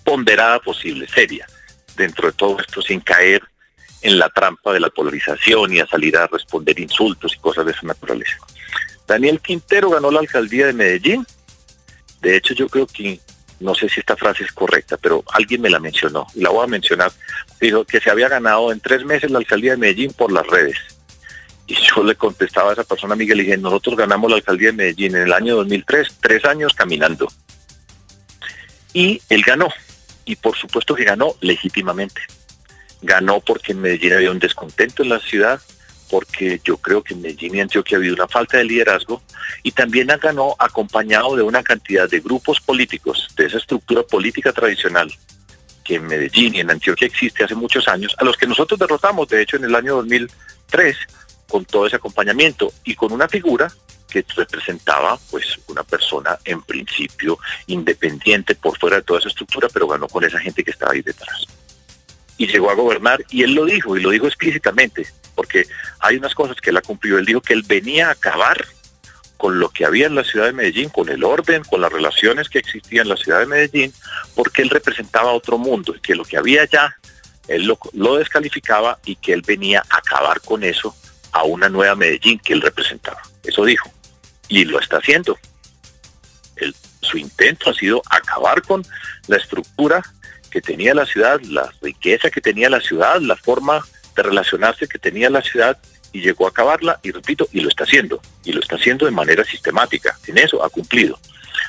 ponderada 0.03 0.59
posible, 0.59 1.07
seria, 1.07 1.47
dentro 1.95 2.27
de 2.27 2.33
todo 2.33 2.59
esto, 2.59 2.81
sin 2.81 2.99
caer 2.99 3.43
en 4.01 4.19
la 4.19 4.27
trampa 4.27 4.73
de 4.73 4.81
la 4.81 4.89
polarización 4.89 5.71
y 5.71 5.79
a 5.79 5.87
salir 5.87 6.17
a 6.17 6.27
responder 6.27 6.77
insultos 6.81 7.33
y 7.33 7.39
cosas 7.39 7.65
de 7.65 7.71
esa 7.71 7.87
naturaleza. 7.87 8.35
Daniel 9.11 9.41
Quintero 9.41 9.89
ganó 9.89 10.09
la 10.09 10.21
alcaldía 10.21 10.67
de 10.67 10.73
Medellín. 10.73 11.27
De 12.21 12.37
hecho, 12.37 12.53
yo 12.53 12.69
creo 12.69 12.87
que, 12.87 13.19
no 13.59 13.75
sé 13.75 13.89
si 13.89 13.99
esta 13.99 14.15
frase 14.15 14.45
es 14.45 14.53
correcta, 14.53 14.95
pero 14.95 15.21
alguien 15.33 15.59
me 15.59 15.69
la 15.69 15.81
mencionó 15.81 16.27
y 16.33 16.39
la 16.39 16.49
voy 16.49 16.63
a 16.63 16.67
mencionar. 16.67 17.11
Dijo 17.59 17.83
que 17.83 17.99
se 17.99 18.09
había 18.09 18.29
ganado 18.29 18.71
en 18.71 18.79
tres 18.79 19.03
meses 19.03 19.29
la 19.29 19.39
alcaldía 19.39 19.71
de 19.71 19.77
Medellín 19.77 20.13
por 20.13 20.31
las 20.31 20.47
redes. 20.47 20.77
Y 21.67 21.75
yo 21.75 22.05
le 22.05 22.15
contestaba 22.15 22.69
a 22.69 22.73
esa 22.73 22.85
persona, 22.85 23.17
Miguel, 23.17 23.41
y 23.41 23.43
dije, 23.43 23.57
nosotros 23.57 23.97
ganamos 23.97 24.31
la 24.31 24.37
alcaldía 24.37 24.69
de 24.69 24.77
Medellín 24.77 25.17
en 25.17 25.23
el 25.23 25.33
año 25.33 25.57
2003, 25.57 26.07
tres 26.21 26.45
años 26.45 26.73
caminando. 26.73 27.27
Y 28.93 29.21
él 29.27 29.43
ganó. 29.45 29.67
Y 30.23 30.37
por 30.37 30.55
supuesto 30.55 30.95
que 30.95 31.03
ganó 31.03 31.35
legítimamente. 31.41 32.21
Ganó 33.01 33.41
porque 33.41 33.73
en 33.73 33.81
Medellín 33.81 34.13
había 34.13 34.31
un 34.31 34.39
descontento 34.39 35.03
en 35.03 35.09
la 35.09 35.19
ciudad, 35.19 35.59
porque 36.11 36.59
yo 36.63 36.75
creo 36.75 37.01
que 37.01 37.13
en 37.13 37.21
Medellín 37.21 37.55
y 37.55 37.61
Antioquia 37.61 37.97
ha 37.97 37.99
habido 37.99 38.15
una 38.15 38.27
falta 38.27 38.57
de 38.57 38.65
liderazgo 38.65 39.21
y 39.63 39.71
también 39.71 40.09
ganó 40.21 40.57
acompañado 40.59 41.37
de 41.37 41.41
una 41.41 41.63
cantidad 41.63 42.09
de 42.09 42.19
grupos 42.19 42.59
políticos, 42.59 43.29
de 43.37 43.45
esa 43.45 43.57
estructura 43.57 44.03
política 44.03 44.51
tradicional 44.51 45.09
que 45.85 45.95
en 45.95 46.05
Medellín 46.05 46.53
y 46.53 46.59
en 46.59 46.69
Antioquia 46.69 47.07
existe 47.07 47.45
hace 47.45 47.55
muchos 47.55 47.87
años, 47.87 48.13
a 48.19 48.25
los 48.25 48.35
que 48.35 48.45
nosotros 48.45 48.77
derrotamos, 48.77 49.29
de 49.29 49.41
hecho, 49.41 49.55
en 49.55 49.63
el 49.63 49.73
año 49.73 49.95
2003, 49.95 50.97
con 51.47 51.63
todo 51.63 51.87
ese 51.87 51.95
acompañamiento 51.95 52.73
y 52.83 52.93
con 52.93 53.13
una 53.13 53.29
figura 53.29 53.71
que 54.09 54.25
representaba 54.35 55.17
pues 55.29 55.57
una 55.69 55.83
persona 55.83 56.37
en 56.43 56.61
principio 56.61 57.39
independiente 57.67 58.53
por 58.55 58.77
fuera 58.77 58.97
de 58.97 59.03
toda 59.03 59.19
esa 59.19 59.29
estructura, 59.29 59.69
pero 59.71 59.87
ganó 59.87 60.09
con 60.09 60.25
esa 60.25 60.39
gente 60.39 60.61
que 60.61 60.71
estaba 60.71 60.91
ahí 60.91 61.01
detrás. 61.01 61.45
Y 62.37 62.47
llegó 62.47 62.69
a 62.69 62.75
gobernar 62.75 63.23
y 63.29 63.43
él 63.43 63.53
lo 63.53 63.63
dijo, 63.65 63.95
y 63.95 64.01
lo 64.01 64.09
dijo 64.09 64.27
explícitamente, 64.27 65.07
porque 65.41 65.65
hay 65.99 66.17
unas 66.17 66.35
cosas 66.35 66.55
que 66.61 66.69
él 66.69 66.77
ha 66.77 66.83
cumplido. 66.83 67.17
Él 67.17 67.25
dijo 67.25 67.41
que 67.41 67.55
él 67.55 67.63
venía 67.67 68.09
a 68.09 68.11
acabar 68.11 68.63
con 69.37 69.59
lo 69.59 69.69
que 69.69 69.85
había 69.85 70.05
en 70.05 70.13
la 70.13 70.23
ciudad 70.23 70.45
de 70.45 70.53
Medellín, 70.53 70.89
con 70.89 71.09
el 71.09 71.23
orden, 71.23 71.63
con 71.63 71.81
las 71.81 71.91
relaciones 71.91 72.47
que 72.47 72.59
existían 72.59 73.07
en 73.07 73.09
la 73.09 73.17
ciudad 73.17 73.39
de 73.39 73.47
Medellín, 73.47 73.91
porque 74.35 74.61
él 74.61 74.69
representaba 74.69 75.31
otro 75.31 75.57
mundo 75.57 75.95
y 75.95 75.99
que 75.99 76.13
lo 76.13 76.23
que 76.25 76.37
había 76.37 76.61
allá, 76.61 76.95
él 77.47 77.65
lo, 77.65 77.79
lo 77.93 78.17
descalificaba 78.17 78.99
y 79.03 79.15
que 79.15 79.33
él 79.33 79.41
venía 79.41 79.83
a 79.89 79.97
acabar 79.97 80.41
con 80.41 80.63
eso 80.63 80.95
a 81.31 81.41
una 81.43 81.69
nueva 81.69 81.95
Medellín 81.95 82.37
que 82.37 82.53
él 82.53 82.61
representaba. 82.61 83.19
Eso 83.43 83.65
dijo. 83.65 83.91
Y 84.47 84.65
lo 84.65 84.79
está 84.79 84.97
haciendo. 84.97 85.39
su 87.01 87.17
intento 87.17 87.71
ha 87.71 87.73
sido 87.73 88.03
acabar 88.11 88.61
con 88.61 88.85
la 89.25 89.37
estructura 89.37 90.03
que 90.51 90.61
tenía 90.61 90.93
la 90.93 91.07
ciudad, 91.07 91.41
la 91.41 91.73
riqueza 91.81 92.29
que 92.29 92.41
tenía 92.41 92.69
la 92.69 92.79
ciudad, 92.79 93.19
la 93.21 93.37
forma 93.37 93.83
de 94.15 94.23
relacionarse 94.23 94.87
que 94.87 94.99
tenía 94.99 95.29
la 95.29 95.41
ciudad 95.41 95.77
y 96.13 96.21
llegó 96.21 96.45
a 96.45 96.49
acabarla 96.49 96.99
y 97.03 97.11
repito, 97.11 97.47
y 97.51 97.61
lo 97.61 97.69
está 97.69 97.83
haciendo, 97.83 98.21
y 98.43 98.51
lo 98.51 98.61
está 98.61 98.75
haciendo 98.75 99.05
de 99.05 99.11
manera 99.11 99.43
sistemática. 99.43 100.17
En 100.27 100.37
eso 100.37 100.63
ha 100.63 100.69
cumplido. 100.69 101.19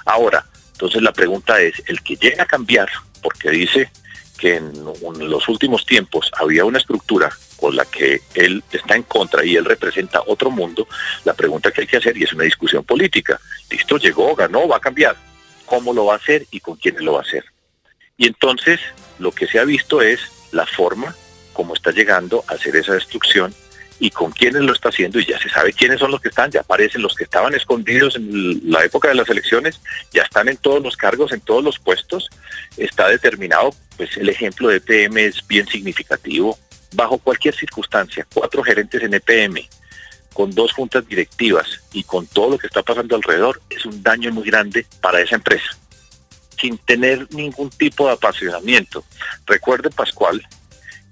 Ahora, 0.05 0.45
entonces 0.73 1.03
la 1.03 1.13
pregunta 1.13 1.61
es, 1.61 1.83
el 1.87 2.03
que 2.03 2.17
llega 2.17 2.43
a 2.43 2.47
cambiar, 2.47 2.89
porque 3.23 3.51
dice 3.51 3.91
que 4.39 4.57
en, 4.57 4.73
los 4.85 5.49
últimos 5.49 5.87
tiempos 5.87 6.31
había 6.37 6.65
una 6.65 6.79
estructura 6.79 7.31
con 7.57 7.77
la 7.77 7.85
que 7.85 8.23
él 8.35 8.65
está 8.73 8.97
en 8.97 9.05
contra 9.05 9.45
y 9.45 9.55
él 9.55 9.65
representa 9.65 10.23
otro 10.27 10.51
mundo, 10.51 10.89
la 11.25 11.35
pregunta 11.35 11.71
que 11.71 11.83
hay 11.83 11.87
que 11.87 11.99
hacer, 11.99 12.17
y 12.17 12.25
es 12.25 12.33
una 12.33 12.45
discusión 12.45 12.83
política, 12.83 13.41
listo, 13.71 13.99
llegó, 13.99 14.35
ganó, 14.35 14.67
va 14.67 14.79
a 14.79 14.81
cambiar, 14.81 15.17
¿cómo 15.67 15.93
lo 15.93 16.07
va 16.07 16.15
a 16.15 16.17
hacer 16.17 16.47
y 16.51 16.59
con 16.59 16.77
quiénes 16.77 17.03
lo 17.03 17.13
va 17.13 17.21
a 17.21 17.23
hacer? 17.23 17.45
Y 18.17 18.27
entonces 18.27 18.81
lo 19.21 19.31
que 19.31 19.47
se 19.47 19.61
ha 19.61 19.65
visto 19.65 20.03
es 20.03 20.21
la 20.51 20.67
forma 20.67 21.15
como 21.53 21.75
está 21.75 21.91
llegando 21.91 22.45
a 22.49 22.55
hacer 22.55 22.77
esa 22.77 22.95
destrucción 22.95 23.55
y 24.03 24.11
con 24.11 24.33
quiénes 24.33 24.63
lo 24.63 24.73
está 24.73 24.89
haciendo 24.89 25.21
y 25.21 25.27
ya 25.27 25.39
se 25.39 25.49
sabe 25.49 25.73
quiénes 25.73 26.01
son 26.01 26.11
los 26.11 26.21
que 26.21 26.29
están, 26.29 26.51
ya 26.51 26.61
aparecen 26.61 27.03
los 27.03 27.15
que 27.15 27.23
estaban 27.23 27.55
escondidos 27.55 28.17
en 28.17 28.61
la 28.69 28.85
época 28.85 29.09
de 29.09 29.15
las 29.15 29.29
elecciones, 29.29 29.81
ya 30.13 30.23
están 30.23 30.49
en 30.49 30.57
todos 30.57 30.83
los 30.83 30.97
cargos, 30.97 31.31
en 31.31 31.41
todos 31.41 31.63
los 31.63 31.79
puestos, 31.79 32.29
está 32.77 33.09
determinado, 33.09 33.73
pues 33.97 34.17
el 34.17 34.29
ejemplo 34.29 34.69
de 34.69 34.79
EPM 34.79 35.19
es 35.19 35.47
bien 35.47 35.69
significativo, 35.69 36.59
bajo 36.95 37.19
cualquier 37.19 37.55
circunstancia, 37.55 38.27
cuatro 38.35 38.65
gerentes 38.65 39.03
en 39.05 39.15
EPM, 39.15 39.69
con 40.33 40.51
dos 40.51 40.73
juntas 40.73 41.07
directivas 41.07 41.81
y 41.93 42.03
con 42.03 42.27
todo 42.27 42.51
lo 42.51 42.59
que 42.59 42.67
está 42.67 42.83
pasando 42.83 43.15
alrededor, 43.15 43.63
es 43.71 43.87
un 43.87 44.03
daño 44.03 44.33
muy 44.33 44.45
grande 44.45 44.85
para 45.01 45.21
esa 45.21 45.37
empresa, 45.37 45.77
sin 46.61 46.77
tener 46.79 47.29
ningún 47.33 47.71
tipo 47.71 48.09
de 48.09 48.15
apasionamiento. 48.15 49.05
Recuerde, 49.47 49.91
Pascual, 49.91 50.45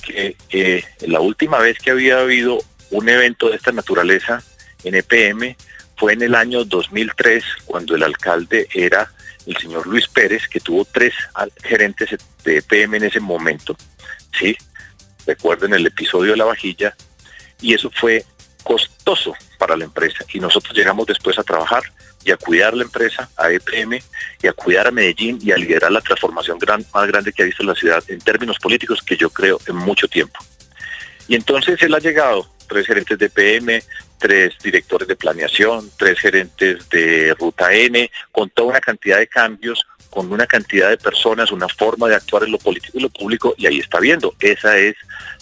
que 0.01 0.85
la 1.07 1.21
última 1.21 1.59
vez 1.59 1.79
que 1.79 1.91
había 1.91 2.21
habido 2.21 2.59
un 2.91 3.09
evento 3.09 3.49
de 3.49 3.57
esta 3.57 3.73
naturaleza 3.73 4.43
en 4.85 4.95
EPM 4.95 5.57
fue 5.97 6.15
en 6.15 6.23
el 6.23 6.35
año 6.35 6.65
2003, 6.65 7.45
cuando 7.67 7.95
el 7.95 8.03
alcalde 8.03 8.69
era 8.73 9.13
el 9.47 9.57
señor 9.57 9.87
Luis 9.87 10.09
Pérez, 10.09 10.49
que 10.49 10.61
tuvo 10.61 10.85
tres 10.85 11.15
gerentes 11.63 12.17
de 12.45 12.59
EPM 12.59 12.95
en 12.97 13.05
ese 13.05 13.21
momento. 13.21 13.77
¿sí? 14.39 14.57
Recuerden 15.27 15.75
el 15.75 15.87
episodio 15.87 16.33
de 16.33 16.39
la 16.39 16.45
vajilla, 16.45 16.97
y 17.61 17.75
eso 17.75 17.91
fue 17.95 18.25
costoso 18.63 19.35
para 19.59 19.77
la 19.77 19.85
empresa. 19.85 20.25
Y 20.33 20.41
nosotros 20.41 20.75
llegamos 20.75 21.07
después 21.07 21.39
a 21.39 21.43
trabajar 21.43 21.83
y 22.25 22.31
a 22.31 22.37
cuidar 22.37 22.75
la 22.75 22.85
empresa, 22.85 23.29
a 23.37 23.51
EPM, 23.51 24.01
y 24.43 24.47
a 24.47 24.53
cuidar 24.53 24.89
a 24.89 24.91
Medellín 24.91 25.39
y 25.43 25.53
a 25.53 25.57
liderar 25.57 25.91
la 25.91 26.01
transformación 26.01 26.59
más 26.93 27.07
grande 27.09 27.33
que 27.33 27.43
ha 27.43 27.47
visto 27.47 27.63
la 27.63 27.75
ciudad 27.75 28.03
en 28.09 28.21
términos 28.21 28.59
políticos 28.59 29.03
que 29.03 29.17
yo 29.17 29.31
creo 29.31 29.59
en 29.67 29.77
mucho 29.77 30.07
tiempo. 30.09 30.39
Y 31.29 31.35
entonces 31.35 31.81
él 31.83 31.95
ha 31.95 31.99
llegado, 31.99 32.51
tres 32.69 32.87
gerentes 32.87 33.19
de 33.19 33.27
EPM, 33.27 33.83
tres 34.19 34.55
directores 34.63 35.09
de 35.09 35.17
planeación, 35.17 35.91
tres 35.97 36.19
gerentes 36.19 36.89
de 36.91 37.35
Ruta 37.39 37.73
N, 37.73 38.11
con 38.33 38.51
toda 38.51 38.69
una 38.69 38.81
cantidad 38.81 39.19
de 39.19 39.27
cambios, 39.27 39.87
con 40.11 40.31
una 40.33 40.47
cantidad 40.47 40.91
de 40.91 40.99
personas, 40.99 41.53
una 41.53 41.69
forma 41.69 42.09
de 42.09 42.17
actuar 42.17 42.45
en 42.45 42.53
lo 42.53 42.59
político 42.59 42.99
y 42.99 43.03
lo 43.03 43.11
público, 43.11 43.55
y 43.57 43.67
ahí 43.67 43.79
está 43.79 44.01
viendo, 44.01 44.35
esa 44.41 44.77
es 44.77 44.97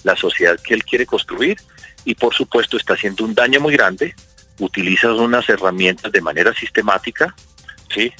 la 0.04 0.14
sociedad 0.14 0.60
que 0.60 0.74
él 0.74 0.84
quiere 0.84 1.06
construir 1.06 1.58
y 2.04 2.14
por 2.14 2.34
supuesto 2.34 2.76
está 2.76 2.94
haciendo 2.94 3.24
un 3.24 3.34
daño 3.34 3.60
muy 3.60 3.74
grande 3.74 4.14
utilizas 4.58 5.12
unas 5.12 5.48
herramientas 5.48 6.12
de 6.12 6.20
manera 6.20 6.52
sistemática, 6.54 7.34
¿sí? 7.92 8.12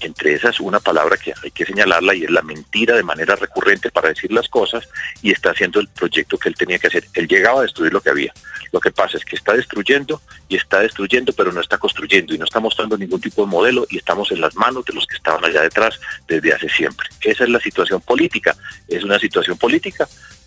Entre 0.00 0.34
esas 0.34 0.60
una 0.60 0.78
palabra 0.78 1.16
que 1.16 1.32
hay 1.42 1.50
que 1.50 1.64
señalarla 1.64 2.14
y 2.14 2.24
es 2.24 2.30
la 2.30 2.42
mentira 2.42 2.94
de 2.94 3.02
manera 3.02 3.34
recurrente 3.34 3.90
para 3.90 4.10
decir 4.10 4.30
las 4.30 4.46
cosas 4.48 4.86
y 5.22 5.30
está 5.32 5.52
haciendo 5.52 5.80
el 5.80 5.88
proyecto 5.88 6.36
que 6.36 6.50
él 6.50 6.54
tenía 6.54 6.78
que 6.78 6.88
hacer. 6.88 7.06
Él 7.14 7.26
llegaba 7.26 7.60
a 7.60 7.62
destruir 7.62 7.94
lo 7.94 8.02
que 8.02 8.10
había. 8.10 8.34
Lo 8.72 8.80
que 8.80 8.90
pasa 8.90 9.16
es 9.16 9.24
que 9.24 9.36
está 9.36 9.54
destruyendo 9.54 10.20
y 10.50 10.56
está 10.56 10.80
destruyendo 10.80 11.32
pero 11.32 11.50
no 11.50 11.62
está 11.62 11.78
construyendo 11.78 12.34
y 12.34 12.38
no 12.38 12.44
está 12.44 12.60
mostrando 12.60 12.98
ningún 12.98 13.22
tipo 13.22 13.42
de 13.42 13.48
modelo 13.48 13.86
y 13.88 13.96
estamos 13.96 14.30
en 14.32 14.42
las 14.42 14.54
manos 14.54 14.84
de 14.84 14.92
los 14.92 15.06
que 15.06 15.16
estaban 15.16 15.42
allá 15.42 15.62
detrás 15.62 15.98
desde 16.28 16.52
hace 16.52 16.68
siempre. 16.68 17.08
Esa 17.22 17.44
es 17.44 17.50
la 17.50 17.60
situación 17.60 18.02
política. 18.02 18.54
Es 18.88 19.02
una 19.02 19.18
situación 19.18 19.56
política 19.56 20.06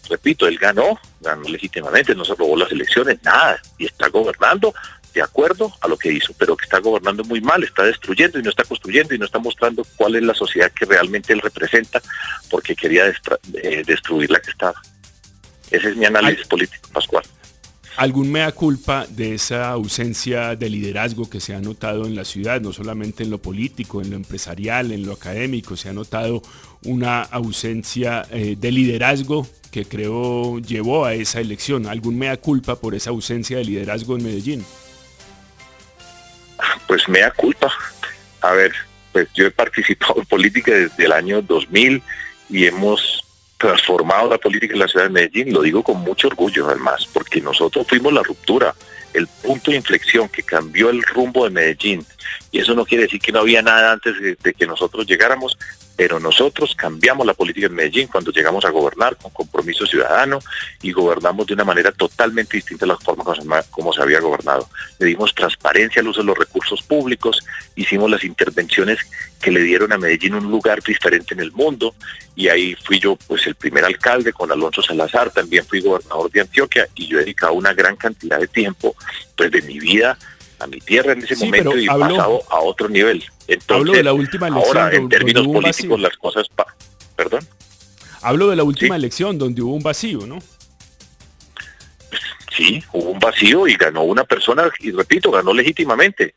repito, 0.10 0.48
él 0.48 0.58
ganó, 0.58 1.00
ganó 1.22 1.48
legítimamente, 1.48 2.16
no 2.16 2.26
se 2.26 2.36
robó 2.36 2.58
las 2.58 2.72
elecciones, 2.72 3.22
nada, 3.24 3.62
y 3.78 3.86
está 3.86 4.10
gobernando 4.10 4.74
de 5.14 5.22
acuerdo 5.22 5.74
a 5.82 5.88
lo 5.88 5.98
que 5.98 6.12
hizo, 6.12 6.34
pero 6.38 6.56
que 6.56 6.66
está 6.66 6.80
gobernando 6.80 7.24
muy 7.24 7.42
mal, 7.42 7.64
está 7.64 7.84
destruyendo 7.84 8.40
y 8.40 8.44
no 8.44 8.50
está 8.50 8.64
construyendo 8.64 9.14
y 9.14 9.18
no 9.18 9.26
está 9.26 9.40
mostrando 9.40 9.86
cuál 9.96 10.16
es 10.16 10.24
la 10.24 10.34
sociedad 10.34 10.72
que 10.72 10.86
realmente 10.86 11.34
él 11.34 11.42
representa, 11.42 12.02
porque 12.50 12.76
quería 12.76 13.06
eh, 13.08 13.84
destruir 13.86 14.30
la 14.30 14.40
que 14.40 14.52
estaba. 14.52 14.82
Ese 15.72 15.90
es 15.90 15.96
mi 15.96 16.06
análisis 16.06 16.48
político, 16.48 16.90
Pascual. 16.94 17.24
¿Algún 17.98 18.32
mea 18.32 18.54
culpa 18.54 19.06
de 19.10 19.34
esa 19.34 19.72
ausencia 19.72 20.56
de 20.56 20.70
liderazgo 20.70 21.30
que 21.30 21.42
se 21.42 21.54
ha 21.54 21.60
notado 21.60 22.06
en 22.06 22.16
la 22.16 22.24
ciudad, 22.24 22.62
no 22.62 22.72
solamente 22.72 23.24
en 23.24 23.30
lo 23.30 23.40
político, 23.40 24.02
en 24.02 24.10
lo 24.10 24.16
empresarial, 24.16 24.94
en 24.94 25.06
lo 25.06 25.12
académico, 25.12 25.76
se 25.76 25.90
ha 25.90 25.94
notado 25.94 26.42
una 26.86 27.24
ausencia 27.24 28.26
eh, 28.32 28.56
de 28.58 28.72
liderazgo 28.72 29.46
que 29.70 29.84
creo 29.84 30.60
llevó 30.60 31.04
a 31.04 31.14
esa 31.14 31.42
elección? 31.42 31.88
¿Algún 31.88 32.18
mea 32.18 32.38
culpa 32.38 32.80
por 32.80 32.96
esa 32.96 33.10
ausencia 33.10 33.58
de 33.58 33.66
liderazgo 33.66 34.16
en 34.16 34.24
Medellín? 34.24 34.66
Pues 36.90 37.08
me 37.08 37.20
da 37.20 37.30
culpa. 37.30 37.72
A 38.42 38.52
ver, 38.54 38.74
pues 39.14 39.28
yo 39.36 39.46
he 39.46 39.52
participado 39.52 40.16
en 40.18 40.26
política 40.26 40.72
desde 40.72 41.06
el 41.06 41.12
año 41.12 41.44
2000 41.44 42.02
y 42.50 42.66
hemos 42.66 43.24
transformado 43.60 44.28
la 44.28 44.40
política 44.40 44.74
en 44.74 44.80
la 44.80 44.88
ciudad 44.88 45.06
de 45.06 45.12
Medellín, 45.12 45.54
lo 45.54 45.62
digo 45.62 45.84
con 45.84 45.98
mucho 45.98 46.30
orgullo 46.30 46.68
además, 46.68 47.08
porque 47.14 47.42
nosotros 47.42 47.86
fuimos 47.88 48.12
la 48.12 48.24
ruptura, 48.24 48.74
el 49.14 49.28
punto 49.28 49.70
de 49.70 49.78
inflexión 49.78 50.30
que 50.30 50.42
cambió 50.42 50.90
el 50.90 51.04
rumbo 51.04 51.44
de 51.44 51.52
Medellín. 51.52 52.04
Y 52.52 52.58
eso 52.58 52.74
no 52.74 52.86
quiere 52.86 53.04
decir 53.04 53.22
que 53.22 53.32
no 53.32 53.42
había 53.42 53.62
nada 53.62 53.92
antes 53.92 54.16
de, 54.42 54.54
que 54.56 54.66
nosotros 54.66 55.06
llegáramos, 55.06 55.60
pero 56.00 56.18
nosotros 56.18 56.76
cambiamos 56.78 57.28
la 57.28 57.34
política 57.34 57.68
en 57.68 57.76
Medellín 57.76 58.08
cuando 58.08 58.32
llegamos 58.32 58.64
a 58.64 58.70
gobernar 58.70 59.18
con 59.18 59.32
compromiso 59.32 59.86
ciudadano 59.86 60.40
y 60.82 60.94
gobernamos 60.94 61.46
de 61.46 61.56
una 61.56 61.66
manera 61.66 61.92
totalmente 61.92 62.56
distinta 62.56 62.86
a 62.86 62.88
la 62.88 62.96
forma 62.96 63.26
como 63.70 63.92
se 63.92 64.02
había 64.02 64.22
gobernado. 64.22 64.70
Le 64.98 65.08
dimos 65.08 65.36
transparencia 65.36 66.02
al 66.02 66.08
uso 66.08 66.22
de 66.22 66.28
los 66.28 66.38
recursos 66.38 66.82
públicos, 66.84 67.46
hicimos 67.76 68.10
las 68.10 68.24
intervenciones 68.24 69.00
que 69.42 69.52
le 69.52 69.62
dieron 69.62 69.92
a 69.92 69.98
Medellín 69.98 70.36
un 70.36 70.50
lugar 70.50 70.82
diferente 70.82 71.34
en 71.34 71.42
el 71.42 71.52
mundo 71.52 71.94
y 72.34 72.48
ahí 72.48 72.78
fui 72.82 72.98
yo 72.98 73.18
pues 73.28 73.46
el 73.48 73.56
primer 73.56 73.84
alcalde 73.84 74.32
con 74.32 74.50
Alonso 74.54 74.82
Salazar, 74.82 75.32
también 75.32 75.66
fui 75.66 75.82
gobernador 75.82 76.32
de 76.32 76.40
Antioquia 76.40 76.88
y 76.96 77.08
yo 77.08 77.18
he 77.18 77.24
dedicado 77.24 77.52
una 77.52 77.74
gran 77.74 77.98
cantidad 77.98 78.40
de 78.40 78.48
tiempo 78.48 78.96
pues 79.36 79.52
de 79.52 79.62
mi 79.64 79.78
vida 79.82 80.18
a 80.60 80.68
mi 80.68 80.80
tierra 80.80 81.14
en 81.14 81.24
ese 81.24 81.36
momento 81.38 81.78
y 81.78 81.88
pasado 81.88 82.44
a 82.50 82.60
otro 82.60 82.90
nivel. 82.90 83.24
Entonces, 83.48 83.70
hablo 83.70 83.94
de 83.94 84.04
la 84.04 84.14
última 84.14 84.48
elección. 84.48 84.78
Ahora, 84.78 84.96
en 84.96 85.10
términos 85.10 85.48
políticos, 85.48 86.00
las 86.00 86.18
cosas... 86.18 86.48
¿Perdón? 87.16 87.48
Hablo 88.22 88.50
de 88.50 88.56
la 88.56 88.64
última 88.64 88.96
elección 88.96 89.38
donde 89.38 89.62
hubo 89.62 89.74
un 89.74 89.84
vacío, 89.84 90.26
¿no? 90.26 90.40
Sí, 92.56 92.84
hubo 92.92 93.12
un 93.12 93.20
vacío 93.20 93.68
y 93.68 93.76
ganó 93.76 94.04
una 94.04 94.24
persona, 94.24 94.70
y 94.80 94.92
repito, 94.92 95.32
ganó 95.32 95.54
legítimamente. 95.54 96.36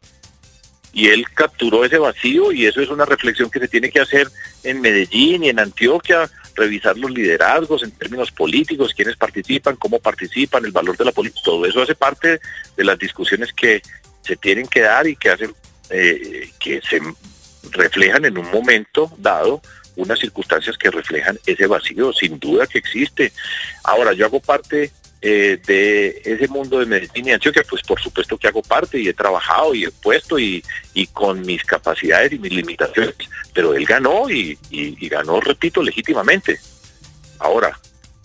Y 0.92 1.08
él 1.08 1.24
capturó 1.34 1.84
ese 1.84 1.98
vacío 1.98 2.52
y 2.52 2.66
eso 2.66 2.80
es 2.80 2.90
una 2.90 3.04
reflexión 3.04 3.50
que 3.50 3.60
se 3.60 3.68
tiene 3.68 3.90
que 3.90 4.00
hacer 4.00 4.28
en 4.62 4.80
Medellín 4.80 5.42
y 5.42 5.48
en 5.48 5.58
Antioquia, 5.58 6.30
revisar 6.54 6.98
los 6.98 7.10
liderazgos 7.10 7.82
en 7.82 7.92
términos 7.92 8.30
políticos, 8.30 8.92
quiénes 8.94 9.16
participan, 9.16 9.76
cómo 9.76 9.98
participan, 9.98 10.64
el 10.64 10.70
valor 10.70 10.96
de 10.96 11.06
la 11.06 11.12
política, 11.12 11.40
todo 11.44 11.64
eso 11.64 11.80
hace 11.82 11.94
parte 11.94 12.40
de 12.76 12.84
las 12.84 12.98
discusiones 12.98 13.52
que 13.54 13.82
se 14.22 14.36
tienen 14.36 14.66
que 14.66 14.80
dar 14.80 15.06
y 15.06 15.16
que 15.16 15.30
hacen 15.30 15.54
eh, 15.90 16.50
que 16.58 16.80
se 16.80 17.00
reflejan 17.70 18.24
en 18.24 18.38
un 18.38 18.50
momento 18.50 19.12
dado 19.18 19.60
unas 19.96 20.18
circunstancias 20.18 20.78
que 20.78 20.90
reflejan 20.90 21.38
ese 21.44 21.66
vacío, 21.66 22.12
sin 22.12 22.38
duda 22.38 22.66
que 22.66 22.78
existe. 22.78 23.32
Ahora, 23.84 24.12
yo 24.12 24.24
hago 24.24 24.40
parte 24.40 24.90
eh, 25.20 25.60
de 25.66 26.22
ese 26.24 26.48
mundo 26.48 26.78
de 26.78 26.86
Medellín 26.86 27.28
y 27.28 27.32
Antioquia, 27.32 27.62
pues 27.68 27.82
por 27.82 28.00
supuesto 28.00 28.38
que 28.38 28.48
hago 28.48 28.62
parte 28.62 28.98
y 28.98 29.08
he 29.08 29.14
trabajado 29.14 29.74
y 29.74 29.84
he 29.84 29.90
puesto 29.90 30.38
y, 30.38 30.64
y 30.94 31.06
con 31.08 31.42
mis 31.42 31.62
capacidades 31.64 32.32
y 32.32 32.38
mis 32.38 32.52
limitaciones, 32.52 33.14
pero 33.52 33.74
él 33.74 33.84
ganó 33.84 34.30
y, 34.30 34.58
y 34.70 35.08
ganó, 35.08 35.40
repito, 35.40 35.82
legítimamente. 35.82 36.58
Ahora, 37.38 37.78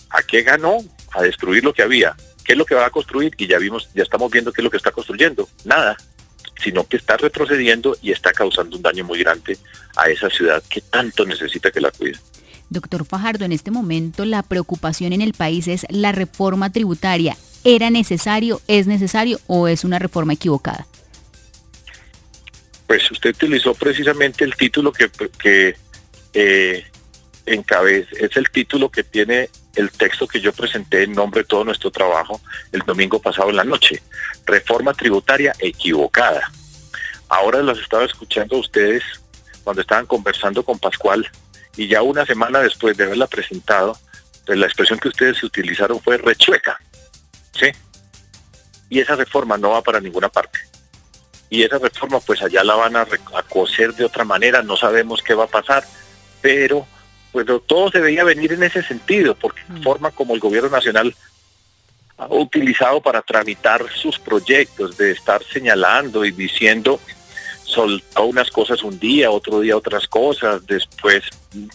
¿a 0.10 0.24
qué 0.24 0.44
ganó? 0.44 0.78
A 1.12 1.22
destruir 1.22 1.64
lo 1.64 1.74
que 1.74 1.82
había. 1.82 2.16
¿Qué 2.48 2.54
es 2.54 2.58
lo 2.58 2.66
que 2.66 2.76
va 2.76 2.86
a 2.86 2.90
construir? 2.90 3.34
Y 3.38 3.46
ya 3.46 3.60
vimos, 3.60 3.90
ya 3.94 4.04
estamos 4.04 4.32
viendo 4.32 4.54
qué 4.54 4.62
es 4.62 4.64
lo 4.64 4.72
que 4.72 4.78
está 4.78 4.92
construyendo. 4.92 5.48
Nada 5.66 5.98
sino 6.60 6.88
que 6.88 6.98
está 6.98 7.18
retrocediendo 7.18 7.96
y 8.02 8.12
está 8.12 8.32
causando 8.32 8.78
un 8.78 8.82
daño 8.82 9.04
muy 9.04 9.20
grande 9.20 9.58
a 9.96 10.10
esa 10.10 10.30
ciudad 10.30 10.64
que 10.70 10.82
tanto 10.82 11.26
necesita 11.26 11.72
que 11.72 11.82
la 11.82 11.92
cuide. 11.92 12.18
Doctor 12.70 13.06
Fajardo, 13.06 13.46
en 13.46 13.52
este 13.52 13.72
momento 13.72 14.26
la 14.26 14.44
preocupación 14.44 15.14
en 15.14 15.22
el 15.22 15.34
país 15.34 15.68
es 15.68 15.86
la 15.90 16.12
reforma 16.12 16.72
tributaria. 16.72 17.38
¿Era 17.64 17.90
necesario, 17.90 18.62
es 18.68 18.88
necesario 18.88 19.40
o 19.48 19.68
es 19.68 19.84
una 19.84 20.00
reforma 20.00 20.34
equivocada? 20.34 20.88
Pues 22.88 23.10
usted 23.12 23.32
utilizó 23.32 23.74
precisamente 23.74 24.44
el 24.44 24.56
título 24.56 24.92
que, 24.92 25.10
que 25.40 25.76
eh, 26.34 26.86
encabeza, 27.46 28.10
es 28.20 28.36
el 28.36 28.50
título 28.50 28.90
que 28.90 29.04
tiene 29.04 29.50
el 29.78 29.92
texto 29.92 30.28
que 30.28 30.42
yo 30.42 30.52
presenté 30.52 31.04
en 31.04 31.14
nombre 31.14 31.42
de 31.42 31.48
todo 31.48 31.64
nuestro 31.64 31.92
trabajo 31.92 32.42
el 32.72 32.82
domingo 32.82 33.22
pasado 33.22 33.50
en 33.50 33.58
la 33.58 33.64
noche. 33.64 34.02
Reforma 34.46 34.94
tributaria 34.94 35.54
equivocada. 35.60 36.52
Ahora 37.30 37.62
los 37.62 37.80
estaba 37.80 38.04
escuchando 38.04 38.56
a 38.56 38.60
ustedes 38.60 39.04
cuando 39.64 39.82
estaban 39.82 40.08
conversando 40.08 40.64
con 40.64 40.80
Pascual 40.80 41.30
y 41.76 41.88
ya 41.88 42.02
una 42.02 42.26
semana 42.26 42.60
después 42.60 42.98
de 42.98 43.04
haberla 43.04 43.28
presentado, 43.28 43.98
pues 44.46 44.58
la 44.58 44.66
expresión 44.66 44.98
que 44.98 45.10
ustedes 45.10 45.44
utilizaron 45.44 46.02
fue 46.02 46.18
rechueca. 46.18 46.80
¿Sí? 47.54 47.68
Y 48.90 49.00
esa 49.00 49.16
reforma 49.16 49.58
no 49.58 49.72
va 49.72 49.84
para 49.84 50.00
ninguna 50.00 50.30
parte. 50.30 50.60
Y 51.50 51.64
esa 51.64 51.78
reforma 51.78 52.20
pues 52.20 52.42
allá 52.42 52.64
la 52.64 52.76
van 52.76 52.96
a, 52.96 53.02
a 53.02 53.44
coser 53.44 53.94
de 53.94 54.06
otra 54.06 54.24
manera, 54.24 54.64
no 54.64 54.76
sabemos 54.76 55.22
qué 55.22 55.36
va 55.36 55.44
a 55.44 55.48
pasar, 55.48 55.84
pero 56.42 56.88
pues 57.32 57.46
todo 57.66 57.92
se 57.92 58.00
veía 58.00 58.24
venir 58.24 58.54
en 58.54 58.64
ese 58.64 58.84
sentido, 58.84 59.36
porque 59.36 59.62
la 59.70 59.80
mm. 59.80 59.84
forma 59.84 60.12
como 60.12 60.34
el 60.34 60.40
gobierno 60.40 60.70
nacional 60.70 61.16
ha 62.18 62.28
utilizado 62.28 63.02
para 63.02 63.22
tramitar 63.22 63.86
sus 63.96 64.18
proyectos, 64.18 64.98
de 64.98 65.12
estar 65.12 65.44
señalando 65.44 66.26
y 66.26 66.32
diciendo, 66.32 67.00
soltó 67.64 68.26
unas 68.26 68.50
cosas 68.50 68.84
un 68.84 68.98
día, 68.98 69.30
otro 69.30 69.60
día 69.60 69.78
otras 69.78 70.08
cosas, 70.08 70.66
después, 70.66 71.24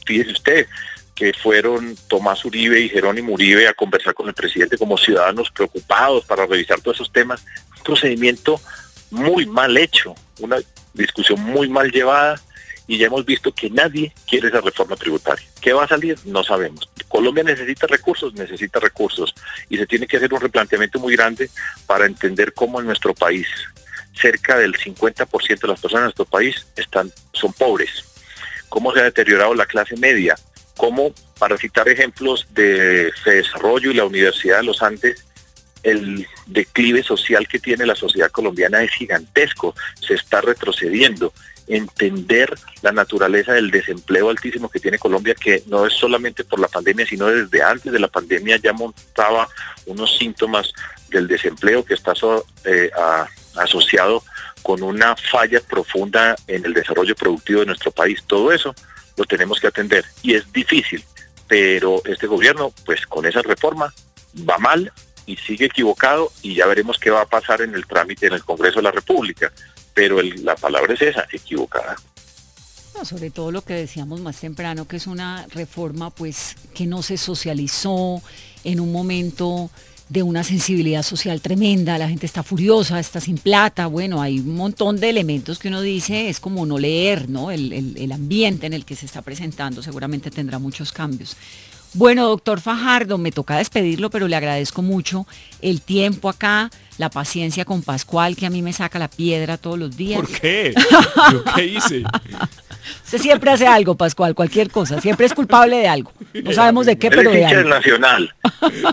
fíjese 0.05 0.33
usted, 0.33 0.67
que 1.15 1.33
fueron 1.33 1.95
Tomás 2.09 2.45
Uribe 2.45 2.81
y 2.81 2.89
Jerónimo 2.89 3.35
Uribe 3.35 3.69
a 3.69 3.75
conversar 3.75 4.15
con 4.15 4.27
el 4.27 4.35
presidente 4.35 4.79
como 4.79 4.97
ciudadanos 4.97 5.51
preocupados 5.51 6.25
para 6.25 6.47
revisar 6.47 6.81
todos 6.81 6.97
esos 6.97 7.13
temas, 7.13 7.45
un 7.77 7.83
procedimiento 7.85 8.61
muy 9.11 9.47
mal 9.47 9.77
hecho, 9.77 10.15
una 10.41 10.57
discusión 10.95 11.41
muy 11.41 11.69
mal 11.69 11.93
llevada, 11.93 12.41
y 12.87 12.99
ya 12.99 13.07
hemos 13.07 13.24
visto 13.24 13.53
que 13.55 13.70
nadie 13.70 14.12
quiere 14.28 14.49
esa 14.49 14.61
reforma 14.61 14.97
tributaria. 14.97 15.47
¿Qué 15.61 15.72
va 15.72 15.85
a 15.85 15.89
salir? 15.89 16.18
No 16.24 16.43
sabemos. 16.43 16.89
Colombia 17.09 17.45
necesita 17.45 17.87
recursos, 17.87 18.35
necesita 18.35 18.80
recursos 18.80 19.35
y 19.68 19.76
se 19.76 19.87
tiene 19.87 20.07
que 20.07 20.16
hacer 20.16 20.33
un 20.33 20.41
replanteamiento 20.41 20.99
muy 20.99 21.14
grande 21.14 21.51
para 21.87 22.07
entender 22.07 22.53
cómo 22.53 22.80
en 22.80 22.87
nuestro 22.87 23.14
país 23.14 23.47
cerca 24.14 24.59
del 24.59 24.74
50% 24.74 25.61
de 25.61 25.68
las 25.68 25.80
personas 25.80 26.03
en 26.03 26.05
nuestro 26.05 26.24
país 26.24 26.66
están 26.76 27.12
son 27.33 27.53
pobres. 27.53 28.05
Cómo 28.68 28.93
se 28.93 29.01
ha 29.01 29.05
deteriorado 29.05 29.55
la 29.55 29.66
clase 29.66 29.97
media, 29.97 30.37
cómo 30.76 31.12
para 31.39 31.59
citar 31.59 31.89
ejemplos 31.89 32.47
de 32.51 33.12
Desarrollo 33.24 33.91
y 33.91 33.95
la 33.95 34.05
Universidad 34.05 34.59
de 34.59 34.64
los 34.64 34.83
Andes 34.83 35.24
el 35.83 36.26
declive 36.47 37.03
social 37.03 37.49
que 37.49 37.59
tiene 37.59 37.87
la 37.87 37.95
sociedad 37.95 38.30
colombiana 38.30 38.83
es 38.83 38.93
gigantesco, 38.93 39.74
se 40.01 40.14
está 40.14 40.41
retrocediendo 40.41 41.33
entender 41.67 42.53
la 42.83 42.93
naturaleza 42.93 43.53
del 43.53 43.71
desempleo 43.71 44.31
altísimo 44.31 44.69
que 44.69 44.81
tiene 44.81 44.99
Colombia, 44.99 45.35
que 45.35 45.63
no 45.67 45.87
es 45.87 45.95
solamente 45.95 46.45
por 46.45 46.61
la 46.61 46.69
pandemia, 46.69 47.07
sino 47.07 47.27
desde 47.27 47.63
antes 47.63 47.93
de 47.93 47.99
la 47.99 48.09
pandemia 48.09 48.57
ya 48.57 48.73
montaba 48.73 49.49
unos 49.87 50.17
síntomas 50.17 50.73
del 51.09 51.29
desempleo 51.29 51.85
que 51.85 51.95
está 51.95 52.13
eh, 52.65 52.91
asociado 53.57 54.23
con 54.63 54.83
una 54.83 55.17
falla 55.17 55.61
profunda 55.61 56.37
en 56.47 56.65
el 56.65 56.75
desarrollo 56.75 57.15
productivo 57.15 57.61
de 57.61 57.67
nuestro 57.67 57.91
país. 57.91 58.23
Todo 58.27 58.53
eso 58.53 58.75
lo 59.17 59.25
tenemos 59.25 59.61
que 59.61 59.67
atender 59.67 60.05
y 60.23 60.35
es 60.35 60.51
difícil, 60.53 61.05
pero 61.49 62.03
este 62.05 62.27
gobierno, 62.27 62.73
pues 62.85 63.07
con 63.07 63.27
esa 63.27 63.43
reforma, 63.43 63.93
va 64.49 64.59
mal 64.59 64.93
y 65.27 65.37
sigue 65.37 65.67
equivocado 65.67 66.33
y 66.43 66.55
ya 66.55 66.67
veremos 66.67 66.99
qué 66.99 67.11
va 67.11 67.23
a 67.23 67.27
pasar 67.27 67.63
en 67.63 67.75
el 67.75 67.87
trámite 67.87 68.27
en 68.27 68.33
el 68.33 68.45
Congreso 68.45 68.77
de 68.79 68.85
la 68.85 68.91
República 68.91 69.53
pero 69.95 70.20
la 70.22 70.57
palabra 70.57 70.95
es 70.95 71.03
esa, 71.03 71.26
equivocada. 71.32 71.97
sobre 73.05 73.30
todo 73.30 73.51
lo 73.51 73.62
que 73.62 73.74
decíamos 73.74 74.20
más 74.20 74.38
temprano, 74.40 74.86
que 74.86 74.97
es 74.97 75.07
una 75.07 75.47
reforma 75.49 76.11
pues 76.11 76.57
que 76.74 76.86
no 76.86 77.03
se 77.03 77.16
socializó 77.16 78.22
en 78.64 78.80
un 78.80 78.93
momento 78.93 79.70
de 80.09 80.22
una 80.22 80.45
sensibilidad 80.45 81.03
social 81.03 81.40
tremenda, 81.40 81.97
la 81.97 82.09
gente 82.09 82.26
está 82.26 82.43
furiosa, 82.43 83.01
está 83.01 83.18
sin 83.18 83.38
plata, 83.38 83.86
bueno, 83.86 84.20
hay 84.20 84.40
un 84.40 84.55
montón 84.55 85.01
de 85.01 85.09
elementos 85.09 85.59
que 85.59 85.68
uno 85.68 85.80
dice, 85.80 86.28
es 86.28 86.38
como 86.38 86.66
no 86.66 86.78
leer, 86.78 87.30
¿no? 87.30 87.51
El, 87.51 87.97
el 87.97 88.12
ambiente 88.12 88.66
en 88.66 88.74
el 88.74 88.84
que 88.84 88.95
se 88.95 89.07
está 89.07 89.22
presentando 89.22 89.82
seguramente 89.82 90.30
tendrá 90.30 90.59
muchos 90.59 90.93
cambios. 90.93 91.36
Bueno, 91.95 92.26
doctor 92.26 92.61
Fajardo, 92.61 93.18
me 93.18 93.32
toca 93.32 93.59
despedirlo, 93.59 94.09
pero 94.09 94.26
le 94.26 94.36
agradezco 94.36 94.80
mucho 94.80 95.26
el 95.61 95.82
tiempo 95.82 96.30
acá, 96.30 96.70
la 96.97 97.11
paciencia 97.11 97.66
con 97.66 97.82
Pascual, 97.82 98.34
que 98.34 98.47
a 98.47 98.51
mí 98.51 98.62
me 98.62 98.72
saca 98.72 98.99
la 98.99 99.09
piedra 99.09 99.59
todos 99.59 99.78
los 99.78 99.97
días. 99.97 100.20
¿Por 100.20 100.40
qué? 100.40 100.74
qué 101.55 101.66
hice? 101.66 102.03
Usted 103.05 103.18
siempre 103.18 103.51
hace 103.51 103.66
algo, 103.66 103.95
Pascual, 103.95 104.34
cualquier 104.34 104.70
cosa. 104.70 105.01
Siempre 105.03 105.26
es 105.26 105.34
culpable 105.34 105.76
de 105.76 105.88
algo. 105.88 106.12
No 106.43 106.53
sabemos 106.53 106.86
de 106.86 106.97
qué, 106.97 107.11
pero 107.11 107.30
de 107.30 107.45
algo. 107.45 107.68
Nacional, 107.68 108.34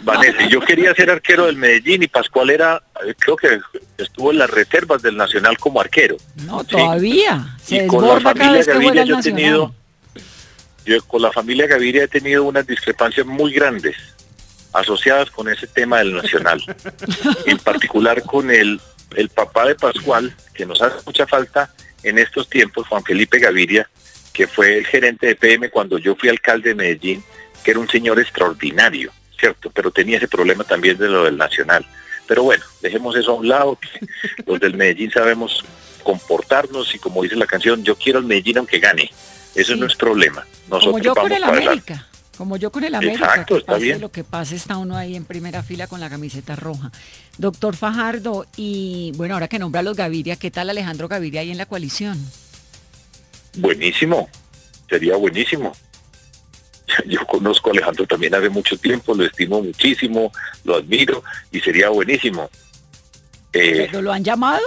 Vanessa. 0.04 0.48
Yo 0.50 0.60
quería 0.60 0.94
ser 0.94 1.10
arquero 1.10 1.46
del 1.46 1.56
Medellín 1.56 2.04
y 2.04 2.08
Pascual 2.08 2.50
era, 2.50 2.84
creo 3.18 3.38
que 3.38 3.60
estuvo 3.98 4.32
en 4.32 4.40
las 4.40 4.50
reservas 4.50 5.02
del 5.02 5.16
Nacional 5.16 5.58
como 5.58 5.80
arquero. 5.80 6.18
No, 6.46 6.66
todavía. 6.66 7.56
Se 7.64 7.82
desborda 7.84 8.34
cada 8.34 8.52
vez 8.52 8.68
que 8.68 8.76
juega 8.76 9.04
el 9.04 9.10
Nacional 9.10 9.72
yo 10.90 11.02
con 11.04 11.22
la 11.22 11.32
familia 11.32 11.68
Gaviria 11.68 12.04
he 12.04 12.08
tenido 12.08 12.44
unas 12.44 12.66
discrepancias 12.66 13.26
muy 13.26 13.54
grandes 13.54 13.96
asociadas 14.74 15.30
con 15.32 15.48
ese 15.48 15.68
tema 15.68 16.00
del 16.00 16.16
nacional. 16.16 16.62
en 17.46 17.58
particular 17.60 18.24
con 18.24 18.50
el, 18.50 18.80
el 19.16 19.30
papá 19.30 19.66
de 19.68 19.76
Pascual, 19.76 20.36
que 20.54 20.66
nos 20.66 20.82
hace 20.82 20.98
mucha 21.06 21.28
falta 21.28 21.74
en 22.04 22.18
estos 22.18 22.50
tiempos, 22.50 22.88
Juan 22.88 23.04
Felipe 23.04 23.40
Gaviria, 23.40 23.90
que 24.34 24.48
fue 24.48 24.78
el 24.78 24.86
gerente 24.86 25.28
de 25.28 25.36
PM 25.36 25.70
cuando 25.70 25.98
yo 25.98 26.16
fui 26.16 26.30
alcalde 26.30 26.70
de 26.70 26.76
Medellín, 26.76 27.24
que 27.64 27.72
era 27.72 27.80
un 27.80 27.90
señor 27.90 28.20
extraordinario, 28.20 29.12
¿cierto? 29.38 29.70
Pero 29.70 29.92
tenía 29.92 30.18
ese 30.18 30.28
problema 30.28 30.64
también 30.64 30.98
de 30.98 31.10
lo 31.10 31.26
del 31.26 31.38
nacional. 31.38 31.86
Pero 32.28 32.44
bueno, 32.44 32.64
dejemos 32.82 33.16
eso 33.16 33.32
a 33.32 33.36
un 33.36 33.48
lado, 33.48 33.78
que 33.78 34.08
los 34.46 34.60
del 34.60 34.76
Medellín 34.76 35.12
sabemos 35.12 35.64
comportarnos 36.04 36.96
y 36.96 37.00
como 37.00 37.22
dice 37.22 37.36
la 37.36 37.46
canción, 37.46 37.84
yo 37.84 37.96
quiero 37.96 38.20
el 38.20 38.26
Medellín 38.26 38.60
aunque 38.60 38.80
gane. 38.80 39.12
Eso 39.60 39.76
no 39.76 39.86
es 39.86 39.96
problema. 39.96 40.46
Nosotros 40.70 40.94
como 40.94 41.00
yo 41.00 41.16
con 41.16 41.32
el 41.32 41.44
América. 41.44 42.08
Como 42.38 42.56
yo 42.56 42.72
con 42.72 42.84
el 42.86 42.96
América. 42.96 43.26
Exacto, 43.26 43.58
está 43.58 43.76
bien. 43.78 44.00
Lo 44.00 44.12
que 44.12 44.24
pasa 44.24 44.56
está 44.56 44.78
uno 44.78 44.96
ahí 44.96 45.16
en 45.16 45.26
primera 45.26 45.62
fila 45.62 45.88
con 45.88 46.00
la 46.00 46.10
camiseta 46.10 46.56
roja. 46.56 46.92
Doctor 47.38 47.76
Fajardo, 47.76 48.46
y 48.56 49.12
bueno, 49.16 49.34
ahora 49.34 49.50
que 49.50 49.60
nombra 49.60 49.82
a 49.82 49.84
los 49.84 49.98
Gaviria, 49.98 50.38
¿qué 50.38 50.50
tal 50.50 50.70
Alejandro 50.70 51.10
Gaviria 51.10 51.42
ahí 51.42 51.52
en 51.52 51.58
la 51.58 51.66
coalición? 51.66 52.18
Buenísimo, 53.58 54.30
sería 54.90 55.18
buenísimo. 55.18 55.74
Yo 57.06 57.26
conozco 57.26 57.70
a 57.70 57.74
Alejandro 57.74 58.08
también 58.08 58.34
hace 58.34 58.50
mucho 58.50 58.78
tiempo, 58.78 59.14
lo 59.14 59.26
estimo 59.26 59.62
muchísimo, 59.62 60.32
lo 60.64 60.76
admiro 60.78 61.24
y 61.52 61.60
sería 61.60 61.90
buenísimo. 61.90 62.50
Eh, 63.52 63.90
¿Lo 63.92 64.14
han 64.14 64.24
llamado? 64.24 64.62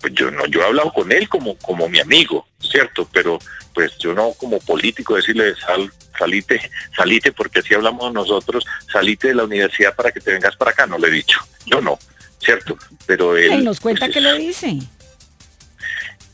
Pues, 0.00 0.12
yo 0.14 0.30
no, 0.30 0.46
yo 0.46 0.60
he 0.60 0.64
hablado 0.64 0.92
con 0.92 1.12
él 1.12 1.28
como, 1.28 1.56
como 1.58 1.88
mi 1.88 2.00
amigo, 2.00 2.46
¿cierto? 2.60 3.08
Pero 3.12 3.38
pues 3.74 3.96
yo 3.98 4.14
no 4.14 4.32
como 4.32 4.58
político 4.60 5.16
decirle 5.16 5.54
sal, 5.56 5.92
salite, 6.18 6.70
salite, 6.96 7.32
porque 7.32 7.58
así 7.58 7.74
hablamos 7.74 8.12
nosotros, 8.12 8.64
salite 8.90 9.28
de 9.28 9.34
la 9.34 9.44
universidad 9.44 9.94
para 9.94 10.12
que 10.12 10.20
te 10.20 10.32
vengas 10.32 10.56
para 10.56 10.70
acá, 10.70 10.86
no 10.86 10.98
le 10.98 11.08
he 11.08 11.10
dicho. 11.10 11.38
Yo 11.66 11.80
no, 11.80 11.98
¿cierto? 12.38 12.78
Pero 13.06 13.36
él... 13.36 13.64
nos 13.64 13.80
cuenta 13.80 14.06
pues, 14.06 14.14
que 14.14 14.20
lo 14.20 14.34
dice. 14.34 14.78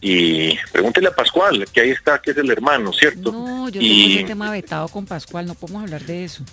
Y 0.05 0.59
pregúntele 0.72 1.09
a 1.09 1.14
Pascual, 1.14 1.64
que 1.72 1.80
ahí 1.80 1.90
está, 1.90 2.20
que 2.20 2.32
es 2.32 2.36
el 2.36 2.51
hermano, 2.51 2.93
¿cierto? 2.93 3.30
No, 3.30 3.68
yo 3.68 3.80
tengo 3.80 4.14
ese 4.14 4.24
tema 4.24 4.51
vetado 4.51 4.88
con 4.88 5.07
Pascual, 5.07 5.47
no 5.47 5.55
podemos 5.55 5.84
hablar 5.84 6.03
de 6.03 6.24
eso. 6.24 6.45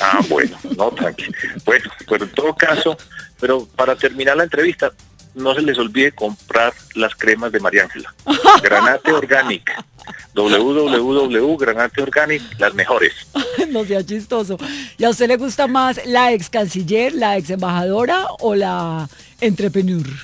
Ah, 0.00 0.20
bueno, 0.28 0.58
no, 0.76 0.90
tranquilo. 0.90 1.32
Bueno, 1.64 1.88
pero 2.08 2.24
en 2.24 2.30
todo 2.32 2.52
caso, 2.54 2.96
pero 3.40 3.64
para 3.76 3.94
terminar 3.94 4.36
la 4.36 4.42
entrevista, 4.42 4.92
no 5.34 5.54
se 5.54 5.62
les 5.62 5.78
olvide 5.78 6.12
comprar 6.12 6.72
las 6.94 7.14
cremas 7.14 7.52
de 7.52 7.60
María 7.60 7.84
Ángela. 7.84 8.14
Granate 8.62 9.12
Organic. 9.12 9.70
www.granate 10.34 12.02
Organic, 12.02 12.42
las 12.58 12.74
mejores. 12.74 13.12
no 13.68 13.84
sea 13.84 14.04
chistoso. 14.04 14.58
¿Y 14.98 15.04
a 15.04 15.10
usted 15.10 15.28
le 15.28 15.36
gusta 15.36 15.66
más 15.66 16.04
la 16.06 16.32
ex 16.32 16.50
canciller, 16.50 17.14
la 17.14 17.36
ex 17.36 17.50
embajadora 17.50 18.26
o 18.40 18.54
la 18.54 19.08
entrepreneur? 19.40 20.06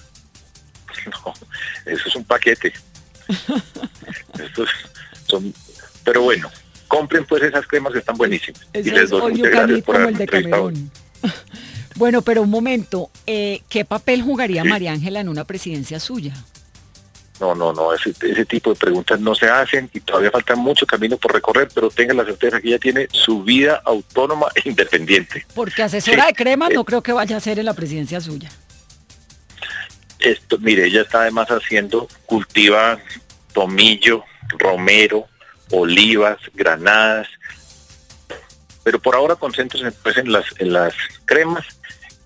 No, 1.06 1.32
eso 1.86 2.08
es 2.08 2.14
un 2.14 2.24
paquete. 2.24 2.74
son, 5.26 5.54
pero 6.04 6.20
bueno, 6.20 6.50
compren 6.88 7.24
pues 7.24 7.42
esas 7.42 7.66
cremas 7.66 7.94
que 7.94 8.00
están 8.00 8.18
buenísimas. 8.18 8.60
y 8.74 8.90
les 8.90 9.08
doy 9.08 9.32
muchas 9.32 9.50
gracias 9.50 9.80
por 9.80 9.96
el 9.96 10.14
de 10.14 10.26
Bueno, 12.00 12.22
pero 12.22 12.40
un 12.40 12.48
momento, 12.48 13.10
eh, 13.26 13.60
¿qué 13.68 13.84
papel 13.84 14.22
jugaría 14.22 14.64
María 14.64 14.92
Ángela 14.92 15.20
en 15.20 15.28
una 15.28 15.44
presidencia 15.44 16.00
suya? 16.00 16.32
No, 17.38 17.54
no, 17.54 17.74
no, 17.74 17.92
ese, 17.92 18.14
tipo 18.46 18.70
de 18.70 18.76
preguntas 18.76 19.20
no 19.20 19.34
se 19.34 19.44
hacen 19.50 19.90
y 19.92 20.00
todavía 20.00 20.30
falta 20.30 20.56
mucho 20.56 20.86
camino 20.86 21.18
por 21.18 21.34
recorrer, 21.34 21.68
pero 21.74 21.90
tengan 21.90 22.16
la 22.16 22.24
certeza 22.24 22.58
que 22.58 22.68
ella 22.68 22.78
tiene 22.78 23.06
su 23.12 23.42
vida 23.42 23.82
autónoma 23.84 24.46
e 24.54 24.66
independiente. 24.66 25.44
Porque 25.54 25.82
asesora 25.82 26.24
de 26.24 26.32
crema 26.32 26.70
no 26.70 26.86
creo 26.86 27.02
que 27.02 27.12
vaya 27.12 27.36
a 27.36 27.40
ser 27.40 27.58
en 27.58 27.66
la 27.66 27.74
presidencia 27.74 28.18
suya. 28.18 28.48
Esto, 30.20 30.56
mire, 30.56 30.86
ella 30.86 31.02
está 31.02 31.20
además 31.20 31.48
haciendo, 31.48 32.08
cultiva 32.24 32.98
tomillo, 33.52 34.24
romero, 34.58 35.26
olivas, 35.70 36.38
granadas, 36.54 37.28
pero 38.84 38.98
por 38.98 39.14
ahora 39.14 39.36
concentro 39.36 39.78
pues, 40.02 40.16
en 40.16 40.32
las, 40.32 40.46
en 40.58 40.72
las 40.72 40.94
cremas 41.26 41.66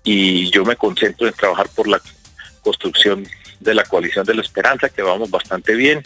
y 0.05 0.49
yo 0.51 0.63
me 0.63 0.77
concentro 0.77 1.27
en 1.27 1.33
trabajar 1.33 1.67
por 1.75 1.89
la 1.89 1.99
construcción 2.61 3.27
de 3.59 3.73
la 3.73 3.83
coalición 3.83 4.25
de 4.25 4.35
la 4.35 4.41
esperanza, 4.41 4.87
que 4.87 5.01
vamos 5.01 5.29
bastante 5.29 5.75
bien, 5.75 6.01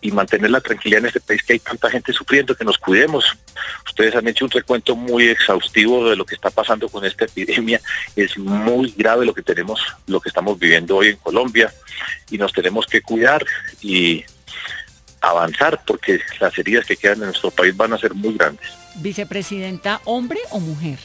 y 0.00 0.12
mantener 0.12 0.50
la 0.50 0.60
tranquilidad 0.60 1.00
en 1.00 1.06
este 1.06 1.20
país 1.20 1.42
que 1.42 1.54
hay 1.54 1.58
tanta 1.58 1.90
gente 1.90 2.12
sufriendo, 2.12 2.56
que 2.56 2.64
nos 2.64 2.78
cuidemos. 2.78 3.36
Ustedes 3.86 4.14
han 4.14 4.28
hecho 4.28 4.44
un 4.44 4.50
recuento 4.50 4.94
muy 4.96 5.28
exhaustivo 5.28 6.08
de 6.08 6.16
lo 6.16 6.24
que 6.24 6.34
está 6.34 6.50
pasando 6.50 6.88
con 6.88 7.04
esta 7.04 7.24
epidemia. 7.24 7.80
Es 8.14 8.38
muy 8.38 8.94
grave 8.96 9.26
lo 9.26 9.34
que 9.34 9.42
tenemos, 9.42 9.80
lo 10.06 10.20
que 10.20 10.28
estamos 10.28 10.58
viviendo 10.58 10.96
hoy 10.96 11.08
en 11.08 11.16
Colombia 11.16 11.72
y 12.30 12.38
nos 12.38 12.52
tenemos 12.52 12.86
que 12.86 13.02
cuidar 13.02 13.44
y 13.82 14.24
avanzar 15.20 15.82
porque 15.84 16.20
las 16.40 16.56
heridas 16.56 16.86
que 16.86 16.96
quedan 16.96 17.18
en 17.18 17.26
nuestro 17.26 17.50
país 17.50 17.76
van 17.76 17.92
a 17.92 17.98
ser 17.98 18.14
muy 18.14 18.34
grandes. 18.34 18.68
Vicepresidenta, 18.96 20.00
hombre 20.04 20.38
o 20.50 20.60
mujer? 20.60 20.98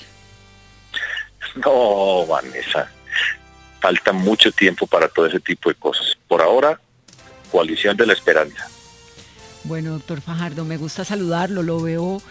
No, 1.65 2.25
Vanessa. 2.25 2.89
Falta 3.79 4.13
mucho 4.13 4.51
tiempo 4.51 4.87
para 4.87 5.07
todo 5.07 5.27
ese 5.27 5.39
tipo 5.39 5.69
de 5.69 5.75
cosas. 5.75 6.17
Por 6.27 6.41
ahora, 6.41 6.79
coalición 7.51 7.97
de 7.97 8.05
la 8.05 8.13
esperanza. 8.13 8.67
Bueno, 9.65 9.91
doctor 9.91 10.21
Fajardo, 10.21 10.65
me 10.65 10.77
gusta 10.77 11.05
saludarlo, 11.05 11.63
lo 11.63 11.81
veo 11.81 12.21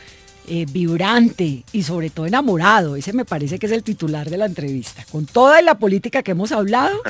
eh, 0.49 0.67
vibrante 0.69 1.65
y 1.73 1.83
sobre 1.83 2.11
todo 2.11 2.27
enamorado. 2.27 2.97
Ese 2.97 3.13
me 3.13 3.25
parece 3.25 3.59
que 3.59 3.67
es 3.67 3.73
el 3.73 3.83
titular 3.83 4.29
de 4.29 4.37
la 4.39 4.47
entrevista. 4.47 5.05
Con 5.11 5.25
toda 5.27 5.63
la 5.63 5.77
política 5.79 6.23
que 6.23 6.33
hemos 6.33 6.53
hablado, 6.53 7.01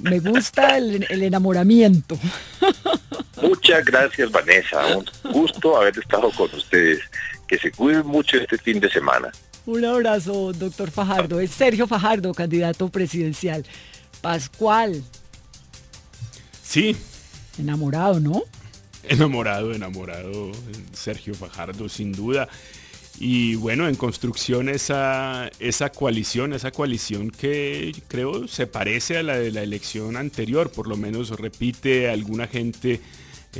me 0.00 0.20
gusta 0.20 0.78
el, 0.78 1.06
el 1.08 1.22
enamoramiento. 1.22 2.18
Muchas 3.42 3.84
gracias, 3.84 4.30
Vanessa. 4.30 4.80
Un 4.96 5.32
gusto 5.32 5.76
haber 5.76 5.96
estado 5.98 6.30
con 6.30 6.52
ustedes. 6.54 7.00
Que 7.46 7.58
se 7.58 7.70
cuiden 7.72 8.06
mucho 8.06 8.36
este 8.36 8.58
fin 8.58 8.80
de 8.80 8.90
semana. 8.90 9.30
Un 9.68 9.84
abrazo, 9.84 10.54
doctor 10.54 10.90
Fajardo. 10.90 11.40
Es 11.40 11.50
Sergio 11.50 11.86
Fajardo, 11.86 12.32
candidato 12.32 12.88
presidencial. 12.88 13.66
Pascual. 14.22 15.04
Sí. 16.62 16.96
Enamorado, 17.58 18.18
¿no? 18.18 18.44
Enamorado, 19.02 19.74
enamorado, 19.74 20.52
Sergio 20.94 21.34
Fajardo, 21.34 21.90
sin 21.90 22.12
duda. 22.12 22.48
Y 23.18 23.56
bueno, 23.56 23.88
en 23.88 23.94
construcción 23.96 24.70
esa, 24.70 25.50
esa 25.60 25.90
coalición, 25.90 26.54
esa 26.54 26.70
coalición 26.70 27.30
que 27.30 27.94
creo 28.08 28.48
se 28.48 28.66
parece 28.66 29.18
a 29.18 29.22
la 29.22 29.36
de 29.36 29.52
la 29.52 29.62
elección 29.62 30.16
anterior, 30.16 30.70
por 30.70 30.88
lo 30.88 30.96
menos 30.96 31.28
repite 31.38 32.08
alguna 32.08 32.46
gente 32.46 33.02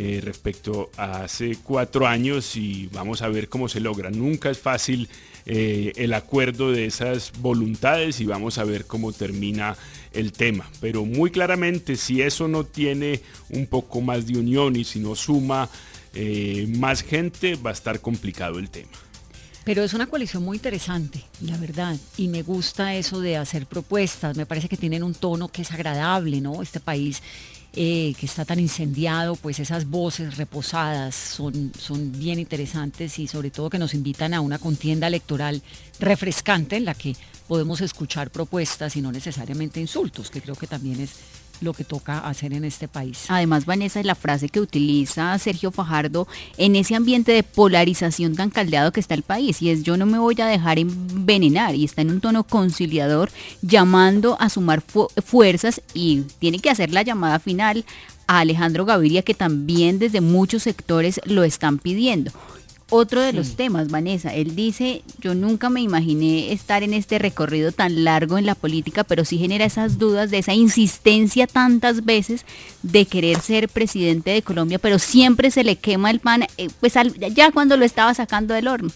eh, 0.01 0.21
respecto 0.23 0.93
a 0.97 1.25
hace 1.25 1.59
cuatro 1.61 2.07
años 2.07 2.55
y 2.55 2.89
vamos 2.93 3.21
a 3.21 3.29
ver 3.29 3.49
cómo 3.49 3.69
se 3.69 3.81
logra. 3.81 4.11
Nunca 4.11 4.49
es 4.49 4.59
fácil 4.61 5.09
eh, 5.45 5.93
el 5.97 6.15
acuerdo 6.15 6.71
de 6.71 6.87
esas 6.87 7.33
voluntades 7.41 8.21
y 8.21 8.25
vamos 8.25 8.59
a 8.59 8.65
ver 8.65 8.87
cómo 8.87 9.13
termina 9.13 9.77
el 10.13 10.31
tema. 10.31 10.71
Pero 10.81 11.05
muy 11.05 11.33
claramente 11.33 11.97
si 11.97 12.23
eso 12.23 12.47
no 12.47 12.63
tiene 12.63 13.23
un 13.51 13.67
poco 13.67 14.01
más 14.01 14.29
de 14.29 14.39
unión 14.39 14.77
y 14.77 14.85
si 14.85 15.01
no 15.01 15.17
suma 15.17 15.69
eh, 16.15 16.73
más 16.79 17.03
gente 17.03 17.57
va 17.57 17.71
a 17.71 17.73
estar 17.73 18.01
complicado 18.01 18.61
el 18.61 18.71
tema. 18.71 18.93
Pero 19.65 19.83
es 19.83 19.95
una 19.95 20.07
coalición 20.07 20.45
muy 20.45 20.59
interesante, 20.59 21.25
la 21.41 21.57
verdad, 21.57 21.97
y 22.17 22.29
me 22.29 22.43
gusta 22.43 22.95
eso 22.95 23.21
de 23.21 23.37
hacer 23.37 23.67
propuestas, 23.67 24.37
me 24.37 24.47
parece 24.47 24.69
que 24.69 24.77
tienen 24.77 25.03
un 25.03 25.13
tono 25.13 25.49
que 25.49 25.63
es 25.63 25.73
agradable, 25.73 26.41
¿no? 26.41 26.63
Este 26.63 26.79
país 26.81 27.21
eh, 27.81 28.12
que 28.18 28.26
está 28.26 28.45
tan 28.45 28.59
incendiado, 28.59 29.37
pues 29.37 29.61
esas 29.61 29.85
voces 29.85 30.37
reposadas 30.37 31.14
son, 31.14 31.70
son 31.79 32.11
bien 32.11 32.41
interesantes 32.41 33.20
y 33.20 33.29
sobre 33.29 33.53
todo 33.53 33.70
que 33.70 33.79
nos 33.79 33.95
invitan 33.95 34.35
a 34.35 34.41
una 34.41 34.59
contienda 34.59 35.07
electoral 35.07 35.62
refrescante 36.01 36.74
en 36.74 36.85
la 36.85 36.95
que 36.95 37.14
podemos 37.47 37.81
escuchar 37.81 38.33
propuestas 38.33 38.97
y 38.97 39.01
no 39.01 39.12
necesariamente 39.12 39.79
insultos, 39.81 40.29
que 40.29 40.43
creo 40.43 40.57
que 40.57 40.66
también 40.66 40.99
es 40.99 41.11
lo 41.61 41.73
que 41.73 41.85
toca 41.85 42.19
hacer 42.19 42.53
en 42.53 42.65
este 42.65 42.89
país. 42.89 43.25
Además, 43.29 43.67
Vanessa, 43.67 44.01
es 44.01 44.07
la 44.07 44.15
frase 44.15 44.49
que 44.49 44.61
utiliza 44.61 45.39
Sergio 45.39 45.71
Fajardo 45.71 46.29
en 46.57 46.77
ese 46.77 46.95
ambiente 46.95 47.33
de 47.33 47.43
polarización 47.43 48.37
tan 48.37 48.51
caldeado 48.51 48.93
que 48.93 49.01
está 49.01 49.15
el 49.15 49.23
país, 49.23 49.61
y 49.63 49.71
es 49.71 49.83
yo 49.83 49.97
no 49.97 50.07
me 50.07 50.19
voy 50.19 50.41
a 50.41 50.47
dejar 50.47 50.79
envenenar, 50.79 51.75
y 51.75 51.85
está 51.85 52.03
en 52.03 52.11
un 52.11 52.21
tono 52.21 52.45
conciliador 52.45 53.31
llamando 53.63 54.37
a 54.41 54.49
sumar 54.49 54.83
fuerzas 54.83 55.83
y 55.95 56.23
tiene 56.39 56.59
que 56.59 56.71
hacer 56.71 56.93
la 56.93 57.03
llamada 57.03 57.39
final 57.39 57.85
a 58.27 58.41
Alejandro 58.41 58.85
Gaviria, 58.85 59.23
que 59.23 59.35
también 59.35 59.99
desde 59.99 60.21
muchos 60.21 60.63
sectores 60.63 61.21
lo 61.25 61.45
están 61.45 61.79
pidiendo. 61.79 62.31
Otro 62.91 63.20
de 63.20 63.34
los 63.34 63.55
temas, 63.55 63.89
Vanessa, 63.89 64.34
él 64.34 64.57
dice, 64.57 65.03
yo 65.20 65.34
nunca 65.34 65.68
me 65.68 65.82
imaginé 65.82 66.53
estar 66.53 66.82
en 66.82 66.95
este 66.95 67.18
recorrido 67.18 67.70
tan 67.70 68.03
largo 68.03 68.39
en 68.39 68.47
la 68.47 68.55
política, 68.55 69.05
pero 69.05 69.26
sí 69.26 69.36
genera 69.36 69.66
esas 69.66 69.99
dudas 69.99 70.30
de 70.30 70.39
esa 70.39 70.55
insistencia 70.55 71.47
tantas 71.47 72.07
veces 72.07 72.47
de 72.82 73.05
querer 73.05 73.41
ser 73.41 73.68
presidente 73.68 74.30
de 74.30 74.41
Colombia, 74.41 74.78
pero 74.78 74.99
siempre 74.99 75.51
se 75.51 75.64
le 75.64 75.76
quema 75.76 76.11
el 76.11 76.20
pan, 76.20 76.47
eh, 76.57 76.68
pues 76.80 76.95
ya 77.34 77.53
cuando 77.53 77.76
lo 77.76 77.84
estaba 77.84 78.14
sacando 78.14 78.55
del 78.55 78.68
horno. 78.68 78.91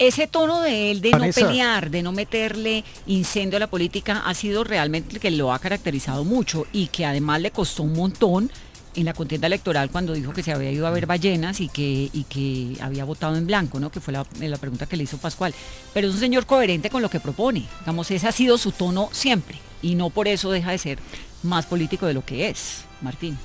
Ese 0.00 0.26
tono 0.26 0.60
de 0.60 0.90
él 0.90 1.00
de 1.00 1.12
no 1.12 1.30
pelear, 1.32 1.90
de 1.90 2.02
no 2.02 2.10
meterle 2.10 2.82
incendio 3.06 3.58
a 3.58 3.60
la 3.60 3.68
política, 3.68 4.24
ha 4.26 4.34
sido 4.34 4.64
realmente 4.64 5.14
el 5.14 5.20
que 5.20 5.30
lo 5.30 5.52
ha 5.52 5.60
caracterizado 5.60 6.24
mucho 6.24 6.66
y 6.72 6.88
que 6.88 7.06
además 7.06 7.40
le 7.40 7.52
costó 7.52 7.84
un 7.84 7.92
montón 7.92 8.50
en 8.94 9.04
la 9.04 9.14
contienda 9.14 9.46
electoral 9.46 9.90
cuando 9.90 10.12
dijo 10.12 10.32
que 10.32 10.42
se 10.42 10.52
había 10.52 10.70
ido 10.70 10.86
a 10.86 10.90
ver 10.90 11.06
ballenas 11.06 11.60
y 11.60 11.68
que, 11.68 12.10
y 12.12 12.24
que 12.24 12.76
había 12.80 13.04
votado 13.04 13.36
en 13.36 13.46
blanco, 13.46 13.80
¿no? 13.80 13.90
Que 13.90 14.00
fue 14.00 14.12
la, 14.12 14.26
la, 14.40 14.56
pregunta 14.56 14.86
que 14.86 14.96
le 14.96 15.04
hizo 15.04 15.18
Pascual. 15.18 15.54
Pero 15.92 16.08
es 16.08 16.14
un 16.14 16.20
señor 16.20 16.46
coherente 16.46 16.90
con 16.90 17.02
lo 17.02 17.10
que 17.10 17.20
propone. 17.20 17.66
Digamos, 17.80 18.10
ese 18.10 18.28
ha 18.28 18.32
sido 18.32 18.58
su 18.58 18.72
tono 18.72 19.08
siempre. 19.12 19.58
Y 19.82 19.94
no 19.94 20.10
por 20.10 20.28
eso 20.28 20.50
deja 20.50 20.70
de 20.70 20.78
ser 20.78 20.98
más 21.42 21.66
político 21.66 22.06
de 22.06 22.14
lo 22.14 22.24
que 22.24 22.48
es, 22.48 22.84
Martín. 23.00 23.38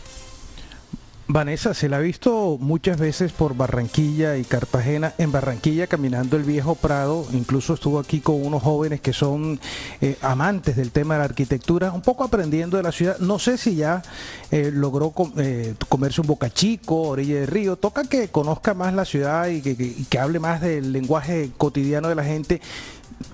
Vanessa, 1.31 1.75
se 1.75 1.89
la 1.89 1.97
ha 1.97 1.99
visto 1.99 2.57
muchas 2.59 2.97
veces 2.97 3.31
por 3.31 3.55
Barranquilla 3.55 4.37
y 4.37 4.43
Cartagena. 4.43 5.13
En 5.19 5.31
Barranquilla 5.31 5.85
caminando 5.85 6.37
el 6.37 6.43
viejo 6.43 6.73
Prado, 6.73 7.23
incluso 7.33 7.75
estuvo 7.75 7.99
aquí 7.99 8.19
con 8.19 8.43
unos 8.43 8.63
jóvenes 8.63 8.99
que 8.99 9.13
son 9.13 9.59
eh, 10.01 10.17
amantes 10.23 10.75
del 10.75 10.89
tema 10.89 11.13
de 11.13 11.19
la 11.19 11.25
arquitectura, 11.25 11.91
un 11.91 12.01
poco 12.01 12.23
aprendiendo 12.23 12.77
de 12.77 12.83
la 12.83 12.91
ciudad. 12.91 13.19
No 13.19 13.37
sé 13.37 13.59
si 13.59 13.75
ya 13.75 14.01
eh, 14.49 14.71
logró 14.73 15.13
eh, 15.37 15.75
comerse 15.87 16.21
un 16.21 16.25
bocachico, 16.25 17.09
orilla 17.09 17.41
de 17.41 17.45
río. 17.45 17.75
Toca 17.75 18.05
que 18.05 18.29
conozca 18.29 18.73
más 18.73 18.95
la 18.95 19.05
ciudad 19.05 19.49
y 19.49 19.61
que 19.61 20.17
hable 20.17 20.39
más 20.39 20.61
del 20.61 20.91
lenguaje 20.91 21.51
cotidiano 21.59 22.09
de 22.09 22.15
la 22.15 22.23
gente 22.23 22.59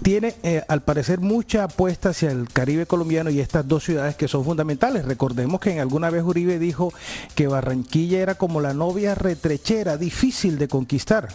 tiene 0.02 0.36
eh, 0.44 0.64
al 0.68 0.82
parecer 0.82 1.20
mucha 1.20 1.64
apuesta 1.64 2.10
hacia 2.10 2.32
el 2.32 2.50
Caribe 2.50 2.86
colombiano 2.86 3.30
y 3.30 3.40
estas 3.40 3.68
dos 3.68 3.84
ciudades 3.84 4.16
que 4.16 4.28
son 4.28 4.44
fundamentales. 4.44 5.06
Recordemos 5.06 5.60
que 5.60 5.72
en 5.72 5.80
alguna 5.80 6.10
vez 6.10 6.24
Uribe 6.24 6.60
dijo 6.60 6.94
que 7.36 7.48
Barranquilla 7.48 8.20
era 8.20 8.36
como 8.36 8.62
la 8.62 8.74
novia 8.74 9.16
retrechera, 9.16 9.98
difícil 9.98 10.58
de 10.58 10.68
conquistar. 10.68 11.30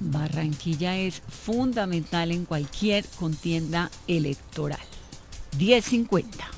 Barranquilla 0.00 0.96
es 0.96 1.22
fundamental 1.28 2.32
en 2.32 2.44
cualquier 2.44 3.04
contienda 3.18 3.90
electoral. 4.06 4.78
1050. 5.58 6.57